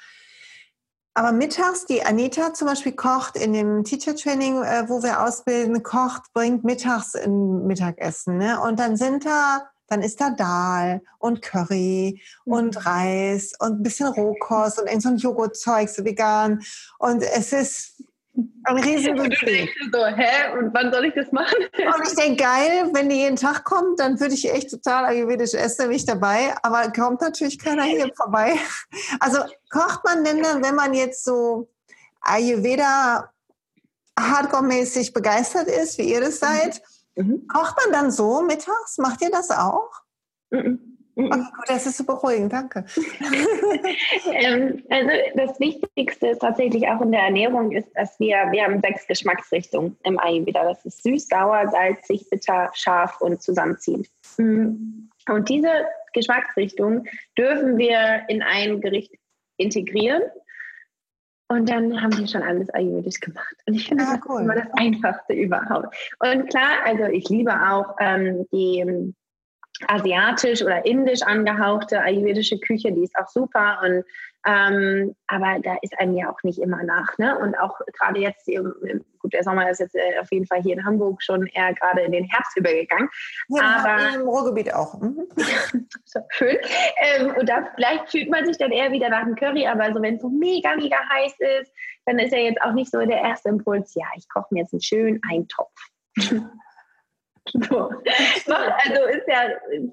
Aber 1.13 1.33
mittags, 1.33 1.85
die 1.85 2.03
Anita 2.05 2.53
zum 2.53 2.67
Beispiel 2.67 2.93
kocht 2.93 3.35
in 3.35 3.51
dem 3.51 3.83
Teacher 3.83 4.15
Training, 4.15 4.63
äh, 4.63 4.85
wo 4.87 5.03
wir 5.03 5.21
ausbilden, 5.21 5.83
kocht, 5.83 6.31
bringt 6.33 6.63
mittags 6.63 7.15
ein 7.15 7.65
Mittagessen. 7.67 8.37
Ne? 8.37 8.61
Und 8.61 8.79
dann 8.79 8.95
sind 8.95 9.25
da 9.25 9.69
dann 9.91 10.01
ist 10.01 10.21
da 10.21 10.29
Dahl 10.29 11.01
und 11.19 11.41
Curry 11.41 12.21
mhm. 12.45 12.53
und 12.53 12.85
Reis 12.85 13.53
und 13.59 13.79
ein 13.79 13.83
bisschen 13.83 14.07
Rohkost 14.07 14.79
und 14.79 14.87
irgend 14.87 15.03
so 15.03 15.09
ein 15.09 15.17
Joghurtzeug, 15.17 15.89
so 15.89 16.05
vegan. 16.05 16.63
Und 16.97 17.21
es 17.21 17.51
ist 17.51 18.01
ein 18.63 18.77
riesen 18.83 19.17
Budget. 19.17 19.69
so, 19.91 20.05
hä? 20.05 20.57
Und 20.57 20.73
wann 20.73 20.93
soll 20.93 21.05
ich 21.05 21.13
das 21.13 21.29
machen? 21.33 21.57
Und 21.77 22.07
ich 22.07 22.15
denke, 22.15 22.41
geil, 22.41 22.89
wenn 22.93 23.09
die 23.09 23.17
jeden 23.17 23.35
Tag 23.35 23.65
kommt, 23.65 23.99
dann 23.99 24.17
würde 24.19 24.33
ich 24.33 24.49
echt 24.49 24.69
total 24.69 25.03
ayurvedisch 25.03 25.53
essen, 25.53 25.89
mich 25.89 26.05
dabei. 26.05 26.55
Aber 26.63 26.89
kommt 26.93 27.19
natürlich 27.19 27.59
keiner 27.59 27.83
hier 27.83 28.09
vorbei. 28.15 28.55
Also 29.19 29.39
kocht 29.69 30.05
man 30.05 30.23
denn 30.23 30.41
dann, 30.41 30.63
wenn 30.63 30.75
man 30.75 30.93
jetzt 30.93 31.25
so 31.25 31.69
Ayurveda 32.21 33.29
hardcore-mäßig 34.17 35.13
begeistert 35.13 35.67
ist, 35.67 35.97
wie 35.97 36.13
ihr 36.13 36.21
das 36.21 36.39
seid. 36.39 36.81
Mhm. 37.15 37.47
Kocht 37.47 37.75
man 37.83 37.93
dann 37.93 38.11
so 38.11 38.41
mittags? 38.41 38.97
Macht 38.97 39.21
ihr 39.21 39.31
das 39.31 39.51
auch? 39.51 39.91
Mhm. 40.49 40.91
Okay, 41.15 41.29
gut, 41.29 41.67
das 41.67 41.85
ist 41.85 41.97
super 41.97 42.15
beruhigend, 42.15 42.53
danke. 42.53 42.85
ähm, 44.31 44.81
also 44.89 45.09
das 45.35 45.59
Wichtigste 45.59 46.27
ist 46.27 46.39
tatsächlich 46.39 46.87
auch 46.87 47.01
in 47.01 47.11
der 47.11 47.21
Ernährung 47.21 47.71
ist, 47.71 47.89
dass 47.95 48.17
wir, 48.19 48.47
wir 48.51 48.63
haben 48.63 48.79
sechs 48.81 49.05
Geschmacksrichtungen 49.07 49.97
im 50.03 50.17
Ayurveda. 50.19 50.63
Das 50.63 50.85
ist 50.85 51.03
süß, 51.03 51.27
sauer, 51.27 51.67
salzig, 51.69 52.29
bitter, 52.29 52.71
scharf 52.73 53.19
und 53.19 53.41
zusammenziehend. 53.41 54.07
Mhm. 54.37 55.09
Und 55.29 55.49
diese 55.49 55.85
Geschmacksrichtung 56.13 57.05
dürfen 57.37 57.77
wir 57.77 58.23
in 58.29 58.41
ein 58.41 58.79
Gericht 58.81 59.13
integrieren. 59.57 60.23
Und 61.51 61.69
dann 61.69 62.01
haben 62.01 62.17
wir 62.17 62.27
schon 62.27 62.43
alles 62.43 62.69
ayurvedisch 62.69 63.19
gemacht. 63.19 63.55
Und 63.65 63.73
ich 63.73 63.89
finde, 63.89 64.05
ah, 64.07 64.15
das 64.15 64.29
cool. 64.29 64.41
immer 64.41 64.55
das 64.55 64.69
Einfachste 64.77 65.33
überhaupt. 65.33 65.93
Und 66.19 66.49
klar, 66.49 66.79
also 66.85 67.03
ich 67.07 67.27
liebe 67.27 67.51
auch 67.51 67.97
ähm, 67.99 68.47
die 68.53 69.13
asiatisch 69.87 70.61
oder 70.61 70.85
indisch 70.85 71.21
angehauchte 71.23 71.99
ayurvedische 71.99 72.57
Küche, 72.57 72.93
die 72.93 73.03
ist 73.03 73.17
auch 73.17 73.27
super. 73.27 73.81
Und 73.83 74.05
ähm, 74.45 75.15
aber 75.27 75.59
da 75.61 75.77
ist 75.81 75.97
einem 75.99 76.15
ja 76.15 76.31
auch 76.31 76.41
nicht 76.43 76.59
immer 76.59 76.83
nach. 76.83 77.17
Ne? 77.17 77.37
Und 77.37 77.55
auch 77.59 77.79
gerade 77.97 78.19
jetzt, 78.19 78.47
gut, 78.47 79.33
der 79.33 79.43
Sommer 79.43 79.69
ist 79.69 79.79
jetzt 79.79 79.95
äh, 79.95 80.19
auf 80.19 80.31
jeden 80.31 80.47
Fall 80.47 80.61
hier 80.61 80.73
in 80.73 80.85
Hamburg 80.85 81.21
schon 81.21 81.45
eher 81.47 81.73
gerade 81.75 82.01
in 82.01 82.11
den 82.11 82.25
Herbst 82.25 82.57
übergegangen. 82.57 83.07
Ja, 83.49 83.83
aber 83.83 84.15
im 84.15 84.27
Ruhrgebiet 84.27 84.73
auch. 84.73 84.99
Mhm. 84.99 85.27
Schön. 86.29 86.57
Ähm, 86.97 87.35
und 87.37 87.47
da 87.47 87.69
vielleicht 87.75 88.09
fühlt 88.09 88.29
man 88.29 88.45
sich 88.45 88.57
dann 88.57 88.71
eher 88.71 88.91
wieder 88.91 89.09
nach 89.09 89.23
dem 89.23 89.35
Curry, 89.35 89.67
aber 89.67 89.93
so 89.93 90.01
wenn 90.01 90.15
es 90.15 90.21
so 90.21 90.29
mega, 90.29 90.75
mega 90.75 90.97
heiß 91.09 91.33
ist, 91.59 91.71
dann 92.05 92.17
ist 92.17 92.31
ja 92.31 92.39
jetzt 92.39 92.61
auch 92.61 92.73
nicht 92.73 92.91
so 92.91 92.99
der 92.99 93.21
erste 93.21 93.49
Impuls, 93.49 93.93
ja, 93.93 94.05
ich 94.17 94.27
koche 94.27 94.47
mir 94.51 94.61
jetzt 94.61 94.73
einen 94.73 94.81
schönen 94.81 95.21
Eintopf. 95.29 95.71
So. 97.53 97.89
Also 98.53 99.03
ist 99.09 99.27
ja 99.27 99.41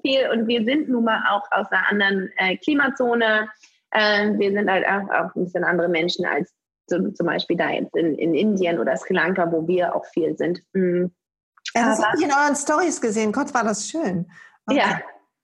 viel 0.03 0.29
und 0.29 0.47
wir 0.47 0.63
sind 0.63 0.87
nun 0.87 1.03
mal 1.03 1.19
auch 1.31 1.43
aus 1.51 1.65
einer 1.71 1.89
anderen 1.89 2.31
äh, 2.37 2.55
Klimazone. 2.57 3.49
Äh, 3.91 4.37
wir 4.37 4.51
sind 4.51 4.69
halt 4.69 4.85
auch, 4.85 5.09
auch, 5.09 5.35
ein 5.35 5.45
bisschen 5.45 5.63
andere 5.63 5.89
Menschen 5.89 6.25
als 6.25 6.53
so, 6.87 7.09
zum 7.11 7.27
Beispiel 7.27 7.57
da 7.57 7.69
jetzt 7.69 7.95
in, 7.95 8.15
in, 8.15 8.33
Indien 8.33 8.79
oder 8.79 8.97
Sri 8.97 9.13
Lanka, 9.13 9.51
wo 9.51 9.67
wir 9.67 9.95
auch 9.95 10.05
viel 10.07 10.35
sind. 10.37 10.61
Mhm. 10.73 11.11
Ja, 11.75 11.89
das 11.89 12.03
habe 12.03 12.17
ich 12.17 12.23
in 12.23 12.31
euren 12.31 12.55
Stories 12.55 12.99
gesehen. 12.99 13.31
Gott, 13.31 13.53
war 13.53 13.63
das 13.63 13.87
schön. 13.87 14.31
Okay. 14.65 14.79
Ja, 14.79 15.01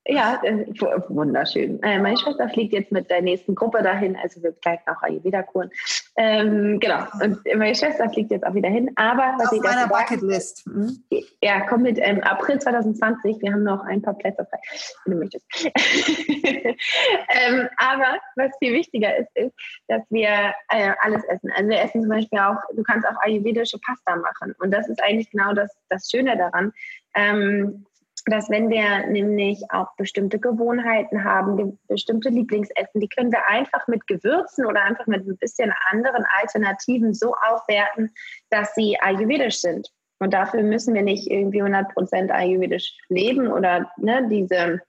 ja, 0.07 0.39
äh, 0.43 0.67
wunderschön. 1.09 1.81
Äh, 1.81 1.99
meine 1.99 2.17
Schwester 2.17 2.47
fliegt 2.49 2.73
jetzt 2.73 2.91
mit 2.91 3.09
der 3.09 3.23
nächsten 3.23 3.55
Gruppe 3.55 3.81
dahin, 3.81 4.15
also 4.15 4.41
wir 4.43 4.51
begleiten 4.51 4.87
auch 4.87 5.01
Ayurveda-Kuren. 5.01 5.71
Ähm, 6.15 6.79
genau, 6.79 7.05
und 7.21 7.39
meine 7.55 7.73
Schwester 7.73 8.07
fliegt 8.09 8.29
jetzt 8.29 8.45
auch 8.45 8.53
wieder 8.53 8.69
hin. 8.69 8.91
Aber 8.95 9.33
was 9.39 9.47
Auf 9.47 9.53
ich 9.53 9.63
meiner 9.63 9.87
Bucketlist. 9.87 10.67
Mhm. 10.67 11.03
Ja, 11.41 11.65
komm 11.67 11.81
mit 11.81 11.97
ähm, 11.99 12.21
April 12.21 12.59
2020. 12.59 13.41
Wir 13.41 13.51
haben 13.51 13.63
noch 13.63 13.83
ein 13.83 14.03
paar 14.03 14.13
Plätze 14.13 14.45
frei, 14.45 14.59
wenn 15.05 15.13
du 15.13 15.19
möchtest. 15.19 15.45
ähm, 15.65 17.67
aber 17.77 18.19
was 18.35 18.51
viel 18.59 18.73
wichtiger 18.73 19.17
ist, 19.17 19.35
ist, 19.35 19.55
dass 19.87 20.03
wir 20.11 20.53
äh, 20.69 20.91
alles 21.01 21.23
essen. 21.25 21.51
Also 21.55 21.69
wir 21.69 21.81
essen 21.81 22.01
zum 22.01 22.09
Beispiel 22.09 22.39
auch, 22.39 22.57
du 22.75 22.83
kannst 22.83 23.07
auch 23.07 23.19
ayurvedische 23.21 23.79
Pasta 23.79 24.17
machen. 24.17 24.53
Und 24.59 24.69
das 24.69 24.87
ist 24.87 25.01
eigentlich 25.01 25.31
genau 25.31 25.53
das, 25.53 25.75
das 25.89 26.11
Schöne 26.11 26.37
daran. 26.37 26.73
Ähm, 27.15 27.87
dass 28.25 28.49
wenn 28.49 28.69
wir 28.69 29.05
nämlich 29.07 29.63
auch 29.69 29.95
bestimmte 29.97 30.39
Gewohnheiten 30.39 31.23
haben, 31.23 31.77
bestimmte 31.87 32.29
Lieblingsessen, 32.29 32.99
die 32.99 33.07
können 33.07 33.31
wir 33.31 33.47
einfach 33.47 33.87
mit 33.87 34.07
Gewürzen 34.07 34.65
oder 34.65 34.83
einfach 34.83 35.05
mit 35.05 35.27
ein 35.27 35.37
bisschen 35.37 35.71
anderen 35.91 36.25
Alternativen 36.41 37.13
so 37.13 37.35
aufwerten, 37.35 38.13
dass 38.49 38.73
sie 38.73 38.97
ayurvedisch 38.99 39.61
sind. 39.61 39.91
Und 40.19 40.33
dafür 40.33 40.63
müssen 40.63 40.95
wir 40.95 41.03
nicht 41.03 41.29
irgendwie 41.29 41.61
100% 41.61 42.31
ayurvedisch 42.31 42.97
leben 43.09 43.51
oder 43.51 43.91
ne, 43.97 44.27
diese 44.29 44.81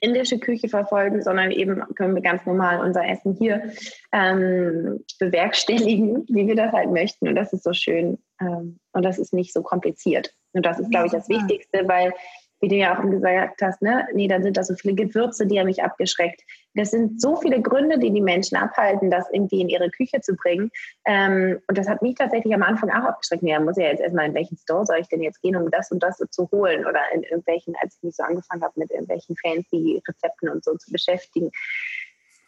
indische 0.00 0.38
Küche 0.38 0.68
verfolgen, 0.68 1.22
sondern 1.22 1.50
eben 1.50 1.82
können 1.94 2.14
wir 2.14 2.22
ganz 2.22 2.46
normal 2.46 2.80
unser 2.80 3.06
Essen 3.06 3.36
hier 3.38 3.72
ähm, 4.12 5.04
bewerkstelligen, 5.18 6.24
wie 6.28 6.46
wir 6.46 6.56
das 6.56 6.72
halt 6.72 6.90
möchten. 6.90 7.28
Und 7.28 7.34
das 7.34 7.52
ist 7.52 7.64
so 7.64 7.72
schön 7.72 8.18
ähm, 8.40 8.78
und 8.92 9.04
das 9.04 9.18
ist 9.18 9.32
nicht 9.32 9.52
so 9.52 9.62
kompliziert. 9.62 10.34
Und 10.52 10.66
das 10.66 10.78
ist, 10.78 10.90
glaube 10.90 11.06
ich, 11.06 11.12
das 11.12 11.28
Wichtigste, 11.28 11.86
weil, 11.86 12.12
wie 12.62 12.68
du 12.68 12.76
ja 12.76 12.96
auch 12.96 13.02
gesagt 13.02 13.60
hast, 13.60 13.82
ne, 13.82 14.06
nee, 14.14 14.28
dann 14.28 14.44
sind 14.44 14.56
da 14.56 14.62
so 14.62 14.74
viele 14.74 14.94
Gewürze, 14.94 15.46
die 15.46 15.58
haben 15.58 15.66
mich 15.66 15.82
abgeschreckt. 15.82 16.42
Das 16.74 16.92
sind 16.92 17.20
so 17.20 17.36
viele 17.36 17.60
Gründe, 17.60 17.98
die 17.98 18.12
die 18.12 18.20
Menschen 18.20 18.56
abhalten, 18.56 19.10
das 19.10 19.26
irgendwie 19.32 19.60
in 19.60 19.68
ihre 19.68 19.90
Küche 19.90 20.20
zu 20.20 20.36
bringen. 20.36 20.70
Ähm, 21.04 21.58
und 21.66 21.76
das 21.76 21.88
hat 21.88 22.02
mich 22.02 22.14
tatsächlich 22.14 22.54
am 22.54 22.62
Anfang 22.62 22.88
auch 22.90 23.04
abgeschreckt. 23.04 23.42
Nee, 23.42 23.58
muss 23.58 23.76
ja 23.76 23.88
jetzt 23.88 24.00
erstmal 24.00 24.26
in 24.26 24.34
welchen 24.34 24.56
Store 24.56 24.86
soll 24.86 24.98
ich 25.00 25.08
denn 25.08 25.22
jetzt 25.22 25.42
gehen, 25.42 25.56
um 25.56 25.70
das 25.72 25.90
und 25.90 26.02
das 26.04 26.18
so 26.18 26.26
zu 26.26 26.48
holen? 26.52 26.86
Oder 26.86 27.00
in 27.12 27.24
irgendwelchen, 27.24 27.74
als 27.82 27.96
ich 27.96 28.02
mich 28.04 28.14
so 28.14 28.22
angefangen 28.22 28.62
habe, 28.62 28.78
mit 28.78 28.92
irgendwelchen 28.92 29.36
fancy 29.36 30.00
Rezepten 30.08 30.48
und 30.48 30.64
so 30.64 30.76
zu 30.76 30.92
beschäftigen 30.92 31.50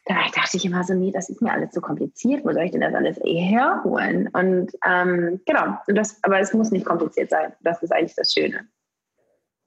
da 0.06 0.16
dachte 0.34 0.58
ich 0.58 0.64
immer 0.66 0.84
so, 0.84 0.92
nee, 0.92 1.10
das 1.10 1.30
ist 1.30 1.40
mir 1.40 1.50
alles 1.50 1.70
zu 1.70 1.80
kompliziert, 1.80 2.44
wo 2.44 2.52
soll 2.52 2.64
ich 2.64 2.72
denn 2.72 2.82
das 2.82 2.94
alles 2.94 3.18
eh 3.24 3.40
herholen? 3.40 4.28
Und 4.28 4.72
ähm, 4.86 5.40
genau, 5.46 5.78
das, 5.86 6.22
aber 6.22 6.40
es 6.40 6.52
muss 6.52 6.70
nicht 6.70 6.84
kompliziert 6.84 7.30
sein. 7.30 7.54
Das 7.62 7.82
ist 7.82 7.90
eigentlich 7.90 8.14
das 8.14 8.30
Schöne. 8.30 8.68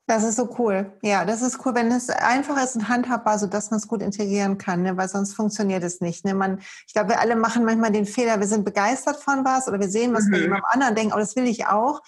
Das 0.08 0.24
ist 0.24 0.38
so 0.38 0.56
cool. 0.58 0.94
Ja, 1.02 1.26
das 1.26 1.42
ist 1.42 1.66
cool, 1.66 1.76
wenn 1.76 1.92
es 1.92 2.10
einfach 2.10 2.64
ist 2.64 2.78
und 2.78 2.88
handhabbar, 2.88 3.38
so 3.38 3.46
dass 3.46 3.72
man 3.72 3.80
es 3.80 3.90
gut 3.90 4.02
integrieren 4.02 4.58
kann, 4.58 4.82
ne? 4.84 4.96
weil 4.96 5.10
sonst 5.10 5.34
funktioniert 5.34 5.84
es 5.84 6.00
nicht. 6.00 6.24
Ne? 6.24 6.34
Man, 6.34 6.60
ich 6.88 6.94
glaube, 6.94 7.10
wir 7.10 7.20
alle 7.20 7.36
machen 7.36 7.66
manchmal 7.66 7.92
den 7.92 8.06
Fehler, 8.06 8.40
wir 8.40 8.48
sind 8.48 8.64
begeistert 8.64 9.18
von 9.18 9.44
was 9.44 9.68
oder 9.68 9.82
wir 9.82 9.90
sehen 9.90 10.14
was 10.14 10.24
mhm. 10.26 10.32
bei 10.32 10.38
jemandem 10.38 10.66
anderen, 10.72 10.96
denken, 10.96 11.14
oh, 11.14 11.20
das 11.20 11.36
will 11.36 11.46
ich 11.46 11.68
auch. 11.68 12.02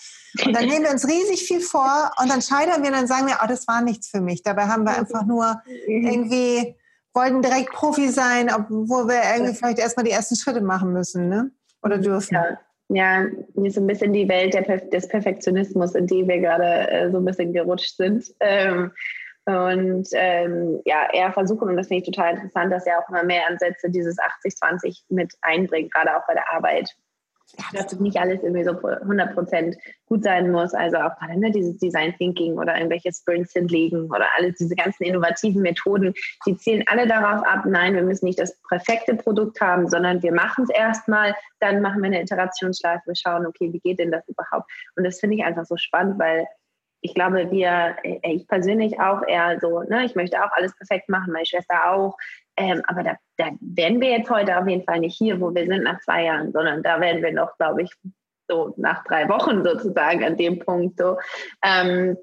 Und 0.45 0.55
dann 0.55 0.65
nehmen 0.65 0.85
wir 0.85 0.91
uns 0.91 1.05
riesig 1.05 1.43
viel 1.43 1.59
vor 1.59 2.11
und 2.21 2.31
dann 2.31 2.41
scheitern 2.41 2.83
wir, 2.83 2.91
dann 2.91 3.05
sagen 3.05 3.27
wir, 3.27 3.39
oh, 3.43 3.47
das 3.47 3.67
war 3.67 3.81
nichts 3.81 4.07
für 4.07 4.21
mich. 4.21 4.43
Dabei 4.43 4.67
haben 4.67 4.85
wir 4.85 4.97
einfach 4.97 5.25
nur 5.25 5.61
mhm. 5.65 6.07
irgendwie 6.07 6.75
wollten 7.13 7.41
direkt 7.41 7.73
Profi 7.73 8.09
sein, 8.09 8.49
obwohl 8.53 9.09
wir 9.09 9.21
irgendwie 9.35 9.53
vielleicht 9.53 9.79
erstmal 9.79 10.05
die 10.05 10.11
ersten 10.11 10.37
Schritte 10.37 10.61
machen 10.61 10.93
müssen, 10.93 11.27
ne? 11.27 11.51
Oder 11.81 11.97
dürfen. 11.97 12.35
Ja. 12.35 12.59
Ja, 12.91 13.25
hier 13.53 13.65
ist 13.65 13.75
so 13.75 13.81
ein 13.81 13.87
bisschen 13.87 14.13
die 14.13 14.27
Welt 14.27 14.55
des 14.91 15.07
Perfektionismus, 15.07 15.93
in 15.93 16.07
die 16.07 16.27
wir 16.27 16.39
gerade 16.39 16.89
äh, 16.89 17.11
so 17.11 17.17
ein 17.17 17.25
bisschen 17.25 17.53
gerutscht 17.53 17.95
sind. 17.97 18.25
Ähm, 18.39 18.91
und 19.45 20.07
ähm, 20.13 20.81
ja, 20.85 21.07
eher 21.13 21.31
versuchen, 21.31 21.69
und 21.69 21.77
das 21.77 21.87
finde 21.87 22.03
ich 22.03 22.11
total 22.11 22.35
interessant, 22.35 22.71
dass 22.71 22.85
er 22.85 22.99
auch 22.99 23.09
immer 23.09 23.23
mehr 23.23 23.47
Ansätze 23.47 23.89
dieses 23.89 24.17
80-20 24.19 25.03
mit 25.09 25.33
einbringt, 25.41 25.93
gerade 25.93 26.15
auch 26.15 26.25
bei 26.27 26.33
der 26.33 26.51
Arbeit 26.51 26.95
dass 27.73 27.99
nicht 27.99 28.17
alles 28.17 28.41
irgendwie 28.43 28.63
so 28.63 28.71
100% 28.71 29.77
gut 30.05 30.23
sein 30.23 30.51
muss. 30.51 30.73
Also 30.73 30.97
auch 30.97 31.17
gerade 31.17 31.39
ne, 31.39 31.51
dieses 31.51 31.77
Design 31.77 32.13
Thinking 32.17 32.57
oder 32.57 32.75
irgendwelche 32.75 33.11
Sprints 33.13 33.53
hinlegen 33.53 34.05
oder 34.09 34.27
alles 34.37 34.57
diese 34.57 34.75
ganzen 34.75 35.03
innovativen 35.03 35.61
Methoden, 35.61 36.13
die 36.45 36.55
zielen 36.57 36.83
alle 36.87 37.07
darauf 37.07 37.45
ab, 37.45 37.65
nein, 37.65 37.95
wir 37.95 38.03
müssen 38.03 38.25
nicht 38.25 38.39
das 38.39 38.59
perfekte 38.69 39.15
Produkt 39.15 39.59
haben, 39.61 39.87
sondern 39.89 40.21
wir 40.21 40.33
machen 40.33 40.65
es 40.65 40.69
erstmal, 40.69 41.35
dann 41.59 41.81
machen 41.81 42.01
wir 42.01 42.07
eine 42.07 42.21
Iterationsschleife, 42.21 43.03
wir 43.05 43.15
schauen, 43.15 43.45
okay, 43.45 43.71
wie 43.71 43.79
geht 43.79 43.99
denn 43.99 44.11
das 44.11 44.27
überhaupt? 44.27 44.69
Und 44.95 45.03
das 45.03 45.19
finde 45.19 45.35
ich 45.35 45.43
einfach 45.43 45.65
so 45.65 45.77
spannend, 45.77 46.19
weil 46.19 46.47
ich 47.01 47.13
glaube, 47.13 47.49
wir, 47.51 47.95
äh, 48.03 48.19
ich 48.23 48.47
persönlich 48.47 48.99
auch 48.99 49.21
eher 49.25 49.59
so, 49.61 49.81
ne, 49.83 50.05
ich 50.05 50.15
möchte 50.15 50.43
auch 50.43 50.51
alles 50.51 50.75
perfekt 50.75 51.09
machen, 51.09 51.31
meine 51.31 51.45
Schwester 51.45 51.91
auch. 51.91 52.17
Ähm, 52.59 52.83
aber 52.87 53.03
da, 53.03 53.15
da 53.37 53.51
wären 53.61 54.01
wir 54.01 54.09
jetzt 54.09 54.29
heute 54.29 54.57
auf 54.57 54.67
jeden 54.67 54.83
Fall 54.83 54.99
nicht 54.99 55.17
hier, 55.17 55.39
wo 55.39 55.55
wir 55.55 55.65
sind 55.65 55.83
nach 55.83 56.01
zwei 56.01 56.25
Jahren, 56.25 56.51
sondern 56.51 56.83
da 56.83 56.99
werden 56.99 57.23
wir 57.23 57.31
noch, 57.31 57.57
glaube 57.57 57.83
ich, 57.83 57.93
so 58.49 58.73
nach 58.75 59.03
drei 59.05 59.29
Wochen 59.29 59.63
sozusagen 59.63 60.23
an 60.25 60.35
dem 60.35 60.59
Punkt 60.59 60.99
so. 60.99 61.17
Ähm, 61.63 62.17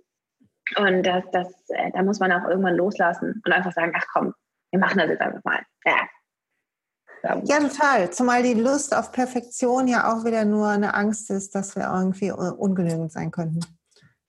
und 0.76 1.02
das, 1.04 1.24
das, 1.32 1.48
äh, 1.70 1.90
da 1.92 2.02
muss 2.02 2.20
man 2.20 2.32
auch 2.32 2.46
irgendwann 2.48 2.76
loslassen 2.76 3.40
und 3.44 3.52
einfach 3.52 3.72
sagen, 3.72 3.92
ach 3.96 4.04
komm, 4.12 4.34
wir 4.72 4.80
machen 4.80 4.98
das 4.98 5.08
jetzt 5.08 5.22
einfach 5.22 5.42
mal. 5.44 5.60
Ja. 5.84 6.08
Ja, 7.44 7.58
total. 7.58 8.10
Zumal 8.10 8.42
die 8.42 8.54
Lust 8.54 8.94
auf 8.94 9.10
Perfektion 9.10 9.88
ja 9.88 10.12
auch 10.12 10.24
wieder 10.24 10.44
nur 10.44 10.68
eine 10.68 10.94
Angst 10.94 11.30
ist, 11.30 11.54
dass 11.54 11.74
wir 11.74 11.90
irgendwie 11.92 12.30
ungenügend 12.30 13.10
sein 13.10 13.32
könnten. 13.32 13.60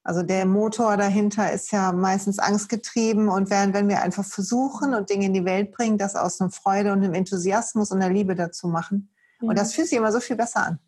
Also 0.07 0.23
der 0.23 0.45
Motor 0.45 0.95
dahinter 0.95 1.51
ist 1.51 1.69
ja 1.73 1.91
meistens 1.91 2.39
angstgetrieben 2.39 3.27
und 3.27 3.49
während 3.49 3.73
wenn 3.73 3.89
wir 3.89 4.01
einfach 4.01 4.23
versuchen 4.23 4.93
und 4.93 5.09
Dinge 5.09 5.25
in 5.25 5.33
die 5.33 5.43
Welt 5.43 5.73
bringen, 5.73 5.97
das 5.97 6.15
aus 6.15 6.39
einer 6.39 6.49
Freude 6.49 6.93
und 6.93 7.03
einem 7.03 7.13
Enthusiasmus 7.13 7.91
und 7.91 8.01
einer 8.01 8.13
Liebe 8.13 8.33
dazu 8.33 8.69
machen. 8.69 9.09
Ja. 9.41 9.49
Und 9.49 9.59
das 9.59 9.73
fühlt 9.73 9.89
sich 9.89 9.97
immer 9.97 10.13
so 10.13 10.21
viel 10.21 10.37
besser 10.37 10.65
an, 10.65 10.79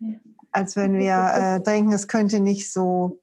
ja. 0.00 0.18
als 0.50 0.74
wenn 0.74 0.94
wir 0.98 1.14
äh, 1.36 1.62
denken, 1.62 1.92
es 1.92 2.08
könnte 2.08 2.40
nicht 2.40 2.72
so 2.72 3.22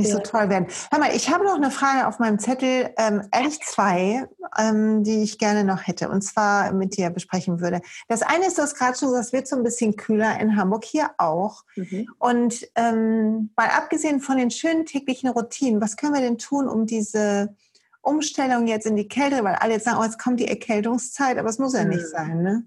nicht 0.00 0.10
ja. 0.10 0.16
so 0.16 0.22
toll 0.22 0.48
werden. 0.48 0.66
Hör 0.90 0.98
mal, 0.98 1.14
ich 1.14 1.30
habe 1.30 1.44
noch 1.44 1.54
eine 1.54 1.70
Frage 1.70 2.06
auf 2.06 2.18
meinem 2.18 2.38
Zettel, 2.38 2.90
ähm, 2.98 3.22
ehrlich 3.32 3.60
zwei, 3.60 4.26
ähm, 4.58 5.04
die 5.04 5.22
ich 5.22 5.38
gerne 5.38 5.64
noch 5.64 5.86
hätte 5.86 6.08
und 6.08 6.22
zwar 6.22 6.72
mit 6.72 6.96
dir 6.96 7.10
besprechen 7.10 7.60
würde. 7.60 7.80
Das 8.08 8.22
eine 8.22 8.46
ist, 8.46 8.58
du 8.58 8.62
hast 8.62 8.74
gerade 8.74 8.98
schon 8.98 9.08
gesagt, 9.08 9.26
es 9.26 9.32
wird 9.32 9.48
so 9.48 9.56
ein 9.56 9.62
bisschen 9.62 9.96
kühler 9.96 10.40
in 10.40 10.56
Hamburg, 10.56 10.84
hier 10.84 11.10
auch. 11.18 11.64
Mhm. 11.76 12.08
Und 12.18 12.66
ähm, 12.74 13.50
mal 13.56 13.68
abgesehen 13.68 14.20
von 14.20 14.38
den 14.38 14.50
schönen 14.50 14.86
täglichen 14.86 15.30
Routinen, 15.30 15.80
was 15.80 15.96
können 15.96 16.14
wir 16.14 16.20
denn 16.20 16.38
tun, 16.38 16.68
um 16.68 16.86
diese 16.86 17.54
Umstellung 18.02 18.66
jetzt 18.66 18.86
in 18.86 18.96
die 18.96 19.08
Kälte, 19.08 19.44
weil 19.44 19.56
alle 19.56 19.74
jetzt 19.74 19.84
sagen, 19.84 19.98
oh, 20.00 20.04
jetzt 20.04 20.18
kommt 20.18 20.40
die 20.40 20.48
Erkältungszeit, 20.48 21.36
aber 21.36 21.48
es 21.48 21.58
muss 21.58 21.74
ja 21.74 21.84
nicht 21.84 22.00
mhm. 22.00 22.06
sein, 22.06 22.42
ne? 22.42 22.64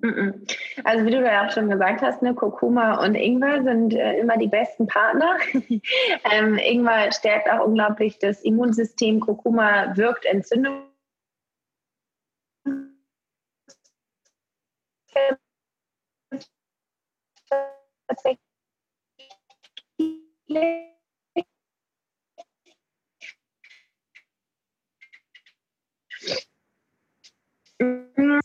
Mhm. 0.00 0.44
Also 0.82 1.06
wie 1.06 1.10
du 1.10 1.22
ja 1.22 1.46
auch 1.46 1.50
schon 1.50 1.70
gesagt 1.70 2.02
hast, 2.02 2.20
ne, 2.22 2.34
Kurkuma 2.34 3.04
und 3.04 3.14
Ingwer 3.14 3.62
sind 3.62 3.94
äh, 3.94 4.18
immer 4.18 4.36
die 4.36 4.48
besten 4.48 4.86
Partner. 4.88 5.36
ähm, 6.32 6.58
Ingwer 6.58 7.12
stärkt 7.12 7.48
auch 7.50 7.64
unglaublich 7.64 8.18
das 8.18 8.42
Immunsystem. 8.42 9.20
Kurkuma 9.20 9.96
wirkt 9.96 10.24
Entzündung. 10.24 10.82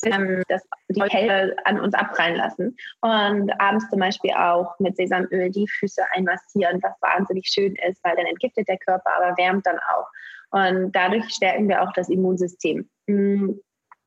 Ähm, 0.04 0.44
das, 0.48 0.64
die 0.90 1.02
Kälte 1.02 1.56
an 1.66 1.80
uns 1.80 1.94
abprallen 1.94 2.36
lassen. 2.36 2.76
Und 3.02 3.52
abends 3.60 3.90
zum 3.90 4.00
Beispiel 4.00 4.32
auch 4.32 4.78
mit 4.80 4.96
Sesamöl 4.96 5.50
die 5.50 5.68
Füße 5.68 6.02
einmassieren, 6.14 6.82
was 6.82 6.94
wahnsinnig 7.02 7.48
schön 7.48 7.76
ist, 7.88 8.04
weil 8.04 8.16
dann 8.16 8.26
entgiftet 8.26 8.68
der 8.68 8.78
Körper, 8.78 9.12
aber 9.18 9.38
wärmt 9.38 9.66
dann 9.66 9.80
auch. 9.80 10.08
Und 10.52 10.92
dadurch 10.94 11.30
stärken 11.30 11.68
wir 11.68 11.82
auch 11.82 11.94
das 11.94 12.10
Immunsystem. 12.10 12.90
Mm. 13.08 13.52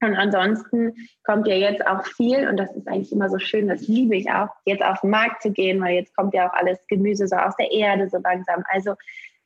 Und 0.02 0.14
ansonsten 0.16 0.94
kommt 1.24 1.46
ja 1.46 1.54
jetzt 1.54 1.86
auch 1.86 2.06
viel, 2.06 2.48
und 2.48 2.56
das 2.56 2.74
ist 2.74 2.88
eigentlich 2.88 3.12
immer 3.12 3.28
so 3.28 3.38
schön, 3.38 3.68
das 3.68 3.86
liebe 3.86 4.16
ich 4.16 4.30
auch, 4.30 4.48
jetzt 4.64 4.82
auf 4.82 5.02
den 5.02 5.10
Markt 5.10 5.42
zu 5.42 5.52
gehen, 5.52 5.78
weil 5.82 5.94
jetzt 5.94 6.16
kommt 6.16 6.32
ja 6.32 6.48
auch 6.48 6.54
alles 6.54 6.78
Gemüse 6.88 7.28
so 7.28 7.36
aus 7.36 7.54
der 7.56 7.70
Erde 7.70 8.08
so 8.08 8.16
langsam. 8.16 8.64
Also 8.70 8.94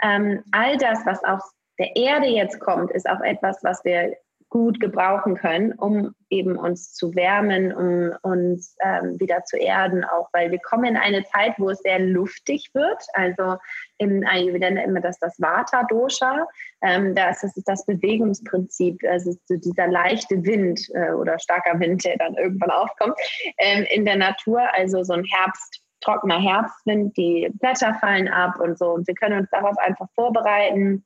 ähm, 0.00 0.44
all 0.52 0.76
das, 0.76 1.04
was 1.06 1.24
aus 1.24 1.42
der 1.78 1.96
Erde 1.96 2.26
jetzt 2.26 2.60
kommt, 2.60 2.92
ist 2.92 3.08
auch 3.08 3.20
etwas, 3.20 3.64
was 3.64 3.84
wir 3.84 4.16
gut 4.54 4.78
gebrauchen 4.78 5.34
können, 5.34 5.72
um 5.72 6.14
eben 6.30 6.56
uns 6.56 6.94
zu 6.94 7.12
wärmen, 7.16 7.74
um 7.74 8.16
uns 8.22 8.76
ähm, 8.84 9.18
wieder 9.18 9.42
zu 9.42 9.56
erden, 9.56 10.04
auch 10.04 10.28
weil 10.32 10.52
wir 10.52 10.60
kommen 10.60 10.84
in 10.84 10.96
eine 10.96 11.24
Zeit, 11.24 11.54
wo 11.58 11.70
es 11.70 11.80
sehr 11.80 11.98
luftig 11.98 12.70
wird. 12.72 13.02
Also 13.14 13.56
im 13.98 14.24
Ayurveda 14.24 14.70
nennen 14.70 14.90
immer 14.90 15.00
das 15.00 15.18
das 15.18 15.40
Vata-Dosha. 15.40 16.46
Ähm, 16.82 17.16
das 17.16 17.42
ist 17.42 17.64
das 17.64 17.84
Bewegungsprinzip, 17.84 19.02
also 19.10 19.32
so 19.46 19.56
dieser 19.56 19.88
leichte 19.88 20.44
Wind 20.44 20.88
äh, 20.94 21.10
oder 21.10 21.36
starker 21.40 21.80
Wind, 21.80 22.04
der 22.04 22.16
dann 22.16 22.34
irgendwann 22.34 22.70
aufkommt 22.70 23.18
ähm, 23.58 23.84
in 23.90 24.04
der 24.04 24.16
Natur. 24.16 24.62
Also 24.72 25.02
so 25.02 25.14
ein 25.14 25.24
Herbst 25.24 25.82
trockener 26.00 26.40
Herbstwind, 26.40 27.16
die 27.16 27.50
Blätter 27.54 27.94
fallen 27.94 28.28
ab 28.28 28.60
und 28.60 28.78
so. 28.78 28.90
Und 28.90 29.08
wir 29.08 29.14
können 29.16 29.40
uns 29.40 29.50
darauf 29.50 29.76
einfach 29.78 30.06
vorbereiten 30.14 31.04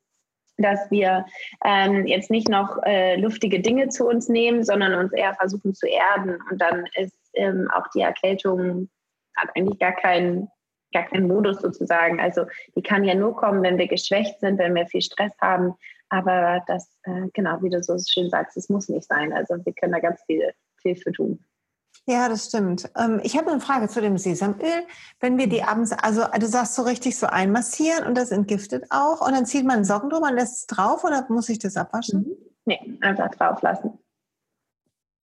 dass 0.59 0.91
wir 0.91 1.25
ähm, 1.65 2.07
jetzt 2.07 2.31
nicht 2.31 2.49
noch 2.49 2.83
äh, 2.85 3.17
luftige 3.17 3.61
Dinge 3.61 3.89
zu 3.89 4.07
uns 4.07 4.29
nehmen, 4.29 4.65
sondern 4.65 4.95
uns 4.95 5.13
eher 5.13 5.35
versuchen 5.35 5.75
zu 5.75 5.87
erden. 5.87 6.39
Und 6.51 6.61
dann 6.61 6.85
ist 6.97 7.17
ähm, 7.35 7.69
auch 7.73 7.87
die 7.95 8.01
Erkältung 8.01 8.89
hat 9.37 9.51
eigentlich 9.55 9.79
gar 9.79 9.93
keinen 9.93 10.49
gar 10.93 11.05
keinen 11.05 11.29
Modus 11.29 11.61
sozusagen. 11.61 12.21
Also 12.21 12.47
die 12.75 12.83
kann 12.83 13.05
ja 13.05 13.15
nur 13.15 13.37
kommen, 13.37 13.63
wenn 13.63 13.79
wir 13.79 13.89
geschwächt 13.89 14.41
sind, 14.41 14.59
wenn 14.59 14.75
wir 14.75 14.87
viel 14.87 15.03
Stress 15.03 15.33
haben. 15.41 15.75
Aber 16.09 16.63
das, 16.67 16.99
äh, 17.03 17.29
genau, 17.35 17.63
wie 17.63 17.69
du 17.69 17.83
so 17.83 17.97
schön 17.99 18.31
sagst, 18.31 18.57
es 18.57 18.69
muss 18.69 18.89
nicht 18.89 19.07
sein. 19.07 19.33
Also 19.33 19.57
wir 19.65 19.73
können 19.75 19.93
da 19.93 19.99
ganz 19.99 20.23
viel, 20.25 20.53
viel 20.81 20.97
für 20.97 21.13
tun. 21.13 21.45
Ja, 22.09 22.31
das 22.31 22.47
stimmt. 22.47 22.91
Ähm, 22.97 23.21
ich 23.23 23.37
habe 23.37 23.51
eine 23.51 23.61
Frage 23.61 23.87
zu 23.87 24.01
dem 24.01 24.17
Sesamöl. 24.17 24.87
Wenn 25.21 25.37
wir 25.37 25.47
die 25.47 25.63
abends, 25.63 25.93
also 25.93 26.23
du 26.41 26.47
sagst 26.47 26.75
so 26.75 26.81
richtig 26.81 27.19
so 27.19 27.27
einmassieren 27.27 28.07
und 28.07 28.17
das 28.17 28.31
entgiftet 28.31 28.87
auch 28.89 29.21
und 29.21 29.35
dann 29.35 29.45
zieht 29.45 29.67
man 29.67 29.85
Socken 29.85 30.09
drüber 30.09 30.29
und 30.29 30.35
lässt 30.35 30.57
es 30.57 30.67
drauf 30.67 31.05
oder 31.05 31.27
muss 31.29 31.51
ich 31.51 31.59
das 31.59 31.77
abwaschen? 31.77 32.21
Mhm. 32.21 32.37
Nee, 32.65 32.99
einfach 33.03 33.31
drauf 33.33 33.61
lassen. 33.61 33.99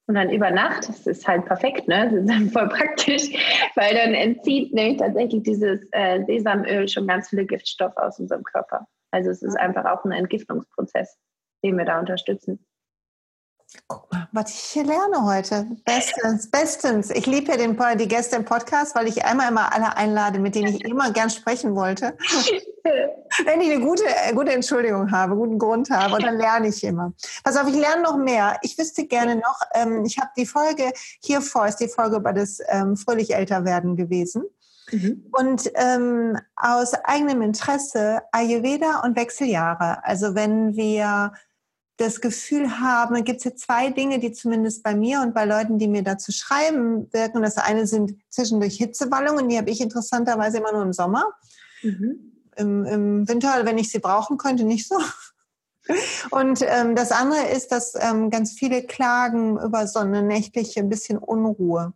Und 0.07 0.13
dann 0.13 0.29
über 0.29 0.51
Nacht, 0.51 0.88
das 0.88 1.07
ist 1.07 1.27
halt 1.27 1.45
perfekt, 1.45 1.88
ne? 1.88 2.07
Das 2.11 2.19
ist 2.21 2.29
dann 2.29 2.49
voll 2.51 2.69
praktisch, 2.69 3.31
weil 3.73 3.95
dann 3.95 4.13
entzieht 4.13 4.71
nämlich 4.71 4.99
tatsächlich 4.99 5.41
dieses 5.41 5.88
äh, 5.91 6.23
Sesamöl 6.27 6.88
schon 6.88 7.07
ganz 7.07 7.29
viele 7.29 7.47
Giftstoffe 7.47 7.97
aus 7.97 8.19
unserem 8.19 8.43
Körper. 8.43 8.86
Also 9.09 9.31
es 9.31 9.41
ist 9.41 9.55
einfach 9.55 9.86
auch 9.86 10.05
ein 10.05 10.11
Entgiftungsprozess, 10.11 11.17
den 11.63 11.79
wir 11.79 11.86
da 11.86 11.99
unterstützen. 11.99 12.63
Guck 13.88 14.11
mal, 14.11 14.28
was 14.32 14.51
ich 14.51 14.59
hier 14.59 14.84
lerne 14.84 15.23
heute. 15.23 15.67
Bestens, 15.86 16.49
bestens. 16.49 17.09
Ich 17.11 17.26
liebe 17.26 17.51
ja 17.51 17.57
den, 17.57 17.78
die 17.97 18.07
Gäste 18.07 18.36
im 18.36 18.45
Podcast, 18.45 18.95
weil 18.95 19.07
ich 19.07 19.26
einmal 19.26 19.49
immer 19.49 19.73
alle 19.73 19.95
einlade, 19.95 20.39
mit 20.39 20.55
denen 20.55 20.76
ich 20.76 20.86
immer 20.86 21.11
gern 21.11 21.30
sprechen 21.30 21.76
wollte. 21.76 22.17
Wenn 23.45 23.61
ich 23.61 23.71
eine 23.71 23.84
gute, 23.84 24.03
äh, 24.05 24.34
gute 24.34 24.51
Entschuldigung 24.51 25.11
habe, 25.11 25.36
guten 25.36 25.57
Grund 25.57 25.89
habe, 25.89 26.15
und 26.15 26.23
dann 26.23 26.38
lerne 26.38 26.67
ich 26.67 26.84
immer. 26.84 27.13
Pass 27.43 27.57
auf, 27.57 27.67
ich 27.67 27.76
lerne 27.76 28.03
noch 28.03 28.17
mehr. 28.17 28.57
Ich 28.61 28.78
wüsste 28.78 29.05
gerne 29.05 29.36
noch, 29.36 29.59
ähm, 29.73 30.05
ich 30.05 30.19
habe 30.19 30.30
die 30.38 30.45
Folge 30.45 30.91
hier 31.21 31.41
vor, 31.41 31.67
ist 31.67 31.78
die 31.78 31.88
Folge 31.88 32.17
über 32.17 32.34
das 32.34 32.59
ähm, 32.67 32.95
fröhlich 32.95 33.36
älter 33.36 33.65
werden 33.65 33.95
gewesen. 33.95 34.43
Mhm. 34.91 35.26
Und 35.32 35.71
ähm, 35.76 36.38
aus 36.55 36.93
eigenem 36.93 37.41
Interesse 37.41 38.21
Ayurveda 38.32 39.01
und 39.03 39.15
Wechseljahre. 39.15 40.03
Also 40.05 40.36
wenn 40.36 40.76
wir 40.76 41.34
das 41.97 42.19
Gefühl 42.19 42.79
haben, 42.79 43.23
gibt 43.23 43.37
es 43.37 43.43
hier 43.43 43.55
zwei 43.55 43.89
Dinge, 43.89 44.19
die 44.19 44.31
zumindest 44.31 44.83
bei 44.83 44.95
mir 44.95 45.21
und 45.21 45.33
bei 45.33 45.45
Leuten, 45.45 45.77
die 45.77 45.87
mir 45.87 46.03
dazu 46.03 46.31
schreiben, 46.31 47.11
wirken. 47.13 47.41
Das 47.41 47.57
eine 47.57 47.87
sind 47.87 48.15
zwischendurch 48.29 48.75
Hitzewallungen, 48.75 49.47
die 49.47 49.57
habe 49.57 49.69
ich 49.69 49.79
interessanterweise 49.79 50.57
immer 50.57 50.73
nur 50.73 50.81
im 50.81 50.93
Sommer. 50.93 51.25
Mhm. 51.83 52.31
Im, 52.57 52.85
Im, 52.85 53.27
Winter, 53.27 53.65
wenn 53.65 53.77
ich 53.77 53.91
sie 53.91 53.99
brauchen 53.99 54.37
könnte, 54.37 54.63
nicht 54.63 54.87
so. 54.87 54.97
Und 56.31 56.61
ähm, 56.63 56.95
das 56.95 57.11
andere 57.11 57.47
ist, 57.55 57.71
dass 57.71 57.93
ähm, 57.95 58.29
ganz 58.29 58.53
viele 58.53 58.83
klagen 58.83 59.59
über 59.59 59.87
so 59.87 59.99
eine 59.99 60.23
nächtliche 60.23 60.79
ein 60.79 60.89
bisschen 60.89 61.17
Unruhe. 61.17 61.93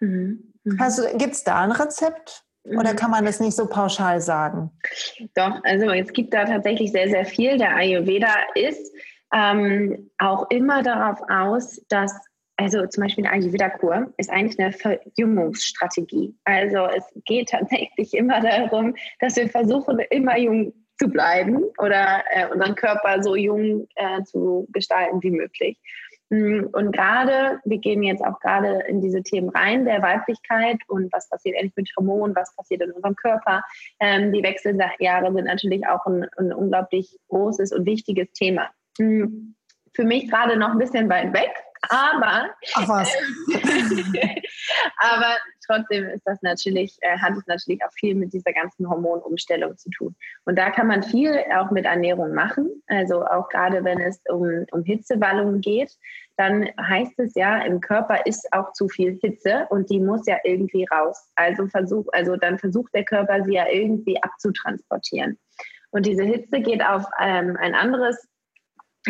Mhm. 0.00 0.52
Mhm. 0.64 0.80
Also 0.80 1.02
gibt 1.16 1.34
es 1.34 1.44
da 1.44 1.60
ein 1.60 1.72
Rezept? 1.72 2.44
Oder 2.66 2.92
mhm. 2.92 2.96
kann 2.96 3.10
man 3.10 3.26
das 3.26 3.40
nicht 3.40 3.54
so 3.54 3.66
pauschal 3.66 4.22
sagen? 4.22 4.70
Doch, 5.34 5.60
also 5.64 5.90
es 5.90 6.12
gibt 6.12 6.32
da 6.32 6.46
tatsächlich 6.46 6.92
sehr, 6.92 7.10
sehr 7.10 7.26
viel. 7.26 7.58
Der 7.58 7.76
Ayurveda 7.76 8.32
ist 8.54 8.90
ähm, 9.34 10.10
auch 10.18 10.48
immer 10.50 10.82
darauf 10.82 11.18
aus, 11.28 11.82
dass 11.88 12.14
also 12.56 12.86
zum 12.86 13.02
Beispiel 13.02 13.26
eine 13.26 13.34
Ayurveda-Kur 13.34 14.12
ist 14.16 14.30
eigentlich 14.30 14.58
eine 14.60 14.72
Verjüngungsstrategie. 14.72 16.36
Also 16.44 16.86
es 16.86 17.04
geht 17.24 17.48
tatsächlich 17.48 18.14
immer 18.14 18.40
darum, 18.40 18.94
dass 19.18 19.36
wir 19.36 19.48
versuchen, 19.48 19.98
immer 20.10 20.38
jung 20.38 20.72
zu 20.96 21.08
bleiben 21.08 21.64
oder 21.78 22.22
äh, 22.30 22.46
unseren 22.52 22.76
Körper 22.76 23.22
so 23.22 23.34
jung 23.34 23.88
äh, 23.96 24.22
zu 24.22 24.68
gestalten 24.72 25.20
wie 25.22 25.32
möglich. 25.32 25.78
Mm, 26.30 26.66
und 26.72 26.92
gerade, 26.92 27.60
wir 27.64 27.78
gehen 27.78 28.04
jetzt 28.04 28.24
auch 28.24 28.38
gerade 28.38 28.84
in 28.88 29.00
diese 29.00 29.24
Themen 29.24 29.48
rein, 29.48 29.84
der 29.84 30.00
Weiblichkeit 30.02 30.78
und 30.86 31.12
was 31.12 31.28
passiert 31.28 31.56
eigentlich 31.58 31.76
mit 31.76 31.90
Hormonen, 31.96 32.36
was 32.36 32.54
passiert 32.54 32.82
in 32.82 32.92
unserem 32.92 33.16
Körper. 33.16 33.64
Ähm, 33.98 34.32
die 34.32 34.44
Wechseljahre 34.44 35.32
sind 35.32 35.46
natürlich 35.46 35.86
auch 35.88 36.06
ein, 36.06 36.26
ein 36.36 36.52
unglaublich 36.52 37.18
großes 37.28 37.72
und 37.72 37.84
wichtiges 37.86 38.30
Thema. 38.32 38.70
Hm, 38.98 39.54
für 39.94 40.04
mich 40.04 40.28
gerade 40.28 40.56
noch 40.56 40.70
ein 40.70 40.78
bisschen 40.78 41.08
weit 41.08 41.32
weg, 41.32 41.52
aber, 41.88 42.50
aber 44.98 45.36
trotzdem 45.66 46.04
ist 46.08 46.22
das 46.24 46.40
natürlich, 46.42 46.96
äh, 47.00 47.18
hat 47.18 47.36
es 47.36 47.46
natürlich 47.46 47.84
auch 47.84 47.92
viel 47.92 48.14
mit 48.14 48.32
dieser 48.32 48.52
ganzen 48.52 48.88
Hormonumstellung 48.88 49.76
zu 49.76 49.90
tun. 49.90 50.14
Und 50.44 50.56
da 50.56 50.70
kann 50.70 50.86
man 50.86 51.02
viel 51.02 51.44
auch 51.56 51.70
mit 51.70 51.84
Ernährung 51.84 52.34
machen. 52.34 52.82
Also 52.86 53.24
auch 53.24 53.48
gerade 53.48 53.84
wenn 53.84 54.00
es 54.00 54.20
um, 54.28 54.64
um 54.70 54.82
Hitzewallungen 54.84 55.60
geht, 55.60 55.92
dann 56.36 56.68
heißt 56.80 57.18
es 57.18 57.34
ja, 57.34 57.58
im 57.62 57.80
Körper 57.80 58.26
ist 58.26 58.52
auch 58.52 58.72
zu 58.72 58.88
viel 58.88 59.18
Hitze 59.20 59.66
und 59.70 59.90
die 59.90 60.00
muss 60.00 60.26
ja 60.26 60.38
irgendwie 60.44 60.86
raus. 60.90 61.30
Also 61.36 61.66
versuch, 61.66 62.06
also 62.12 62.36
dann 62.36 62.58
versucht 62.58 62.94
der 62.94 63.04
Körper 63.04 63.44
sie 63.44 63.54
ja 63.54 63.66
irgendwie 63.68 64.20
abzutransportieren. 64.22 65.38
Und 65.90 66.06
diese 66.06 66.24
Hitze 66.24 66.60
geht 66.60 66.84
auf 66.84 67.04
ähm, 67.20 67.56
ein 67.60 67.74
anderes 67.74 68.28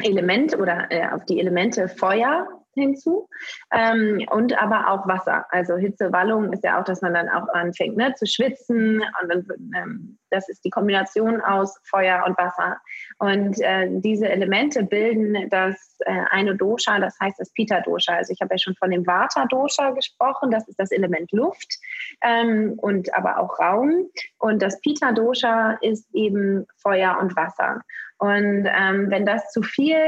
Element 0.02 0.58
oder 0.58 0.86
äh, 0.90 1.08
auf 1.08 1.24
die 1.24 1.40
Elemente 1.40 1.88
Feuer 1.88 2.48
hinzu 2.74 3.28
ähm, 3.72 4.24
und 4.30 4.60
aber 4.60 4.90
auch 4.90 5.06
Wasser. 5.06 5.46
Also 5.50 5.76
Hitzewallung 5.76 6.52
ist 6.52 6.64
ja 6.64 6.80
auch, 6.80 6.84
dass 6.84 7.00
man 7.02 7.14
dann 7.14 7.28
auch 7.28 7.48
anfängt 7.52 7.96
ne, 7.96 8.14
zu 8.14 8.26
schwitzen 8.26 9.02
und 9.22 9.28
dann, 9.28 9.46
ähm, 9.76 10.18
das 10.30 10.48
ist 10.48 10.64
die 10.64 10.70
Kombination 10.70 11.40
aus 11.40 11.78
Feuer 11.84 12.24
und 12.26 12.36
Wasser. 12.36 12.78
Und 13.18 13.60
äh, 13.60 13.88
diese 14.00 14.28
Elemente 14.28 14.82
bilden 14.82 15.48
das 15.50 15.96
äh, 16.00 16.22
eine 16.30 16.56
Dosha, 16.56 16.98
das 16.98 17.16
heißt 17.20 17.38
das 17.38 17.52
Pita 17.52 17.80
Dosha. 17.80 18.14
Also 18.14 18.32
ich 18.32 18.40
habe 18.40 18.54
ja 18.54 18.58
schon 18.58 18.74
von 18.74 18.90
dem 18.90 19.06
Vata 19.06 19.46
Dosha 19.46 19.90
gesprochen, 19.90 20.50
das 20.50 20.66
ist 20.68 20.78
das 20.78 20.90
Element 20.90 21.30
Luft 21.32 21.78
ähm, 22.22 22.74
und 22.78 23.14
aber 23.14 23.38
auch 23.38 23.58
Raum. 23.58 24.08
Und 24.38 24.60
das 24.60 24.80
Pita 24.80 25.12
Dosha 25.12 25.78
ist 25.80 26.12
eben 26.14 26.66
Feuer 26.82 27.18
und 27.20 27.36
Wasser. 27.36 27.80
Und 28.24 28.66
ähm, 28.66 29.10
wenn 29.10 29.26
das 29.26 29.52
zu 29.52 29.62
viel 29.62 29.98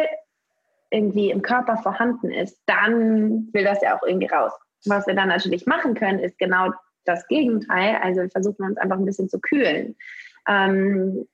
irgendwie 0.90 1.30
im 1.30 1.42
Körper 1.42 1.76
vorhanden 1.76 2.30
ist, 2.30 2.58
dann 2.64 3.52
will 3.52 3.64
das 3.64 3.82
ja 3.82 3.94
auch 3.94 4.02
irgendwie 4.06 4.28
raus. 4.28 4.52
Was 4.86 5.06
wir 5.06 5.14
dann 5.14 5.28
natürlich 5.28 5.66
machen 5.66 5.94
können, 5.94 6.20
ist 6.20 6.38
genau 6.38 6.70
das 7.04 7.26
Gegenteil. 7.28 7.98
Also 8.02 8.22
wir 8.22 8.30
versuchen 8.30 8.64
uns 8.64 8.78
einfach 8.78 8.96
ein 8.96 9.04
bisschen 9.04 9.28
zu 9.28 9.38
kühlen. 9.38 9.96
Ähm, 10.48 11.26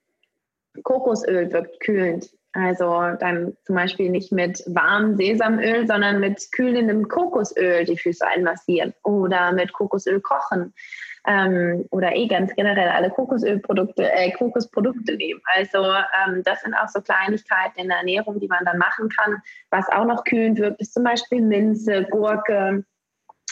Kokosöl 0.82 1.52
wirkt 1.52 1.78
kühlend 1.80 2.30
Also 2.52 3.14
dann 3.20 3.56
zum 3.64 3.76
Beispiel 3.76 4.10
nicht 4.10 4.32
mit 4.32 4.64
warmem 4.66 5.16
Sesamöl, 5.16 5.86
sondern 5.86 6.18
mit 6.18 6.50
kühlendem 6.50 7.06
Kokosöl 7.06 7.84
die 7.84 7.98
Füße 7.98 8.26
einmassieren 8.26 8.92
oder 9.04 9.52
mit 9.52 9.72
Kokosöl 9.72 10.20
kochen 10.20 10.74
ähm, 11.26 11.86
oder 11.90 12.14
eh 12.16 12.26
ganz 12.26 12.54
generell 12.54 12.88
alle 12.88 13.10
Kokosölprodukte, 13.10 14.10
äh, 14.12 14.32
Kokosprodukte 14.32 15.16
nehmen. 15.16 15.40
Also 15.56 15.84
ähm, 15.84 16.42
das 16.44 16.62
sind 16.62 16.74
auch 16.74 16.88
so 16.88 17.00
Kleinigkeiten 17.00 17.80
in 17.80 17.88
der 17.88 17.98
Ernährung, 17.98 18.40
die 18.40 18.48
man 18.48 18.64
dann 18.64 18.78
machen 18.78 19.08
kann. 19.08 19.40
Was 19.70 19.88
auch 19.88 20.04
noch 20.04 20.24
kühlend 20.24 20.58
wirkt, 20.58 20.80
ist 20.80 20.94
zum 20.94 21.04
Beispiel 21.04 21.40
Minze, 21.40 22.04
Gurke, 22.04 22.84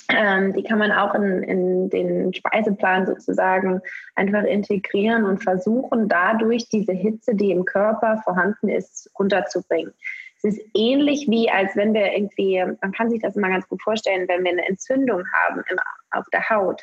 ähm, 0.09 0.53
die 0.55 0.63
kann 0.63 0.79
man 0.79 0.93
auch 0.93 1.15
in, 1.15 1.43
in 1.43 1.91
den 1.91 2.35
Speiseplan 2.35 3.07
sozusagen 3.07 3.81
einfach 4.17 4.45
integrieren 4.45 5.25
und 5.25 5.43
versuchen, 5.43 6.09
dadurch 6.09 6.69
diese 6.69 6.93
Hitze, 6.93 7.35
die 7.35 7.53
im 7.53 7.65
Körper 7.65 8.21
vorhanden 8.25 8.69
ist, 8.69 9.11
runterzubringen. 9.19 9.93
Es 10.39 10.57
ist 10.57 10.61
ähnlich 10.75 11.27
wie, 11.29 11.51
als 11.51 11.77
wenn 11.77 11.93
wir 11.93 12.13
irgendwie, 12.13 12.65
man 12.81 12.93
kann 12.93 13.11
sich 13.11 13.21
das 13.21 13.37
immer 13.37 13.51
ganz 13.51 13.69
gut 13.69 13.83
vorstellen, 13.83 14.27
wenn 14.27 14.43
wir 14.43 14.53
eine 14.53 14.67
Entzündung 14.67 15.23
haben 15.33 15.63
im, 15.71 15.79
auf 16.11 16.27
der 16.33 16.49
Haut. 16.49 16.83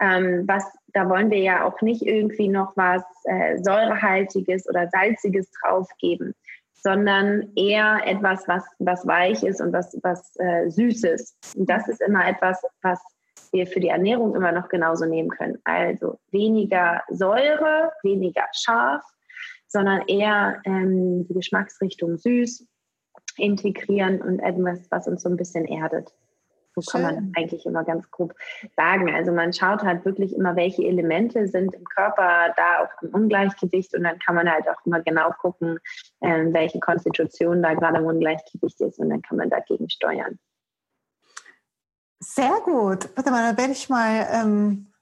Ähm, 0.00 0.44
was, 0.46 0.64
da 0.92 1.08
wollen 1.08 1.30
wir 1.30 1.38
ja 1.38 1.64
auch 1.64 1.80
nicht 1.80 2.02
irgendwie 2.02 2.48
noch 2.48 2.76
was 2.76 3.02
äh, 3.24 3.58
säurehaltiges 3.62 4.68
oder 4.68 4.88
salziges 4.88 5.50
draufgeben, 5.50 6.34
sondern 6.74 7.52
eher 7.56 8.00
etwas, 8.04 8.46
was, 8.46 8.64
was 8.78 9.06
weich 9.06 9.42
ist 9.42 9.60
und 9.60 9.72
was, 9.72 9.98
was 10.02 10.36
äh, 10.38 10.68
Süßes. 10.68 11.36
Und 11.56 11.68
das 11.68 11.88
ist 11.88 12.02
immer 12.02 12.26
etwas, 12.28 12.62
was 12.82 13.00
wir 13.52 13.66
für 13.66 13.80
die 13.80 13.88
Ernährung 13.88 14.34
immer 14.34 14.52
noch 14.52 14.68
genauso 14.68 15.06
nehmen 15.06 15.30
können. 15.30 15.58
Also 15.64 16.18
weniger 16.30 17.02
Säure, 17.08 17.92
weniger 18.02 18.44
scharf, 18.52 19.02
sondern 19.66 20.02
eher 20.06 20.60
ähm, 20.64 21.26
die 21.26 21.34
Geschmacksrichtung 21.34 22.18
süß 22.18 22.66
integrieren 23.36 24.22
und 24.22 24.40
etwas, 24.40 24.90
was 24.90 25.08
uns 25.08 25.22
so 25.22 25.28
ein 25.28 25.36
bisschen 25.36 25.66
erdet. 25.66 26.12
So 26.78 26.82
Schön. 26.82 27.02
kann 27.02 27.14
man 27.14 27.32
eigentlich 27.36 27.64
immer 27.64 27.84
ganz 27.84 28.10
grob 28.10 28.34
sagen. 28.76 29.12
Also 29.14 29.32
man 29.32 29.54
schaut 29.54 29.82
halt 29.82 30.04
wirklich 30.04 30.34
immer, 30.34 30.56
welche 30.56 30.84
Elemente 30.84 31.48
sind 31.48 31.74
im 31.74 31.84
Körper 31.84 32.52
da 32.54 32.84
auch 32.84 33.02
im 33.02 33.14
Ungleichgewicht 33.14 33.96
und 33.96 34.04
dann 34.04 34.18
kann 34.18 34.34
man 34.34 34.50
halt 34.50 34.68
auch 34.68 34.84
immer 34.84 35.00
genau 35.00 35.30
gucken, 35.40 35.78
äh, 36.20 36.44
welche 36.52 36.78
Konstitution 36.78 37.62
da 37.62 37.72
gerade 37.72 37.98
im 37.98 38.04
Ungleichgewicht 38.04 38.78
ist 38.82 38.98
und 38.98 39.08
dann 39.08 39.22
kann 39.22 39.38
man 39.38 39.48
dagegen 39.48 39.88
steuern. 39.88 40.38
Sehr 42.20 42.60
gut. 42.62 43.08
Warte 43.16 43.30
mal, 43.30 43.52
da 43.52 43.56
werde 43.56 43.72
ich 43.72 43.88
mal 43.88 44.26
ähm, 44.30 44.92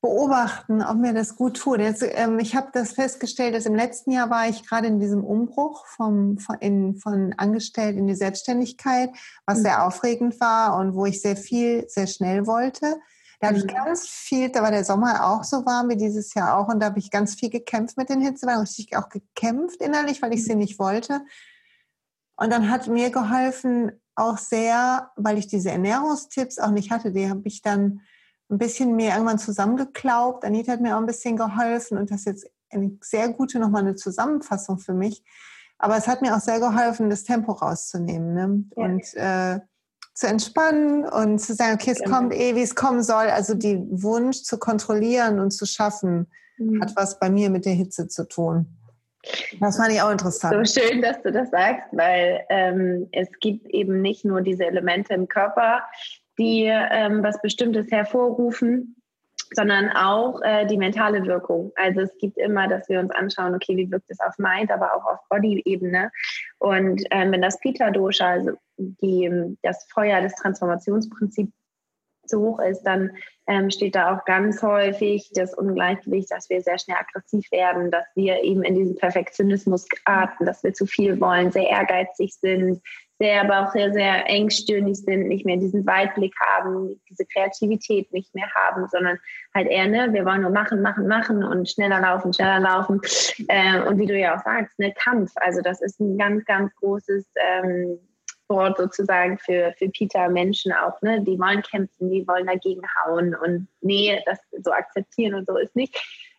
beobachten, 0.00 0.82
ob 0.82 0.96
mir 0.96 1.12
das 1.12 1.34
gut 1.34 1.56
tut. 1.56 1.80
Jetzt, 1.80 2.04
ähm, 2.06 2.38
ich 2.38 2.54
habe 2.54 2.68
das 2.72 2.92
festgestellt, 2.92 3.54
dass 3.54 3.66
im 3.66 3.74
letzten 3.74 4.12
Jahr 4.12 4.30
war 4.30 4.48
ich 4.48 4.66
gerade 4.66 4.86
in 4.86 5.00
diesem 5.00 5.24
Umbruch 5.24 5.86
vom, 5.86 6.38
von, 6.38 6.56
in, 6.60 6.96
von 6.96 7.34
angestellt 7.36 7.96
in 7.96 8.06
die 8.06 8.14
Selbstständigkeit, 8.14 9.10
was 9.44 9.58
mhm. 9.58 9.62
sehr 9.62 9.86
aufregend 9.86 10.40
war 10.40 10.76
und 10.76 10.94
wo 10.94 11.06
ich 11.06 11.20
sehr 11.20 11.36
viel, 11.36 11.84
sehr 11.88 12.06
schnell 12.06 12.46
wollte. 12.46 13.00
Da 13.40 13.48
habe 13.48 13.58
ich 13.58 13.64
mhm. 13.64 13.74
ganz 13.74 14.06
viel, 14.08 14.50
da 14.50 14.62
war 14.62 14.70
der 14.70 14.84
Sommer 14.84 15.26
auch 15.26 15.42
so 15.42 15.66
warm 15.66 15.88
wie 15.88 15.96
dieses 15.96 16.32
Jahr 16.34 16.58
auch 16.58 16.68
und 16.68 16.80
da 16.80 16.86
habe 16.86 16.98
ich 17.00 17.10
ganz 17.10 17.34
viel 17.34 17.50
gekämpft 17.50 17.96
mit 17.96 18.08
den 18.08 18.20
Hitzewellen, 18.20 18.60
richtig 18.60 18.96
auch 18.96 19.08
gekämpft 19.08 19.80
innerlich, 19.80 20.22
weil 20.22 20.32
ich 20.32 20.44
sie 20.44 20.54
nicht 20.54 20.78
wollte. 20.78 21.22
Und 22.36 22.52
dann 22.52 22.70
hat 22.70 22.86
mir 22.86 23.10
geholfen 23.10 23.92
auch 24.14 24.38
sehr, 24.38 25.10
weil 25.16 25.38
ich 25.38 25.48
diese 25.48 25.70
Ernährungstipps 25.70 26.60
auch 26.60 26.70
nicht 26.70 26.92
hatte, 26.92 27.10
die 27.10 27.28
habe 27.28 27.42
ich 27.44 27.62
dann 27.62 28.00
ein 28.50 28.58
bisschen 28.58 28.96
mehr 28.96 29.14
irgendwann 29.14 29.38
zusammengeklaubt. 29.38 30.44
Anita 30.44 30.72
hat 30.72 30.80
mir 30.80 30.96
auch 30.96 31.00
ein 31.00 31.06
bisschen 31.06 31.36
geholfen 31.36 31.98
und 31.98 32.10
das 32.10 32.20
ist 32.20 32.26
jetzt 32.26 32.50
eine 32.70 32.98
sehr 33.00 33.28
gute 33.30 33.58
nochmal 33.58 33.82
eine 33.82 33.94
Zusammenfassung 33.94 34.78
für 34.78 34.94
mich. 34.94 35.22
Aber 35.78 35.96
es 35.96 36.08
hat 36.08 36.22
mir 36.22 36.34
auch 36.34 36.40
sehr 36.40 36.58
geholfen, 36.58 37.10
das 37.10 37.24
Tempo 37.24 37.52
rauszunehmen 37.52 38.34
ne? 38.34 38.64
ja. 38.76 38.84
und 38.84 39.14
äh, 39.14 39.60
zu 40.14 40.26
entspannen 40.26 41.04
und 41.04 41.38
zu 41.38 41.54
sagen, 41.54 41.74
okay, 41.74 41.92
es 41.92 42.00
genau. 42.00 42.16
kommt 42.16 42.34
eh, 42.34 42.56
wie 42.56 42.62
es 42.62 42.74
kommen 42.74 43.04
soll. 43.04 43.28
Also 43.28 43.54
die 43.54 43.78
Wunsch 43.88 44.42
zu 44.42 44.58
kontrollieren 44.58 45.38
und 45.38 45.52
zu 45.52 45.64
schaffen, 45.64 46.26
mhm. 46.56 46.82
hat 46.82 46.96
was 46.96 47.20
bei 47.20 47.30
mir 47.30 47.50
mit 47.50 47.64
der 47.64 47.74
Hitze 47.74 48.08
zu 48.08 48.26
tun. 48.26 48.66
Das 49.60 49.76
fand 49.76 49.92
ich 49.92 50.00
auch 50.00 50.10
interessant. 50.10 50.66
So 50.66 50.80
schön, 50.80 51.02
dass 51.02 51.22
du 51.22 51.30
das 51.30 51.50
sagst, 51.50 51.86
weil 51.92 52.44
ähm, 52.48 53.08
es 53.12 53.28
gibt 53.40 53.68
eben 53.68 54.00
nicht 54.00 54.24
nur 54.24 54.40
diese 54.40 54.64
Elemente 54.64 55.14
im 55.14 55.28
Körper, 55.28 55.82
die 56.38 56.64
ähm, 56.64 57.22
was 57.22 57.40
Bestimmtes 57.42 57.90
hervorrufen, 57.90 58.96
sondern 59.52 59.90
auch 59.90 60.40
äh, 60.42 60.66
die 60.66 60.76
mentale 60.76 61.24
Wirkung. 61.26 61.72
Also 61.76 62.00
es 62.00 62.16
gibt 62.18 62.36
immer, 62.38 62.68
dass 62.68 62.88
wir 62.88 63.00
uns 63.00 63.10
anschauen, 63.12 63.54
okay, 63.54 63.76
wie 63.76 63.90
wirkt 63.90 64.10
es 64.10 64.20
auf 64.20 64.36
Mind, 64.38 64.70
aber 64.70 64.94
auch 64.94 65.04
auf 65.06 65.18
Body-Ebene. 65.30 66.10
Und 66.58 67.02
ähm, 67.10 67.32
wenn 67.32 67.42
das 67.42 67.58
Pita-Dosha, 67.60 68.28
also 68.28 68.52
die, 68.76 69.56
das 69.62 69.86
Feuer 69.90 70.20
des 70.20 70.34
Transformationsprinzips 70.34 71.52
zu 72.26 72.40
hoch 72.40 72.60
ist, 72.60 72.82
dann 72.82 73.16
ähm, 73.46 73.70
steht 73.70 73.94
da 73.94 74.14
auch 74.14 74.24
ganz 74.26 74.62
häufig 74.62 75.30
das 75.34 75.54
Ungleichgewicht, 75.54 76.30
dass 76.30 76.50
wir 76.50 76.60
sehr 76.60 76.78
schnell 76.78 76.98
aggressiv 76.98 77.50
werden, 77.50 77.90
dass 77.90 78.04
wir 78.14 78.42
eben 78.42 78.62
in 78.62 78.74
diesen 78.74 78.96
Perfektionismus 78.96 79.88
geraten, 79.88 80.44
dass 80.44 80.62
wir 80.62 80.74
zu 80.74 80.84
viel 80.84 81.18
wollen, 81.20 81.50
sehr 81.50 81.68
ehrgeizig 81.68 82.34
sind, 82.34 82.82
sehr, 83.18 83.42
aber 83.42 83.66
auch 83.66 83.72
sehr, 83.72 83.92
sehr 83.92 84.28
engstirnig 84.28 84.96
sind, 84.96 85.28
nicht 85.28 85.44
mehr 85.44 85.56
diesen 85.56 85.84
Weitblick 85.86 86.34
haben, 86.40 87.00
diese 87.08 87.24
Kreativität 87.26 88.12
nicht 88.12 88.34
mehr 88.34 88.48
haben, 88.54 88.86
sondern 88.88 89.18
halt 89.54 89.68
eher, 89.68 89.88
ne, 89.88 90.12
wir 90.12 90.24
wollen 90.24 90.42
nur 90.42 90.50
machen, 90.50 90.82
machen, 90.82 91.08
machen 91.08 91.42
und 91.42 91.68
schneller 91.68 92.00
laufen, 92.00 92.32
schneller 92.32 92.60
laufen. 92.60 93.00
Äh, 93.48 93.82
und 93.82 93.98
wie 93.98 94.06
du 94.06 94.18
ja 94.18 94.36
auch 94.36 94.44
sagst, 94.44 94.78
ne, 94.78 94.92
Kampf. 94.94 95.32
Also 95.36 95.60
das 95.62 95.80
ist 95.80 96.00
ein 96.00 96.16
ganz, 96.16 96.44
ganz 96.44 96.74
großes 96.76 97.26
ähm, 97.36 97.98
Wort 98.48 98.78
sozusagen 98.78 99.38
für, 99.38 99.74
für 99.78 99.88
Peter 99.88 100.28
Menschen 100.28 100.72
auch, 100.72 101.00
ne? 101.02 101.22
Die 101.22 101.38
wollen 101.38 101.62
kämpfen, 101.62 102.10
die 102.10 102.26
wollen 102.26 102.46
dagegen 102.46 102.82
hauen 103.04 103.34
und 103.34 103.68
nee, 103.80 104.20
das 104.24 104.38
so 104.62 104.72
akzeptieren 104.72 105.34
und 105.34 105.46
so 105.46 105.56
ist 105.58 105.76
nicht. 105.76 105.96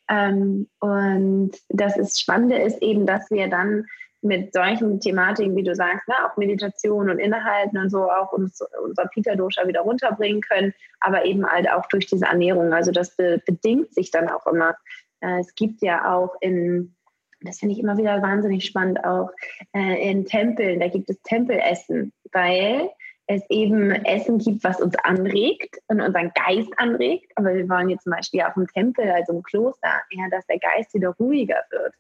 Ähm, 0.10 0.68
und 0.80 1.52
das 1.70 1.98
ist 1.98 2.20
Spannende 2.20 2.58
ist 2.58 2.82
eben, 2.82 3.06
dass 3.06 3.30
wir 3.30 3.48
dann 3.48 3.86
mit 4.22 4.53
solchen 4.53 4.99
Thematiken, 4.99 5.55
wie 5.55 5.63
du 5.63 5.74
sagst, 5.74 6.07
ne, 6.07 6.15
auch 6.26 6.36
Meditation 6.38 7.09
und 7.09 7.20
Innehalten 7.20 7.78
und 7.78 7.89
so 7.89 8.09
auch 8.09 8.32
uns, 8.34 8.61
unser 8.84 9.05
Peter-Dosha 9.07 9.67
wieder 9.67 9.82
runterbringen 9.82 10.41
können, 10.41 10.74
aber 10.99 11.26
eben 11.26 11.45
halt 11.45 11.70
auch 11.70 11.86
durch 11.88 12.07
diese 12.07 12.26
Ernährung. 12.26 12.74
Also 12.74 12.91
das 12.91 13.15
be 13.15 13.41
bedingt 13.45 13.93
sich 13.93 14.11
dann 14.11 14.30
auch 14.30 14.45
immer. 14.45 14.76
Äh, 15.22 15.39
es 15.39 15.55
gibt 15.55 15.82
ja 15.82 16.13
auch 16.13 16.36
in, 16.41 16.95
das 17.41 17.59
finde 17.59 17.76
ich 17.76 17.80
immer 17.80 17.97
wieder 17.97 18.22
wahnsinnig 18.22 18.65
spannend, 18.65 19.03
auch 19.05 19.30
äh, 19.74 20.09
in 20.09 20.26
Tempeln, 20.26 20.80
da 20.80 20.89
gibt 20.89 21.09
es 21.09 21.22
Tempelessen, 21.22 22.11
weil 22.34 22.89
es 23.28 23.43
eben 23.49 23.91
Essen 23.91 24.39
gibt, 24.39 24.63
was 24.63 24.82
uns 24.82 24.95
anregt 25.03 25.78
und 25.88 26.01
unseren 26.01 26.32
Geist 26.34 26.72
anregt. 26.78 27.32
Aber 27.36 27.53
wir 27.53 27.70
wollen 27.70 27.89
jetzt 27.89 28.03
zum 28.03 28.11
Beispiel 28.11 28.41
auf 28.41 28.55
dem 28.55 28.67
Tempel, 28.67 29.09
also 29.11 29.34
im 29.34 29.43
Kloster, 29.43 30.01
eher, 30.09 30.30
dass 30.32 30.47
der 30.47 30.57
Geist 30.57 30.93
wieder 30.95 31.09
ruhiger 31.20 31.63
wird. 31.70 31.93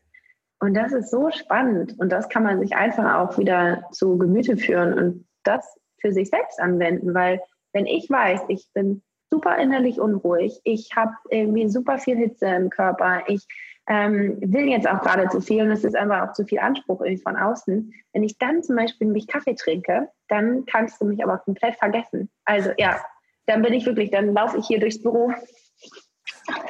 Und 0.59 0.73
das 0.73 0.91
ist 0.91 1.09
so 1.09 1.31
spannend 1.31 1.95
und 1.99 2.11
das 2.11 2.27
kann 2.27 2.43
man 2.43 2.59
sich 2.59 2.75
einfach 2.75 3.15
auch 3.15 3.37
wieder 3.37 3.85
zu 3.91 4.17
Gemüte 4.17 4.57
führen 4.57 4.93
und 4.93 5.27
das 5.43 5.79
für 5.99 6.11
sich 6.11 6.29
selbst 6.29 6.59
anwenden, 6.59 7.13
weil 7.13 7.41
wenn 7.73 7.85
ich 7.85 8.09
weiß, 8.09 8.41
ich 8.49 8.67
bin 8.73 9.01
super 9.31 9.57
innerlich 9.57 9.99
unruhig, 9.99 10.59
ich 10.63 10.95
habe 10.95 11.13
irgendwie 11.29 11.69
super 11.69 11.97
viel 11.97 12.17
Hitze 12.17 12.47
im 12.47 12.69
Körper, 12.69 13.23
ich 13.27 13.45
ähm, 13.87 14.37
will 14.41 14.67
jetzt 14.67 14.87
auch 14.87 15.01
gerade 15.01 15.29
zu 15.29 15.41
viel 15.41 15.63
und 15.63 15.71
es 15.71 15.83
ist 15.83 15.95
einfach 15.95 16.29
auch 16.29 16.33
zu 16.33 16.45
viel 16.45 16.59
Anspruch 16.59 17.01
irgendwie 17.01 17.23
von 17.23 17.37
außen. 17.37 17.93
Wenn 18.13 18.23
ich 18.23 18.37
dann 18.37 18.61
zum 18.61 18.75
Beispiel 18.75 19.07
mich 19.07 19.27
Kaffee 19.27 19.55
trinke, 19.55 20.09
dann 20.27 20.65
kannst 20.65 21.01
du 21.01 21.05
mich 21.05 21.23
aber 21.23 21.39
komplett 21.39 21.75
vergessen. 21.75 22.29
Also 22.45 22.71
ja, 22.77 22.99
dann 23.47 23.61
bin 23.61 23.73
ich 23.73 23.85
wirklich, 23.85 24.11
dann 24.11 24.33
laufe 24.33 24.57
ich 24.57 24.67
hier 24.67 24.79
durchs 24.79 25.01
Büro 25.01 25.31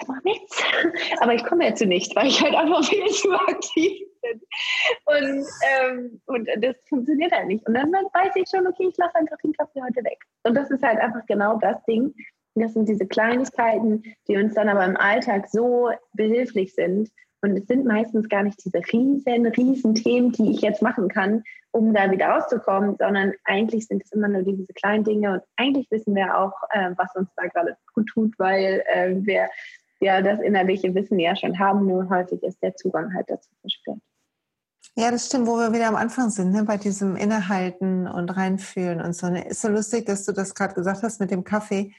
ich 0.01 0.07
mache 0.07 0.21
nichts. 0.23 0.63
Aber 1.19 1.33
ich 1.33 1.43
komme 1.45 1.69
dazu 1.69 1.85
nicht, 1.85 2.15
weil 2.15 2.27
ich 2.27 2.41
halt 2.41 2.55
einfach 2.55 2.83
viel 2.83 3.07
zu 3.07 3.31
aktiv 3.31 4.07
bin. 4.21 4.41
Und, 5.05 5.45
ähm, 5.71 6.21
und 6.25 6.49
das 6.57 6.75
funktioniert 6.87 7.31
halt 7.31 7.47
nicht. 7.47 7.65
Und 7.67 7.73
dann 7.73 7.91
weiß 7.91 8.35
ich 8.35 8.47
schon, 8.49 8.67
okay, 8.67 8.87
ich 8.89 8.97
lasse 8.97 9.15
einfach 9.15 9.37
den 9.37 9.53
Kaffee 9.53 9.81
heute 9.81 10.03
weg. 10.03 10.19
Und 10.43 10.55
das 10.55 10.69
ist 10.71 10.83
halt 10.83 10.99
einfach 10.99 11.25
genau 11.27 11.57
das 11.57 11.83
Ding. 11.85 12.13
Das 12.55 12.73
sind 12.73 12.89
diese 12.89 13.07
Kleinigkeiten, 13.07 14.03
die 14.27 14.37
uns 14.37 14.53
dann 14.55 14.69
aber 14.69 14.83
im 14.85 14.97
Alltag 14.97 15.47
so 15.47 15.91
behilflich 16.13 16.73
sind, 16.73 17.09
und 17.41 17.57
es 17.57 17.67
sind 17.67 17.85
meistens 17.85 18.27
gar 18.27 18.43
nicht 18.43 18.63
diese 18.63 18.79
riesen, 18.91 19.45
riesen 19.45 19.95
Themen, 19.95 20.31
die 20.31 20.51
ich 20.51 20.61
jetzt 20.61 20.81
machen 20.81 21.07
kann, 21.07 21.43
um 21.71 21.93
da 21.93 22.11
wieder 22.11 22.27
rauszukommen, 22.27 22.95
sondern 22.97 23.33
eigentlich 23.45 23.87
sind 23.87 24.03
es 24.03 24.11
immer 24.11 24.27
nur 24.27 24.43
diese 24.43 24.65
kleinen 24.73 25.03
Dinge. 25.03 25.33
Und 25.33 25.41
eigentlich 25.55 25.89
wissen 25.91 26.15
wir 26.15 26.37
auch, 26.37 26.53
äh, 26.71 26.91
was 26.97 27.15
uns 27.15 27.29
da 27.35 27.47
gerade 27.47 27.77
gut 27.93 28.07
tut, 28.07 28.33
weil 28.37 28.83
äh, 28.87 29.15
wir 29.19 29.49
ja 30.01 30.21
das 30.21 30.39
innerliche 30.41 30.93
Wissen 30.95 31.19
ja 31.19 31.35
schon 31.35 31.57
haben, 31.59 31.85
nur 31.85 32.09
häufig 32.09 32.41
ist 32.43 32.61
der 32.61 32.75
Zugang 32.75 33.13
halt 33.13 33.29
dazu 33.29 33.49
versperrt. 33.61 33.99
Ja, 34.95 35.11
das 35.11 35.27
stimmt, 35.27 35.47
wo 35.47 35.57
wir 35.57 35.71
wieder 35.71 35.87
am 35.87 35.95
Anfang 35.95 36.29
sind, 36.29 36.51
ne? 36.51 36.63
bei 36.63 36.77
diesem 36.77 37.15
Innehalten 37.15 38.07
und 38.07 38.29
reinfühlen 38.35 39.01
und 39.01 39.13
so. 39.13 39.29
Ne? 39.29 39.47
Ist 39.47 39.61
so 39.61 39.69
lustig, 39.69 40.05
dass 40.05 40.25
du 40.25 40.33
das 40.33 40.55
gerade 40.55 40.73
gesagt 40.73 41.03
hast 41.03 41.21
mit 41.21 41.31
dem 41.31 41.43
Kaffee 41.43 41.93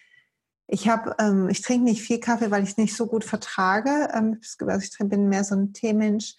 ich 0.71 0.89
habe, 0.89 1.15
ähm, 1.19 1.49
ich 1.49 1.63
trinke 1.63 1.85
nicht 1.85 2.03
viel 2.03 2.21
Kaffee, 2.21 2.51
weil 2.51 2.63
ich 2.63 2.71
es 2.71 2.77
nicht 2.77 2.97
so 2.97 3.07
gut 3.07 3.25
vertrage. 3.25 4.09
Ähm, 4.15 4.41
also 4.61 4.85
ich 4.85 5.09
bin 5.09 5.29
mehr 5.29 5.45
so 5.45 5.57
ein 5.57 5.73
Teemensch. 5.73 6.37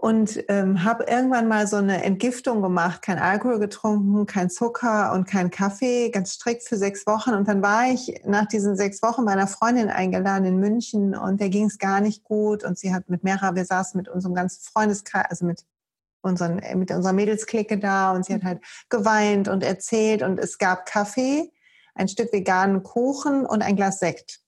und 0.00 0.44
ähm, 0.48 0.84
habe 0.84 1.04
irgendwann 1.08 1.48
mal 1.48 1.66
so 1.66 1.76
eine 1.76 2.04
Entgiftung 2.04 2.62
gemacht, 2.62 3.02
kein 3.02 3.18
Alkohol 3.18 3.58
getrunken, 3.58 4.26
kein 4.26 4.48
Zucker 4.48 5.12
und 5.12 5.26
kein 5.26 5.50
Kaffee, 5.50 6.10
ganz 6.10 6.34
strikt 6.34 6.62
für 6.68 6.76
sechs 6.76 7.04
Wochen. 7.06 7.30
Und 7.34 7.48
dann 7.48 7.62
war 7.62 7.90
ich 7.90 8.20
nach 8.24 8.46
diesen 8.46 8.76
sechs 8.76 9.02
Wochen 9.02 9.24
meiner 9.24 9.48
Freundin 9.48 9.90
eingeladen 9.90 10.44
in 10.44 10.60
München 10.60 11.16
und 11.16 11.40
der 11.40 11.48
ging 11.48 11.66
es 11.66 11.78
gar 11.78 12.00
nicht 12.00 12.22
gut 12.22 12.62
und 12.64 12.78
sie 12.78 12.94
hat 12.94 13.08
mit 13.08 13.24
mehreren, 13.24 13.56
wir 13.56 13.64
saßen 13.64 13.98
mit 13.98 14.08
unserem 14.08 14.34
ganzen 14.36 14.62
Freundeskreis, 14.62 15.26
also 15.30 15.46
mit 15.46 15.64
unseren, 16.20 16.60
äh, 16.60 16.76
mit 16.76 16.90
unserer 16.92 17.12
Mädelsklicke 17.12 17.78
da 17.78 18.12
und 18.12 18.24
sie 18.24 18.34
hat 18.34 18.44
halt 18.44 18.60
geweint 18.88 19.48
und 19.48 19.64
erzählt 19.64 20.22
und 20.22 20.38
es 20.38 20.58
gab 20.58 20.86
Kaffee, 20.86 21.52
ein 21.98 22.08
Stück 22.08 22.32
veganen 22.32 22.82
Kuchen 22.82 23.44
und 23.44 23.62
ein 23.62 23.76
Glas 23.76 23.98
Sekt. 23.98 24.40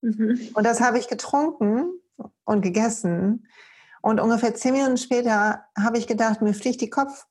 Mhm. 0.00 0.50
Und 0.54 0.64
das 0.64 0.80
habe 0.80 0.98
ich 0.98 1.08
getrunken 1.08 2.00
und 2.44 2.62
gegessen. 2.62 3.46
Und 4.02 4.20
ungefähr 4.20 4.54
zehn 4.54 4.74
Minuten 4.74 4.98
später 4.98 5.64
habe 5.78 5.98
ich 5.98 6.06
gedacht, 6.06 6.42
mir 6.42 6.54
fliegt 6.54 6.80
die 6.80 6.90
Kopf, 6.90 7.26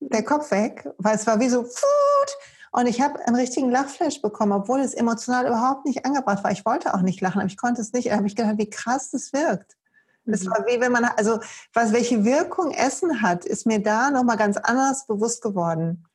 der 0.00 0.24
Kopf 0.24 0.50
weg, 0.50 0.88
weil 0.98 1.16
es 1.16 1.26
war 1.26 1.38
wie 1.40 1.48
so 1.48 1.64
Food. 1.64 2.36
Und 2.70 2.86
ich 2.86 3.00
habe 3.00 3.24
einen 3.26 3.36
richtigen 3.36 3.70
Lachflash 3.70 4.22
bekommen, 4.22 4.52
obwohl 4.52 4.80
es 4.80 4.94
emotional 4.94 5.46
überhaupt 5.46 5.84
nicht 5.86 6.04
angebracht 6.04 6.44
war. 6.44 6.50
Ich 6.50 6.64
wollte 6.64 6.94
auch 6.94 7.02
nicht 7.02 7.20
lachen, 7.20 7.40
aber 7.40 7.48
ich 7.48 7.56
konnte 7.56 7.80
es 7.80 7.92
nicht. 7.92 8.08
Da 8.08 8.16
habe 8.16 8.26
ich 8.26 8.36
gedacht, 8.36 8.58
wie 8.58 8.70
krass 8.70 9.10
das 9.10 9.32
wirkt. 9.32 9.76
Das 10.24 10.44
mhm. 10.44 10.50
war 10.50 10.66
wie 10.66 10.80
wenn 10.80 10.92
man, 10.92 11.04
also 11.04 11.40
was, 11.72 11.92
welche 11.92 12.24
Wirkung 12.24 12.70
Essen 12.70 13.22
hat, 13.22 13.44
ist 13.44 13.66
mir 13.66 13.82
da 13.82 14.10
nochmal 14.10 14.36
ganz 14.36 14.56
anders 14.56 15.06
bewusst 15.06 15.42
geworden. 15.42 16.07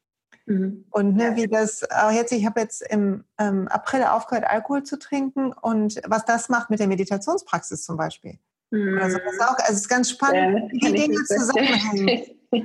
Mhm. 0.45 0.85
Und 0.89 1.15
ne, 1.15 1.35
wie 1.35 1.47
das 1.47 1.89
auch 1.89 2.11
jetzt, 2.11 2.31
ich 2.31 2.45
habe 2.45 2.59
jetzt 2.59 2.81
im 2.89 3.23
ähm, 3.39 3.67
April 3.69 4.03
aufgehört, 4.03 4.45
Alkohol 4.45 4.83
zu 4.83 4.99
trinken 4.99 5.53
und 5.53 6.01
was 6.07 6.25
das 6.25 6.49
macht 6.49 6.69
mit 6.69 6.79
der 6.79 6.87
Meditationspraxis 6.87 7.83
zum 7.83 7.97
Beispiel. 7.97 8.37
Also 8.73 9.19
das 9.19 9.33
ist 9.33 9.41
auch, 9.41 9.57
also 9.59 9.71
es 9.71 9.79
ist 9.81 9.89
ganz 9.89 10.09
spannend, 10.09 10.71
ja, 10.73 10.89
wie 10.89 10.93
Dinge 10.93 11.23
zusammenhängen. 11.25 12.23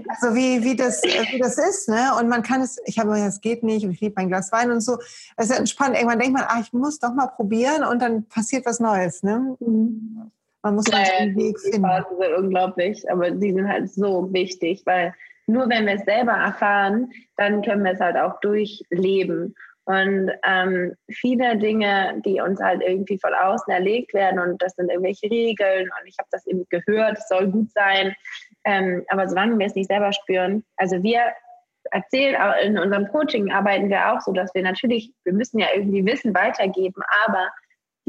Also 0.08 0.34
wie, 0.34 0.62
wie, 0.64 0.76
das, 0.76 1.02
wie 1.02 1.38
das 1.38 1.58
ist, 1.58 1.88
ne? 1.88 2.12
Und 2.18 2.28
man 2.28 2.42
kann 2.42 2.60
es, 2.60 2.78
ich 2.84 2.98
habe 2.98 3.10
gesagt, 3.10 3.28
es 3.28 3.40
geht 3.40 3.62
nicht, 3.62 3.84
ich 3.84 4.00
liebe 4.00 4.14
mein 4.16 4.28
Glas 4.28 4.52
Wein 4.52 4.70
und 4.70 4.80
so. 4.80 4.98
Es 5.36 5.50
ist 5.50 5.58
entspannt. 5.58 5.96
Irgendwann 5.96 6.18
denkt 6.18 6.34
man, 6.34 6.46
ah, 6.46 6.60
ich 6.60 6.72
muss 6.72 6.98
doch 6.98 7.12
mal 7.14 7.26
probieren 7.26 7.84
und 7.84 8.00
dann 8.00 8.24
passiert 8.24 8.66
was 8.66 8.80
Neues, 8.80 9.22
ne? 9.22 9.56
Man 9.60 10.74
muss 10.74 10.84
ja, 10.88 10.98
einen 11.18 11.36
Weg 11.36 11.58
finden. 11.60 11.78
Die 11.78 11.82
Phasen 11.82 12.18
sind 12.18 12.34
unglaublich, 12.36 13.10
aber 13.10 13.30
die 13.30 13.52
sind 13.52 13.68
halt 13.68 13.90
so 13.90 14.32
wichtig, 14.32 14.82
weil 14.84 15.14
nur 15.48 15.68
wenn 15.68 15.86
wir 15.86 15.94
es 15.94 16.04
selber 16.04 16.32
erfahren, 16.32 17.10
dann 17.36 17.62
können 17.62 17.84
wir 17.84 17.92
es 17.92 18.00
halt 18.00 18.16
auch 18.16 18.38
durchleben. 18.40 19.54
Und 19.84 20.30
ähm, 20.44 20.94
viele 21.10 21.56
Dinge, 21.56 22.20
die 22.22 22.42
uns 22.42 22.60
halt 22.60 22.82
irgendwie 22.82 23.18
von 23.18 23.32
außen 23.32 23.72
erlegt 23.72 24.12
werden 24.12 24.38
und 24.38 24.60
das 24.60 24.74
sind 24.74 24.90
irgendwelche 24.90 25.30
Regeln 25.30 25.88
und 25.88 26.06
ich 26.06 26.16
habe 26.18 26.28
das 26.30 26.46
eben 26.46 26.66
gehört, 26.68 27.16
es 27.16 27.28
soll 27.28 27.48
gut 27.48 27.72
sein. 27.72 28.14
Ähm, 28.64 29.02
aber 29.08 29.26
solange 29.28 29.58
wir 29.58 29.66
es 29.66 29.74
nicht 29.74 29.88
selber 29.88 30.12
spüren, 30.12 30.62
also 30.76 31.02
wir 31.02 31.22
erzählen, 31.90 32.36
in 32.62 32.78
unserem 32.78 33.08
Coaching 33.08 33.50
arbeiten 33.50 33.88
wir 33.88 34.12
auch 34.12 34.20
so, 34.20 34.32
dass 34.32 34.54
wir 34.54 34.62
natürlich, 34.62 35.10
wir 35.24 35.32
müssen 35.32 35.58
ja 35.58 35.68
irgendwie 35.74 36.04
Wissen 36.04 36.34
weitergeben, 36.34 37.02
aber 37.26 37.48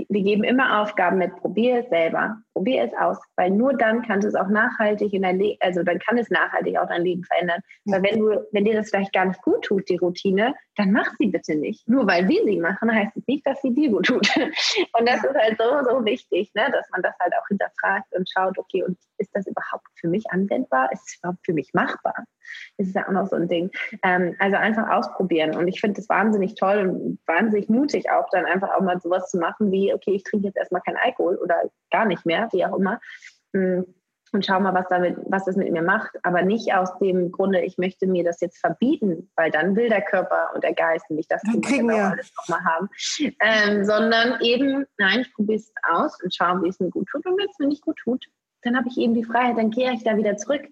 wir 0.08 0.24
geben 0.24 0.44
immer 0.44 0.82
Aufgaben 0.82 1.18
mit, 1.18 1.36
probier 1.36 1.80
es 1.80 1.90
selber, 1.90 2.38
probier 2.54 2.84
es 2.84 2.94
aus, 3.00 3.18
weil 3.36 3.52
nur 3.52 3.74
dann 3.74 4.02
kannst 4.04 4.26
du 4.26 4.30
es 4.30 4.36
auch 4.36 4.48
nachhaltig 4.48 5.14
in 5.14 5.24
dein 5.24 5.40
Leben, 5.40 5.58
also 5.62 5.84
dann 5.84 6.00
kann 6.00 6.18
es 6.18 6.30
nachhaltig 6.30 6.78
auch 6.78 6.88
dein 6.88 7.04
Leben 7.04 7.24
verändern. 7.24 7.62
Weil 7.86 8.04
wenn 8.04 8.20
du, 8.20 8.48
wenn 8.52 8.66
dir 8.66 8.76
das 8.76 8.90
vielleicht 8.90 9.14
gar 9.14 9.26
nicht 9.26 9.42
gut 9.42 9.64
tut, 9.64 9.90
die 9.90 9.98
Routine, 9.98 10.54
dann 10.80 10.94
mach 10.94 11.12
sie 11.18 11.28
bitte 11.28 11.56
nicht. 11.56 11.88
Nur 11.90 12.08
weil 12.08 12.28
wir 12.30 12.42
sie 12.46 12.58
machen, 12.58 12.90
heißt 12.90 13.18
es 13.18 13.28
nicht, 13.28 13.46
dass 13.46 13.62
sie 13.62 13.74
dir 13.74 13.90
gut 13.90 14.06
tut. 14.06 14.28
Und 14.38 15.10
das 15.10 15.22
ja. 15.22 15.30
ist 15.30 15.36
halt 15.36 15.58
so, 15.60 15.90
so 15.90 16.06
wichtig, 16.06 16.52
ne, 16.56 16.70
dass 16.72 16.90
man 16.92 17.02
das 17.02 17.14
halt 17.20 17.34
auch 17.34 17.48
hinterfragt 17.50 18.16
und 18.16 18.30
schaut, 18.30 18.58
okay, 18.58 18.84
und 18.84 18.98
ist 19.18 19.30
das 19.34 19.46
überhaupt 19.46 19.88
für 19.96 20.08
mich 20.08 20.24
anwendbar? 20.30 20.90
Ist 20.94 21.04
es 21.06 21.18
überhaupt 21.18 21.40
für 21.46 21.54
mich 21.54 21.74
machbar? 21.74 22.16
Das 22.78 22.88
ist 22.88 22.96
ja 22.96 23.08
auch 23.08 23.12
noch 23.12 23.28
so 23.28 23.36
ein 23.36 23.50
Ding. 23.50 23.70
Ähm, 24.04 24.36
also 24.40 24.56
einfach 24.56 24.90
ausprobieren. 24.90 25.56
Und 25.56 25.68
ich 25.68 25.82
finde 25.82 25.98
das 25.98 26.08
wahnsinnig 26.08 26.56
toll 26.56 26.88
und 26.88 27.20
wahnsinnig 27.28 27.68
mutig 27.68 28.10
auch, 28.10 28.30
dann 28.32 28.46
einfach 28.46 28.70
auch 28.72 28.82
mal 28.82 29.00
sowas 29.02 29.30
zu 29.30 29.38
machen 29.38 29.72
wie, 29.72 29.94
okay, 29.94 30.12
ich 30.12 30.24
trinke 30.24 30.48
jetzt 30.48 30.58
erstmal 30.58 30.82
keinen 30.82 30.98
Alkohol 30.98 31.36
oder 31.36 31.64
gar 31.92 32.06
nicht 32.06 32.26
mehr, 32.26 32.48
wie 32.54 32.66
auch 32.66 32.78
immer. 32.78 33.02
Mm, 33.52 33.82
und 34.34 34.46
schau 34.46 34.60
mal, 34.60 34.74
was 34.74 34.88
damit, 34.90 35.18
was 35.26 35.46
das 35.46 35.56
mit 35.56 35.72
mir 35.72 35.82
macht. 35.82 36.12
Aber 36.24 36.42
nicht 36.42 36.74
aus 36.74 36.98
dem 37.00 37.32
Grunde, 37.32 37.62
ich 37.62 37.78
möchte 37.78 38.08
mir 38.08 38.24
das 38.24 38.42
jetzt 38.42 38.60
verbieten, 38.60 39.32
weil 39.36 39.52
dann 39.52 39.76
will 39.76 39.90
der 39.90 40.02
Körper 40.02 40.50
und 40.54 40.64
der 40.64 40.74
Geist 40.74 41.10
nämlich 41.10 41.28
das 41.28 41.42
genau 41.44 41.98
alles 41.98 42.32
nochmal 42.38 42.64
haben. 42.64 42.90
Ähm, 43.40 43.86
sondern 43.86 44.40
eben, 44.42 44.86
nein, 44.98 45.22
ich 45.22 45.34
probiere 45.34 45.60
es 45.60 45.72
aus 45.90 46.22
und 46.24 46.34
schaue, 46.34 46.64
wie 46.64 46.70
es 46.70 46.80
mir 46.80 46.90
gut 46.90 47.08
tut. 47.10 47.26
Und 47.26 47.38
wenn 47.38 47.50
es 47.50 47.60
mir 47.60 47.68
nicht 47.68 47.84
gut 47.84 47.98
tut, 47.98 48.26
dann 48.64 48.78
habe 48.78 48.88
ich 48.90 48.98
eben 48.98 49.14
die 49.14 49.24
Freiheit, 49.24 49.58
dann 49.58 49.72
kehre 49.72 49.94
ich 49.94 50.04
da 50.04 50.18
wieder 50.18 50.38
zurück. 50.38 50.68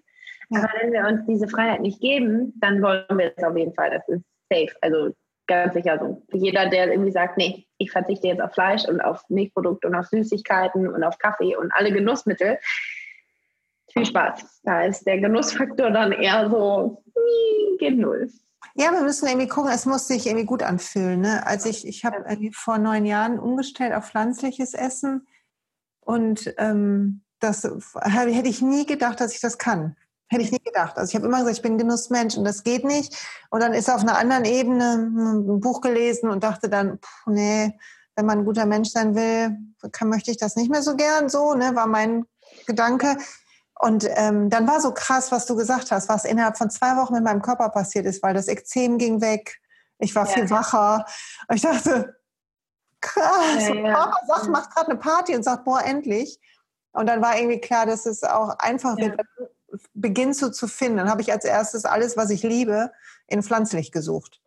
Ja. 0.50 0.60
Aber 0.60 0.70
wenn 0.80 0.92
wir 0.92 1.06
uns 1.06 1.26
diese 1.26 1.48
Freiheit 1.48 1.80
nicht 1.80 2.00
geben, 2.00 2.54
dann 2.60 2.82
wollen 2.82 3.04
wir 3.10 3.32
es 3.36 3.42
auf 3.44 3.56
jeden 3.56 3.74
Fall. 3.74 3.90
Das 3.90 4.08
ist 4.08 4.24
safe. 4.50 4.74
Also 4.82 5.14
ganz 5.48 5.74
sicher 5.74 5.98
so. 5.98 6.22
Jeder, 6.32 6.68
der 6.68 6.90
irgendwie 6.90 7.10
sagt, 7.10 7.36
nee, 7.36 7.66
ich 7.78 7.90
verzichte 7.90 8.28
jetzt 8.28 8.40
auf 8.40 8.52
Fleisch 8.52 8.86
und 8.86 9.00
auf 9.00 9.22
Milchprodukte 9.28 9.88
und 9.88 9.94
auf 9.94 10.06
Süßigkeiten 10.06 10.88
und 10.88 11.02
auf 11.02 11.18
Kaffee 11.18 11.56
und 11.56 11.72
alle 11.72 11.90
Genussmittel, 11.90 12.58
viel 13.92 14.06
Spaß. 14.06 14.60
Da 14.62 14.82
ist 14.84 15.06
der 15.06 15.18
Genussfaktor 15.18 15.90
dann 15.90 16.12
eher 16.12 16.50
so, 16.50 17.02
geht 17.78 17.98
null. 17.98 18.30
Ja, 18.74 18.92
wir 18.92 19.02
müssen 19.02 19.26
irgendwie 19.26 19.48
gucken, 19.48 19.72
es 19.72 19.86
muss 19.86 20.06
sich 20.06 20.26
irgendwie 20.26 20.46
gut 20.46 20.62
anfühlen. 20.62 21.20
Ne? 21.20 21.46
Also 21.46 21.68
ich, 21.68 21.86
ich 21.86 22.04
habe 22.04 22.24
vor 22.52 22.78
neun 22.78 23.06
Jahren 23.06 23.38
umgestellt 23.38 23.92
auf 23.92 24.08
pflanzliches 24.08 24.74
Essen 24.74 25.26
und 26.00 26.54
ähm, 26.58 27.22
das 27.40 27.68
hätte 28.02 28.48
ich 28.48 28.62
nie 28.62 28.86
gedacht, 28.86 29.20
dass 29.20 29.34
ich 29.34 29.40
das 29.40 29.58
kann. 29.58 29.96
Hätte 30.28 30.42
ich 30.42 30.52
nie 30.52 30.62
gedacht. 30.62 30.96
Also 30.96 31.10
ich 31.10 31.16
habe 31.16 31.26
immer 31.26 31.38
gesagt, 31.38 31.56
ich 31.56 31.62
bin 31.62 31.78
Genussmensch 31.78 32.36
und 32.36 32.44
das 32.44 32.62
geht 32.62 32.84
nicht. 32.84 33.16
Und 33.50 33.60
dann 33.62 33.72
ist 33.72 33.90
auf 33.90 34.02
einer 34.02 34.18
anderen 34.18 34.44
Ebene 34.44 34.94
ein 34.94 35.60
Buch 35.60 35.80
gelesen 35.80 36.28
und 36.28 36.44
dachte 36.44 36.68
dann, 36.68 36.98
pff, 36.98 37.26
nee, 37.26 37.78
wenn 38.14 38.26
man 38.26 38.40
ein 38.40 38.44
guter 38.44 38.66
Mensch 38.66 38.90
sein 38.90 39.14
will, 39.14 39.56
kann, 39.92 40.08
möchte 40.08 40.30
ich 40.30 40.36
das 40.36 40.56
nicht 40.56 40.70
mehr 40.70 40.82
so 40.82 40.96
gern. 40.96 41.28
So, 41.28 41.54
ne, 41.54 41.74
war 41.74 41.86
mein 41.86 42.26
Gedanke. 42.66 43.16
Und 43.78 44.08
ähm, 44.16 44.50
dann 44.50 44.66
war 44.66 44.80
so 44.80 44.92
krass, 44.92 45.30
was 45.30 45.46
du 45.46 45.54
gesagt 45.54 45.90
hast, 45.92 46.08
was 46.08 46.24
innerhalb 46.24 46.58
von 46.58 46.70
zwei 46.70 46.96
Wochen 46.96 47.14
mit 47.14 47.22
meinem 47.22 47.42
Körper 47.42 47.68
passiert 47.68 48.06
ist, 48.06 48.22
weil 48.22 48.34
das 48.34 48.48
Ekzem 48.48 48.98
ging 48.98 49.20
weg. 49.20 49.60
Ich 49.98 50.14
war 50.14 50.26
ja. 50.26 50.32
viel 50.32 50.50
wacher. 50.50 51.06
Und 51.46 51.56
ich 51.56 51.62
dachte, 51.62 52.16
krass, 53.00 53.68
ja, 53.68 53.74
ja. 53.74 53.94
Körper 53.94 54.18
sagt, 54.26 54.48
macht 54.48 54.74
gerade 54.74 54.90
eine 54.90 54.98
Party 54.98 55.36
und 55.36 55.44
sagt, 55.44 55.64
boah, 55.64 55.82
endlich. 55.84 56.40
Und 56.92 57.06
dann 57.06 57.22
war 57.22 57.38
irgendwie 57.38 57.60
klar, 57.60 57.86
dass 57.86 58.06
es 58.06 58.24
auch 58.24 58.58
einfach 58.58 58.96
wird, 58.96 59.20
beginnst 59.94 60.42
du 60.42 60.50
zu 60.50 60.66
finden. 60.66 60.98
Dann 60.98 61.10
habe 61.10 61.20
ich 61.20 61.32
als 61.32 61.44
erstes 61.44 61.84
alles, 61.84 62.16
was 62.16 62.30
ich 62.30 62.42
liebe, 62.42 62.90
in 63.28 63.42
pflanzlich 63.42 63.92
gesucht. 63.92 64.40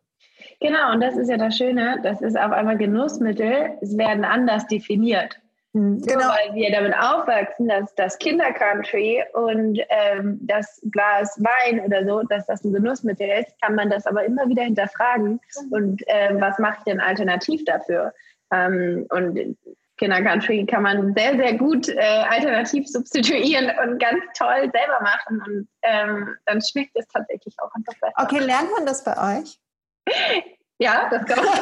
Genau, 0.60 0.92
und 0.92 1.00
das 1.00 1.16
ist 1.16 1.28
ja 1.28 1.36
das 1.36 1.56
Schöne, 1.56 2.00
das 2.02 2.20
ist 2.20 2.36
auf 2.36 2.52
einmal 2.52 2.76
Genussmittel, 2.76 3.78
es 3.80 3.96
werden 3.96 4.24
anders 4.24 4.66
definiert. 4.66 5.41
Mhm, 5.74 6.02
genau. 6.02 6.20
So, 6.20 6.28
weil 6.28 6.54
wir 6.54 6.70
damit 6.70 6.94
aufwachsen, 6.94 7.68
dass 7.68 7.94
das 7.94 8.18
Kindercountry 8.18 9.24
und 9.32 9.80
ähm, 9.88 10.38
das 10.42 10.82
Glas 10.90 11.40
Wein 11.42 11.80
oder 11.80 12.04
so, 12.04 12.22
dass 12.24 12.46
das 12.46 12.62
ein 12.64 12.72
Genussmittel 12.72 13.28
ist, 13.28 13.60
kann 13.62 13.74
man 13.74 13.88
das 13.88 14.06
aber 14.06 14.24
immer 14.24 14.48
wieder 14.48 14.64
hinterfragen. 14.64 15.40
Mhm. 15.64 15.72
Und 15.72 16.02
ähm, 16.08 16.40
was 16.40 16.58
mache 16.58 16.76
ich 16.78 16.84
denn 16.84 17.00
alternativ 17.00 17.64
dafür? 17.64 18.12
Ähm, 18.52 19.06
und 19.10 19.56
Kindercountry 19.96 20.66
kann 20.66 20.82
man 20.82 21.14
sehr, 21.14 21.36
sehr 21.36 21.54
gut 21.54 21.88
äh, 21.88 22.00
alternativ 22.00 22.88
substituieren 22.88 23.70
und 23.82 23.98
ganz 23.98 24.20
toll 24.36 24.70
selber 24.72 25.00
machen. 25.00 25.42
Und 25.46 25.68
ähm, 25.82 26.36
dann 26.44 26.60
schmeckt 26.60 26.96
es 26.96 27.06
tatsächlich 27.08 27.54
auch 27.58 27.70
einfach 27.74 27.94
besser. 28.00 28.14
Okay, 28.16 28.40
lernt 28.40 28.70
man 28.72 28.84
das 28.84 29.04
bei 29.04 29.38
euch? 29.38 29.58
Ja, 30.82 31.08
das 31.10 31.24
kann 31.26 31.44
man, 31.44 31.46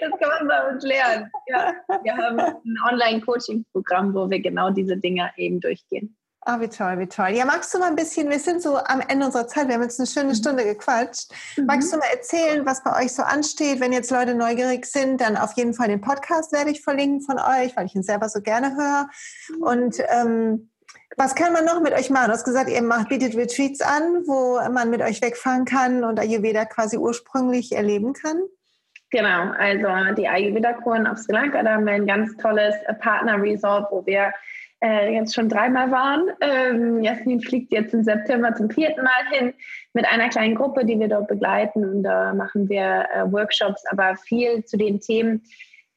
das 0.00 0.20
kann 0.20 0.28
man 0.28 0.48
bei 0.48 0.68
uns 0.68 0.82
lernen. 0.82 1.30
Ja, 1.46 1.74
wir 2.02 2.16
haben 2.16 2.40
ein 2.40 2.76
Online-Coaching-Programm, 2.90 4.14
wo 4.14 4.28
wir 4.28 4.40
genau 4.40 4.70
diese 4.70 4.96
Dinge 4.96 5.30
eben 5.36 5.60
durchgehen. 5.60 6.16
Ah, 6.40 6.60
wie 6.60 6.68
toll, 6.68 6.98
wie 6.98 7.06
toll. 7.06 7.30
Ja, 7.30 7.44
magst 7.44 7.72
du 7.72 7.78
mal 7.78 7.88
ein 7.88 7.96
bisschen, 7.96 8.30
wir 8.30 8.40
sind 8.40 8.62
so 8.62 8.76
am 8.76 9.00
Ende 9.00 9.26
unserer 9.26 9.46
Zeit, 9.46 9.68
wir 9.68 9.74
haben 9.74 9.82
jetzt 9.82 10.00
eine 10.00 10.08
schöne 10.08 10.30
mhm. 10.30 10.34
Stunde 10.34 10.64
gequatscht. 10.64 11.32
Mhm. 11.56 11.66
Magst 11.66 11.92
du 11.92 11.98
mal 11.98 12.06
erzählen, 12.12 12.66
was 12.66 12.82
bei 12.82 13.04
euch 13.04 13.12
so 13.12 13.22
ansteht? 13.22 13.78
Wenn 13.78 13.92
jetzt 13.92 14.10
Leute 14.10 14.34
neugierig 14.34 14.84
sind, 14.86 15.20
dann 15.20 15.36
auf 15.36 15.52
jeden 15.52 15.74
Fall 15.74 15.86
den 15.86 16.00
Podcast 16.00 16.52
werde 16.52 16.70
ich 16.70 16.82
verlinken 16.82 17.20
von 17.20 17.38
euch, 17.38 17.76
weil 17.76 17.86
ich 17.86 17.94
ihn 17.94 18.02
selber 18.02 18.28
so 18.28 18.40
gerne 18.40 18.76
höre. 18.76 19.08
Mhm. 19.56 19.62
Und 19.62 20.02
ähm, 20.08 20.70
was 21.16 21.34
kann 21.34 21.52
man 21.52 21.64
noch 21.64 21.80
mit 21.80 21.92
euch 21.92 22.10
machen? 22.10 22.26
Du 22.26 22.32
hast 22.32 22.44
gesagt, 22.44 22.70
ihr 22.70 22.82
macht, 22.82 23.08
bietet 23.08 23.36
Retreats 23.36 23.80
an, 23.80 24.22
wo 24.26 24.60
man 24.70 24.90
mit 24.90 25.00
euch 25.00 25.22
wegfahren 25.22 25.64
kann 25.64 26.04
und 26.04 26.20
Ayurveda 26.20 26.66
quasi 26.66 26.98
ursprünglich 26.98 27.72
erleben 27.72 28.12
kann. 28.12 28.38
Genau, 29.10 29.52
also 29.56 30.14
die 30.14 30.28
Ayurveda-Kuren 30.28 31.06
auf 31.06 31.18
Sri 31.18 31.32
Lanka, 31.32 31.62
da 31.62 31.74
haben 31.74 31.86
wir 31.86 31.94
ein 31.94 32.06
ganz 32.06 32.36
tolles 32.36 32.74
Partner-Resort, 33.00 33.90
wo 33.90 34.04
wir 34.04 34.32
äh, 34.82 35.14
jetzt 35.14 35.34
schon 35.34 35.48
dreimal 35.48 35.90
waren. 35.90 36.28
Ähm, 36.40 37.02
Jasmin 37.02 37.40
fliegt 37.40 37.72
jetzt 37.72 37.94
im 37.94 38.04
September 38.04 38.54
zum 38.54 38.68
vierten 38.68 39.02
Mal 39.02 39.26
hin 39.30 39.54
mit 39.94 40.06
einer 40.06 40.28
kleinen 40.28 40.54
Gruppe, 40.54 40.84
die 40.84 40.98
wir 40.98 41.08
dort 41.08 41.28
begleiten. 41.28 41.84
Und 41.84 42.02
da 42.02 42.34
machen 42.34 42.68
wir 42.68 43.06
äh, 43.14 43.32
Workshops, 43.32 43.84
aber 43.90 44.16
viel 44.16 44.64
zu 44.64 44.76
den 44.76 45.00
Themen, 45.00 45.42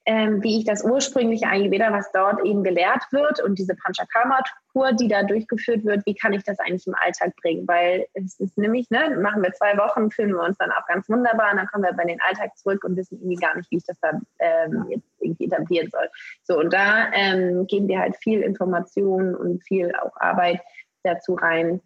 ähm, 0.05 0.41
wie 0.43 0.57
ich 0.57 0.65
das 0.65 0.83
ursprüngliche 0.83 1.47
Ayurveda, 1.47 1.91
was 1.91 2.11
dort 2.11 2.43
eben 2.45 2.63
gelehrt 2.63 3.03
wird 3.11 3.41
und 3.43 3.59
diese 3.59 3.75
Panchakarma-Kur, 3.75 4.93
die 4.93 5.07
da 5.07 5.23
durchgeführt 5.23 5.85
wird, 5.85 6.05
wie 6.05 6.15
kann 6.15 6.33
ich 6.33 6.43
das 6.43 6.59
eigentlich 6.59 6.87
im 6.87 6.95
Alltag 6.99 7.35
bringen? 7.41 7.67
Weil 7.67 8.07
es 8.13 8.39
ist 8.39 8.57
nämlich, 8.57 8.89
ne, 8.89 9.17
machen 9.21 9.43
wir 9.43 9.53
zwei 9.53 9.77
Wochen, 9.77 10.09
fühlen 10.09 10.33
wir 10.33 10.43
uns 10.43 10.57
dann 10.57 10.71
auch 10.71 10.85
ganz 10.87 11.09
wunderbar 11.09 11.51
und 11.51 11.57
dann 11.57 11.67
kommen 11.67 11.83
wir 11.83 11.93
bei 11.93 12.05
den 12.05 12.19
Alltag 12.21 12.57
zurück 12.57 12.83
und 12.83 12.95
wissen 12.95 13.19
irgendwie 13.19 13.35
gar 13.35 13.55
nicht, 13.55 13.69
wie 13.71 13.77
ich 13.77 13.85
das 13.85 13.99
da 14.01 14.19
ähm, 14.39 14.85
jetzt 14.89 15.07
irgendwie 15.19 15.45
etablieren 15.45 15.89
soll. 15.91 16.09
So, 16.43 16.57
und 16.57 16.73
da 16.73 17.11
ähm, 17.13 17.67
geben 17.67 17.87
wir 17.87 17.99
halt 17.99 18.15
viel 18.17 18.41
Information 18.41 19.35
und 19.35 19.63
viel 19.63 19.93
auch 19.95 20.15
Arbeit 20.15 20.61
dazu 21.03 21.35
rein, 21.35 21.81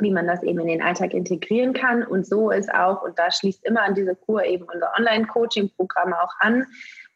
wie 0.00 0.12
man 0.12 0.26
das 0.26 0.42
eben 0.42 0.60
in 0.60 0.68
den 0.68 0.82
Alltag 0.82 1.12
integrieren 1.12 1.72
kann. 1.72 2.04
Und 2.04 2.26
so 2.26 2.50
ist 2.50 2.72
auch, 2.72 3.02
und 3.02 3.18
da 3.18 3.30
schließt 3.30 3.64
immer 3.64 3.82
an 3.82 3.94
diese 3.94 4.14
Kur 4.14 4.44
eben 4.44 4.64
unser 4.72 4.92
Online-Coaching-Programm 4.96 6.12
auch 6.12 6.32
an, 6.40 6.66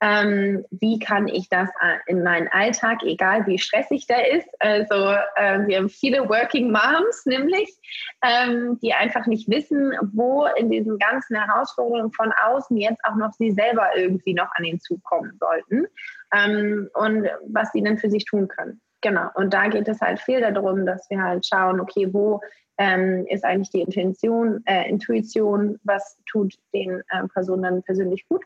ähm, 0.02 0.64
wie 0.72 0.98
kann 0.98 1.28
ich 1.28 1.48
das 1.48 1.70
äh, 1.80 1.98
in 2.08 2.24
meinen 2.24 2.48
Alltag, 2.48 3.04
egal 3.04 3.46
wie 3.46 3.56
stressig 3.56 4.08
der 4.08 4.32
ist. 4.32 4.48
Also 4.58 4.94
äh, 5.36 5.64
wir 5.66 5.78
haben 5.78 5.88
viele 5.88 6.28
Working 6.28 6.72
Moms 6.72 7.24
nämlich, 7.24 7.72
ähm, 8.20 8.80
die 8.82 8.92
einfach 8.92 9.26
nicht 9.26 9.48
wissen, 9.48 9.92
wo 10.12 10.46
in 10.56 10.70
diesen 10.70 10.98
ganzen 10.98 11.36
Herausforderungen 11.36 12.12
von 12.12 12.32
außen 12.32 12.76
jetzt 12.76 13.00
auch 13.04 13.14
noch 13.14 13.32
sie 13.34 13.52
selber 13.52 13.96
irgendwie 13.96 14.34
noch 14.34 14.50
an 14.56 14.64
den 14.64 14.80
Zug 14.80 15.00
kommen 15.04 15.38
sollten 15.38 15.86
ähm, 16.34 16.90
und 16.94 17.28
was 17.46 17.70
sie 17.70 17.82
denn 17.82 17.96
für 17.96 18.10
sich 18.10 18.24
tun 18.24 18.48
können. 18.48 18.80
Genau, 19.02 19.28
und 19.34 19.54
da 19.54 19.68
geht 19.68 19.86
es 19.86 20.00
halt 20.00 20.20
viel 20.20 20.40
darum, 20.40 20.84
dass 20.84 21.08
wir 21.10 21.22
halt 21.22 21.46
schauen, 21.46 21.80
okay, 21.80 22.08
wo 22.12 22.40
ähm, 22.76 23.24
ist 23.28 23.44
eigentlich 23.44 23.70
die 23.70 23.82
Intention, 23.82 24.62
äh, 24.64 24.88
Intuition, 24.88 25.78
was 25.84 26.18
tut 26.28 26.54
den 26.74 27.02
äh, 27.10 27.28
Personen 27.32 27.62
dann 27.62 27.82
persönlich 27.84 28.26
gut 28.28 28.42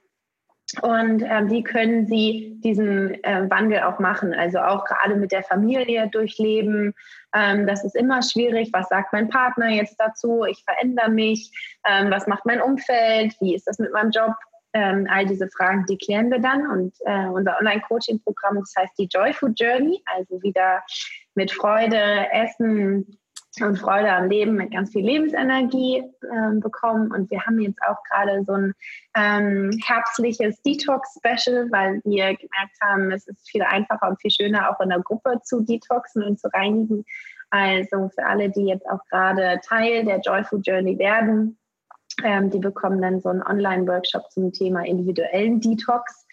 und 0.83 1.23
ähm, 1.23 1.49
wie 1.49 1.63
können 1.63 2.07
sie 2.07 2.59
diesen 2.63 3.23
äh, 3.23 3.49
Wandel 3.49 3.83
auch 3.83 4.01
machen? 4.01 4.35
Also 4.35 4.59
auch 4.59 4.85
gerade 4.85 5.15
mit 5.15 5.31
der 5.31 5.45
Familie 5.45 6.09
durchleben. 6.09 6.93
Ähm, 7.33 7.67
das 7.69 7.85
ist 7.85 7.95
immer 7.95 8.21
schwierig. 8.23 8.71
Was 8.73 8.89
sagt 8.89 9.13
mein 9.13 9.29
Partner 9.29 9.69
jetzt 9.69 9.97
dazu? 9.99 10.45
Ich 10.45 10.65
verändere 10.65 11.09
mich. 11.09 11.53
Ähm, 11.87 12.11
was 12.11 12.27
macht 12.27 12.45
mein 12.47 12.61
Umfeld? 12.61 13.37
Wie 13.41 13.55
ist 13.55 13.69
das 13.69 13.79
mit 13.79 13.93
meinem 13.93 14.11
Job? 14.11 14.33
Ähm, 14.73 15.07
all 15.09 15.25
diese 15.25 15.49
Fragen, 15.49 15.87
die 15.89 15.99
klären 15.99 16.31
wir 16.31 16.41
dann. 16.41 16.69
Und 16.69 16.95
äh, 17.05 17.27
unser 17.29 17.57
Online-Coaching-Programm, 17.59 18.57
das 18.57 18.75
heißt 18.77 18.99
die 18.99 19.09
Joyful 19.11 19.55
Journey, 19.57 20.03
also 20.17 20.43
wieder 20.43 20.83
mit 21.37 21.53
Freude 21.53 22.31
essen, 22.33 23.19
und 23.63 23.79
Freude 23.79 24.13
am 24.13 24.29
Leben 24.29 24.55
mit 24.55 24.73
ganz 24.73 24.93
viel 24.93 25.05
Lebensenergie 25.05 25.99
äh, 25.99 26.61
bekommen. 26.61 27.11
Und 27.13 27.31
wir 27.31 27.41
haben 27.47 27.61
jetzt 27.61 27.81
auch 27.83 28.03
gerade 28.11 28.45
so 28.45 28.53
ein 28.53 28.75
ähm, 29.17 29.71
herbstliches 29.85 30.61
Detox-Special, 30.63 31.71
weil 31.71 32.01
wir 32.05 32.37
gemerkt 32.37 32.77
haben, 32.83 33.11
es 33.13 33.27
ist 33.27 33.49
viel 33.49 33.63
einfacher 33.63 34.09
und 34.09 34.21
viel 34.21 34.31
schöner, 34.31 34.71
auch 34.71 34.81
in 34.81 34.91
der 34.91 35.01
Gruppe 35.01 35.41
zu 35.43 35.63
detoxen 35.63 36.23
und 36.23 36.39
zu 36.39 36.49
reinigen. 36.53 37.05
Also 37.51 38.09
für 38.15 38.27
alle, 38.27 38.51
die 38.51 38.67
jetzt 38.67 38.87
auch 38.89 39.05
gerade 39.11 39.61
Teil 39.67 40.05
der 40.05 40.21
Joyful 40.21 40.61
Journey 40.61 40.99
werden, 40.99 41.59
ähm, 42.25 42.51
die 42.51 42.59
bekommen 42.59 43.01
dann 43.01 43.21
so 43.21 43.29
einen 43.29 43.43
Online-Workshop 43.43 44.31
zum 44.31 44.53
Thema 44.53 44.85
individuellen 44.85 45.61
Detox 45.61 46.27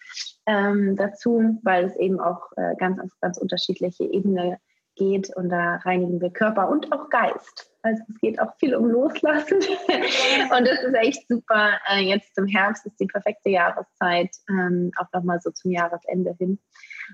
ähm, 0.46 0.96
dazu, 0.96 1.60
weil 1.64 1.86
es 1.86 1.96
eben 1.98 2.20
auch 2.20 2.52
äh, 2.58 2.76
ganz 2.78 3.00
auf 3.00 3.10
ganz 3.22 3.38
unterschiedliche 3.38 4.04
Ebenen 4.06 4.58
geht 4.96 5.36
und 5.36 5.50
da 5.50 5.76
reinigen 5.78 6.22
wir 6.22 6.30
Körper 6.30 6.70
und 6.70 6.92
auch 6.92 7.10
Geist. 7.10 7.72
Also 7.82 8.02
es 8.10 8.20
geht 8.20 8.40
auch 8.40 8.56
viel 8.60 8.76
um 8.76 8.90
Loslassen 8.90 9.58
und 10.58 10.68
das 10.68 10.84
ist 10.84 10.94
echt 10.94 11.28
super. 11.28 11.72
Äh, 11.90 12.02
jetzt 12.02 12.34
zum 12.36 12.48
Herbst 12.48 12.86
ist 12.86 13.00
die 13.00 13.08
perfekte 13.08 13.50
Jahreszeit, 13.50 14.30
ähm, 14.50 14.92
auch 14.98 15.08
nochmal 15.14 15.42
so 15.42 15.52
zum 15.52 15.72
Jahresende 15.72 16.36
hin, 16.40 16.60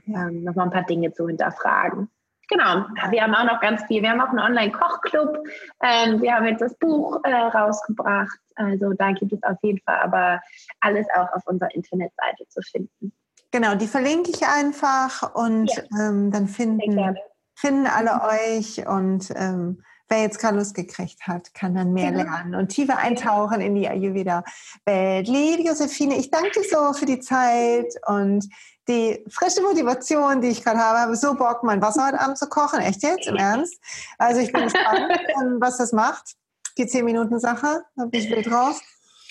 ähm, 0.07 0.43
nochmal 0.43 0.67
ein 0.67 0.71
paar 0.71 0.85
Dinge 0.85 1.11
zu 1.13 1.27
hinterfragen. 1.27 2.09
Genau, 2.49 2.85
wir 3.11 3.21
haben 3.21 3.35
auch 3.35 3.43
noch 3.43 3.61
ganz 3.61 3.83
viel. 3.83 4.01
Wir 4.01 4.09
haben 4.09 4.21
auch 4.21 4.29
einen 4.29 4.39
Online-Kochclub. 4.39 5.37
Ähm, 5.83 6.19
wir 6.19 6.33
haben 6.33 6.47
jetzt 6.47 6.61
das 6.61 6.75
Buch 6.79 7.19
äh, 7.23 7.31
rausgebracht. 7.31 8.39
Also 8.55 8.93
da 8.93 9.11
gibt 9.11 9.33
es 9.33 9.43
auf 9.43 9.57
jeden 9.61 9.79
Fall 9.83 9.99
aber 9.99 10.41
alles 10.81 11.05
auch 11.15 11.31
auf 11.33 11.45
unserer 11.45 11.73
Internetseite 11.75 12.47
zu 12.47 12.61
finden. 12.61 13.13
Genau, 13.51 13.75
die 13.75 13.87
verlinke 13.87 14.31
ich 14.31 14.45
einfach 14.45 15.33
und 15.35 15.71
ja. 15.71 15.83
ähm, 15.99 16.31
dann 16.31 16.47
finden 16.47 17.15
finden 17.59 17.87
alle 17.87 18.15
mhm. 18.15 18.21
euch 18.21 18.87
und 18.87 19.29
ähm, 19.35 19.83
wer 20.07 20.21
jetzt 20.21 20.39
gerade 20.39 20.57
Lust 20.57 20.75
gekriegt 20.75 21.27
hat, 21.27 21.53
kann 21.53 21.75
dann 21.75 21.93
mehr 21.93 22.11
genau. 22.11 22.23
lernen 22.23 22.55
und 22.55 22.69
tiefer 22.69 22.97
eintauchen 22.97 23.61
in 23.61 23.75
die 23.75 23.87
Ayurveda-Welt. 23.87 25.27
Liebe 25.27 25.63
Josephine, 25.63 26.17
ich 26.17 26.31
danke 26.31 26.51
dir 26.51 26.63
so 26.63 26.93
für 26.93 27.05
die 27.05 27.19
Zeit 27.19 27.93
und 28.07 28.47
die 28.87 29.23
frische 29.29 29.61
Motivation, 29.61 30.41
die 30.41 30.47
ich 30.47 30.63
gerade 30.63 30.79
habe, 30.79 30.99
habe 30.99 31.15
so 31.15 31.35
Bock, 31.35 31.63
mein 31.63 31.81
Wasser 31.81 32.07
heute 32.07 32.19
Abend 32.19 32.37
zu 32.37 32.47
kochen. 32.47 32.79
Echt 32.79 33.03
jetzt? 33.03 33.27
Im 33.27 33.35
Ernst? 33.35 33.77
Also 34.17 34.41
ich 34.41 34.51
bin 34.51 34.63
gespannt, 34.63 35.19
was 35.59 35.77
das 35.77 35.91
macht. 35.91 36.35
Die 36.77 36.85
10-Minuten-Sache, 36.85 37.83
da 37.95 38.05
bin 38.05 38.21
ich 38.21 38.31
wild 38.31 38.49
drauf. 38.49 38.81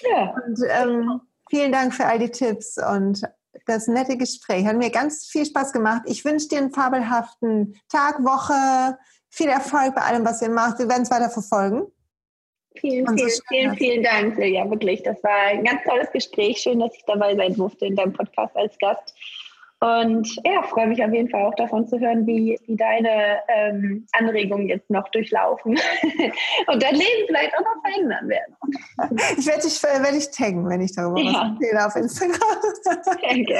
Ja. 0.02 0.34
Und 0.46 0.60
ähm, 0.68 1.20
vielen 1.50 1.72
Dank 1.72 1.94
für 1.94 2.04
all 2.04 2.18
die 2.18 2.30
Tipps 2.30 2.76
und 2.78 3.22
das 3.68 3.86
nette 3.86 4.16
Gespräch. 4.16 4.66
Hat 4.66 4.76
mir 4.76 4.90
ganz 4.90 5.26
viel 5.26 5.46
Spaß 5.46 5.72
gemacht. 5.72 6.02
Ich 6.06 6.24
wünsche 6.24 6.48
dir 6.48 6.58
einen 6.58 6.72
fabelhaften 6.72 7.78
Tag, 7.88 8.24
Woche, 8.24 8.98
viel 9.30 9.48
Erfolg 9.48 9.94
bei 9.94 10.02
allem, 10.02 10.24
was 10.24 10.42
ihr 10.42 10.50
macht. 10.50 10.78
Wir 10.78 10.88
werden 10.88 11.02
es 11.02 11.10
weiter 11.10 11.30
verfolgen. 11.30 11.86
Vielen, 12.76 13.06
so 13.06 13.14
vielen, 13.14 13.40
vielen, 13.48 13.76
vielen 13.76 14.02
Dank, 14.02 14.36
Silja. 14.36 14.70
Wirklich, 14.70 15.02
das 15.02 15.22
war 15.22 15.48
ein 15.48 15.64
ganz 15.64 15.82
tolles 15.84 16.10
Gespräch. 16.12 16.58
Schön, 16.58 16.80
dass 16.80 16.94
ich 16.94 17.04
dabei 17.06 17.34
sein 17.34 17.54
durfte 17.54 17.86
in 17.86 17.96
deinem 17.96 18.12
Podcast 18.12 18.56
als 18.56 18.78
Gast. 18.78 19.14
Und 19.80 20.34
ja, 20.44 20.62
freue 20.62 20.88
mich 20.88 21.04
auf 21.04 21.12
jeden 21.12 21.30
Fall 21.30 21.44
auch 21.44 21.54
davon 21.54 21.86
zu 21.86 22.00
hören, 22.00 22.26
wie, 22.26 22.58
wie 22.66 22.76
deine 22.76 23.38
ähm, 23.46 24.06
Anregungen 24.12 24.66
jetzt 24.66 24.90
noch 24.90 25.08
durchlaufen 25.10 25.78
und 26.66 26.82
dein 26.82 26.94
Leben 26.96 27.26
vielleicht 27.26 27.54
auch 27.54 27.60
noch 27.60 27.80
verändern 27.82 28.28
werden. 28.28 28.56
Ich 29.38 29.46
werde 29.46 29.62
dich, 29.62 29.80
werd 29.80 30.14
dich 30.14 30.30
taggen, 30.32 30.68
wenn 30.68 30.80
ich 30.80 30.96
darüber 30.96 31.20
ja. 31.20 31.32
was 31.32 31.62
erzähle 31.62 31.86
auf 31.86 31.96
Instagram. 31.96 32.58
Danke. 33.22 33.58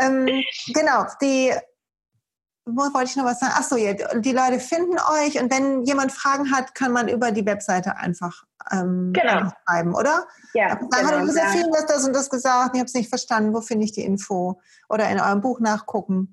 ähm, 0.00 0.42
genau, 0.74 1.04
die 1.22 1.52
wo 2.66 2.82
wollte 2.94 3.10
ich 3.10 3.16
noch 3.16 3.24
was 3.24 3.40
sagen? 3.40 3.52
Achso, 3.56 3.76
ja, 3.76 3.94
die 3.94 4.32
Leute 4.32 4.60
finden 4.60 4.92
euch 4.92 5.40
und 5.40 5.52
wenn 5.52 5.84
jemand 5.84 6.12
Fragen 6.12 6.52
hat, 6.52 6.74
kann 6.74 6.92
man 6.92 7.08
über 7.08 7.32
die 7.32 7.46
Webseite 7.46 7.96
einfach 7.96 8.44
ähm, 8.70 9.12
genau. 9.12 9.50
schreiben, 9.66 9.94
oder? 9.94 10.26
Ja. 10.54 10.68
Dann 10.68 10.88
genau, 10.90 11.12
hat 11.12 11.20
Josephine 11.20 11.70
das, 11.72 11.86
das 11.86 12.06
und 12.06 12.14
das 12.14 12.30
gesagt, 12.30 12.70
ich 12.74 12.80
habe 12.80 12.86
es 12.86 12.94
nicht 12.94 13.08
verstanden, 13.08 13.54
wo 13.54 13.60
finde 13.60 13.84
ich 13.84 13.92
die 13.92 14.04
Info? 14.04 14.60
Oder 14.88 15.08
in 15.10 15.20
eurem 15.20 15.40
Buch 15.40 15.60
nachgucken. 15.60 16.32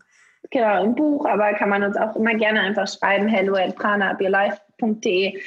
Genau, 0.51 0.83
im 0.83 0.95
Buch, 0.95 1.25
aber 1.25 1.53
kann 1.53 1.69
man 1.69 1.83
uns 1.83 1.97
auch 1.97 2.15
immer 2.15 2.33
gerne 2.33 2.61
einfach 2.61 2.87
schreiben, 2.87 3.27
hello 3.27 3.55
at 3.55 3.75
pranaupyourlife.de. 3.75 5.39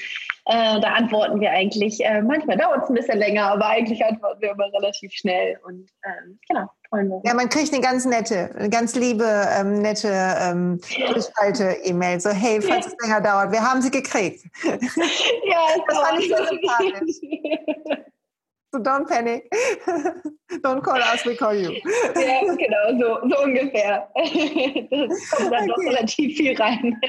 Äh, 0.52 0.80
da 0.80 0.94
antworten 0.94 1.40
wir 1.40 1.52
eigentlich, 1.52 2.04
äh, 2.04 2.22
manchmal 2.22 2.56
dauert 2.56 2.82
es 2.82 2.88
ein 2.88 2.94
bisschen 2.94 3.18
länger, 3.18 3.52
aber 3.52 3.68
eigentlich 3.68 4.04
antworten 4.04 4.42
wir 4.42 4.50
immer 4.50 4.66
relativ 4.72 5.12
schnell. 5.12 5.56
Und 5.64 5.88
ähm, 6.04 6.40
genau. 6.48 7.22
Ja, 7.24 7.34
man 7.34 7.48
kriegt 7.48 7.72
eine 7.72 7.80
ganz 7.80 8.04
nette, 8.04 8.50
eine 8.58 8.68
ganz 8.68 8.96
liebe, 8.96 9.24
ähm, 9.24 9.80
nette 9.80 10.08
ähm, 10.10 10.80
E-Mail. 11.84 12.18
So, 12.18 12.30
hey, 12.30 12.60
falls 12.60 12.88
es 12.88 12.96
länger 13.00 13.20
dauert, 13.20 13.52
wir 13.52 13.62
haben 13.62 13.80
sie 13.80 13.92
gekriegt. 13.92 14.44
Ja, 14.64 14.72
das 15.86 15.98
fand 15.98 16.18
ich 16.18 16.28
so 16.28 16.44
sympathisch. 16.44 17.16
So 18.72 18.80
don't 18.80 19.08
panic. 19.08 19.48
don't 20.62 20.82
call 20.82 21.00
us, 21.00 21.24
we 21.24 21.36
call 21.36 21.54
you. 21.54 21.70
Ja, 22.16 22.54
genau, 22.54 22.98
so, 22.98 23.28
so 23.28 23.42
ungefähr. 23.44 24.08
Das 24.90 25.30
kommt 25.30 25.52
dann 25.52 25.70
okay. 25.70 25.72
doch 25.76 25.92
relativ 25.92 26.36
viel 26.36 26.56
rein. 26.56 27.00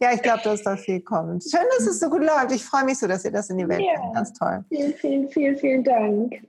Ja, 0.00 0.12
ich 0.12 0.22
glaube, 0.22 0.40
dass 0.44 0.62
da 0.62 0.76
viel 0.76 1.00
kommt. 1.00 1.44
Schön, 1.44 1.64
dass 1.76 1.86
es 1.86 1.98
so 1.98 2.10
gut 2.10 2.20
läuft. 2.20 2.52
Ich 2.52 2.64
freue 2.64 2.84
mich 2.84 2.98
so, 2.98 3.06
dass 3.06 3.24
ihr 3.24 3.32
das 3.32 3.48
in 3.50 3.58
die 3.58 3.68
Welt 3.68 3.80
ja. 3.80 4.00
bringt. 4.00 4.14
Ganz 4.14 4.32
toll. 4.32 4.64
Vielen, 4.68 4.94
vielen, 4.94 5.28
vielen, 5.30 5.56
vielen 5.56 5.84
Dank. 5.84 6.42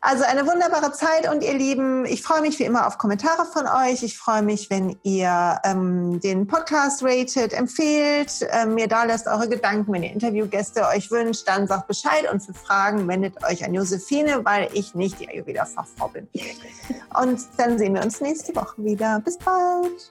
Also 0.00 0.24
eine 0.24 0.44
wunderbare 0.46 0.92
Zeit 0.92 1.30
und 1.32 1.44
ihr 1.44 1.54
Lieben, 1.54 2.04
ich 2.04 2.22
freue 2.22 2.40
mich 2.40 2.58
wie 2.58 2.64
immer 2.64 2.86
auf 2.86 2.98
Kommentare 2.98 3.44
von 3.44 3.66
euch. 3.66 4.02
Ich 4.02 4.18
freue 4.18 4.42
mich, 4.42 4.70
wenn 4.70 4.96
ihr 5.04 5.60
ähm, 5.64 6.20
den 6.20 6.48
Podcast 6.48 7.04
ratet, 7.04 7.52
empfehlt, 7.52 8.42
äh, 8.50 8.66
mir 8.66 8.88
da 8.88 9.04
lässt 9.04 9.28
eure 9.28 9.48
Gedanken, 9.48 9.92
wenn 9.92 10.02
ihr 10.02 10.12
Interviewgäste 10.12 10.86
euch 10.88 11.12
wünscht, 11.12 11.46
dann 11.46 11.68
sagt 11.68 11.86
Bescheid 11.86 12.30
und 12.32 12.40
für 12.40 12.54
Fragen 12.54 13.06
wendet 13.06 13.34
euch 13.48 13.64
an 13.64 13.72
Josephine, 13.72 14.44
weil 14.44 14.68
ich 14.72 14.96
nicht 14.96 15.20
die 15.20 15.28
Ayurveda-Fachfrau 15.28 16.08
bin. 16.08 16.28
Und 17.20 17.40
dann 17.56 17.78
sehen 17.78 17.94
wir 17.94 18.02
uns 18.02 18.20
nächste 18.20 18.54
Woche 18.56 18.82
wieder. 18.82 19.20
Bis 19.20 19.38
bald! 19.38 20.10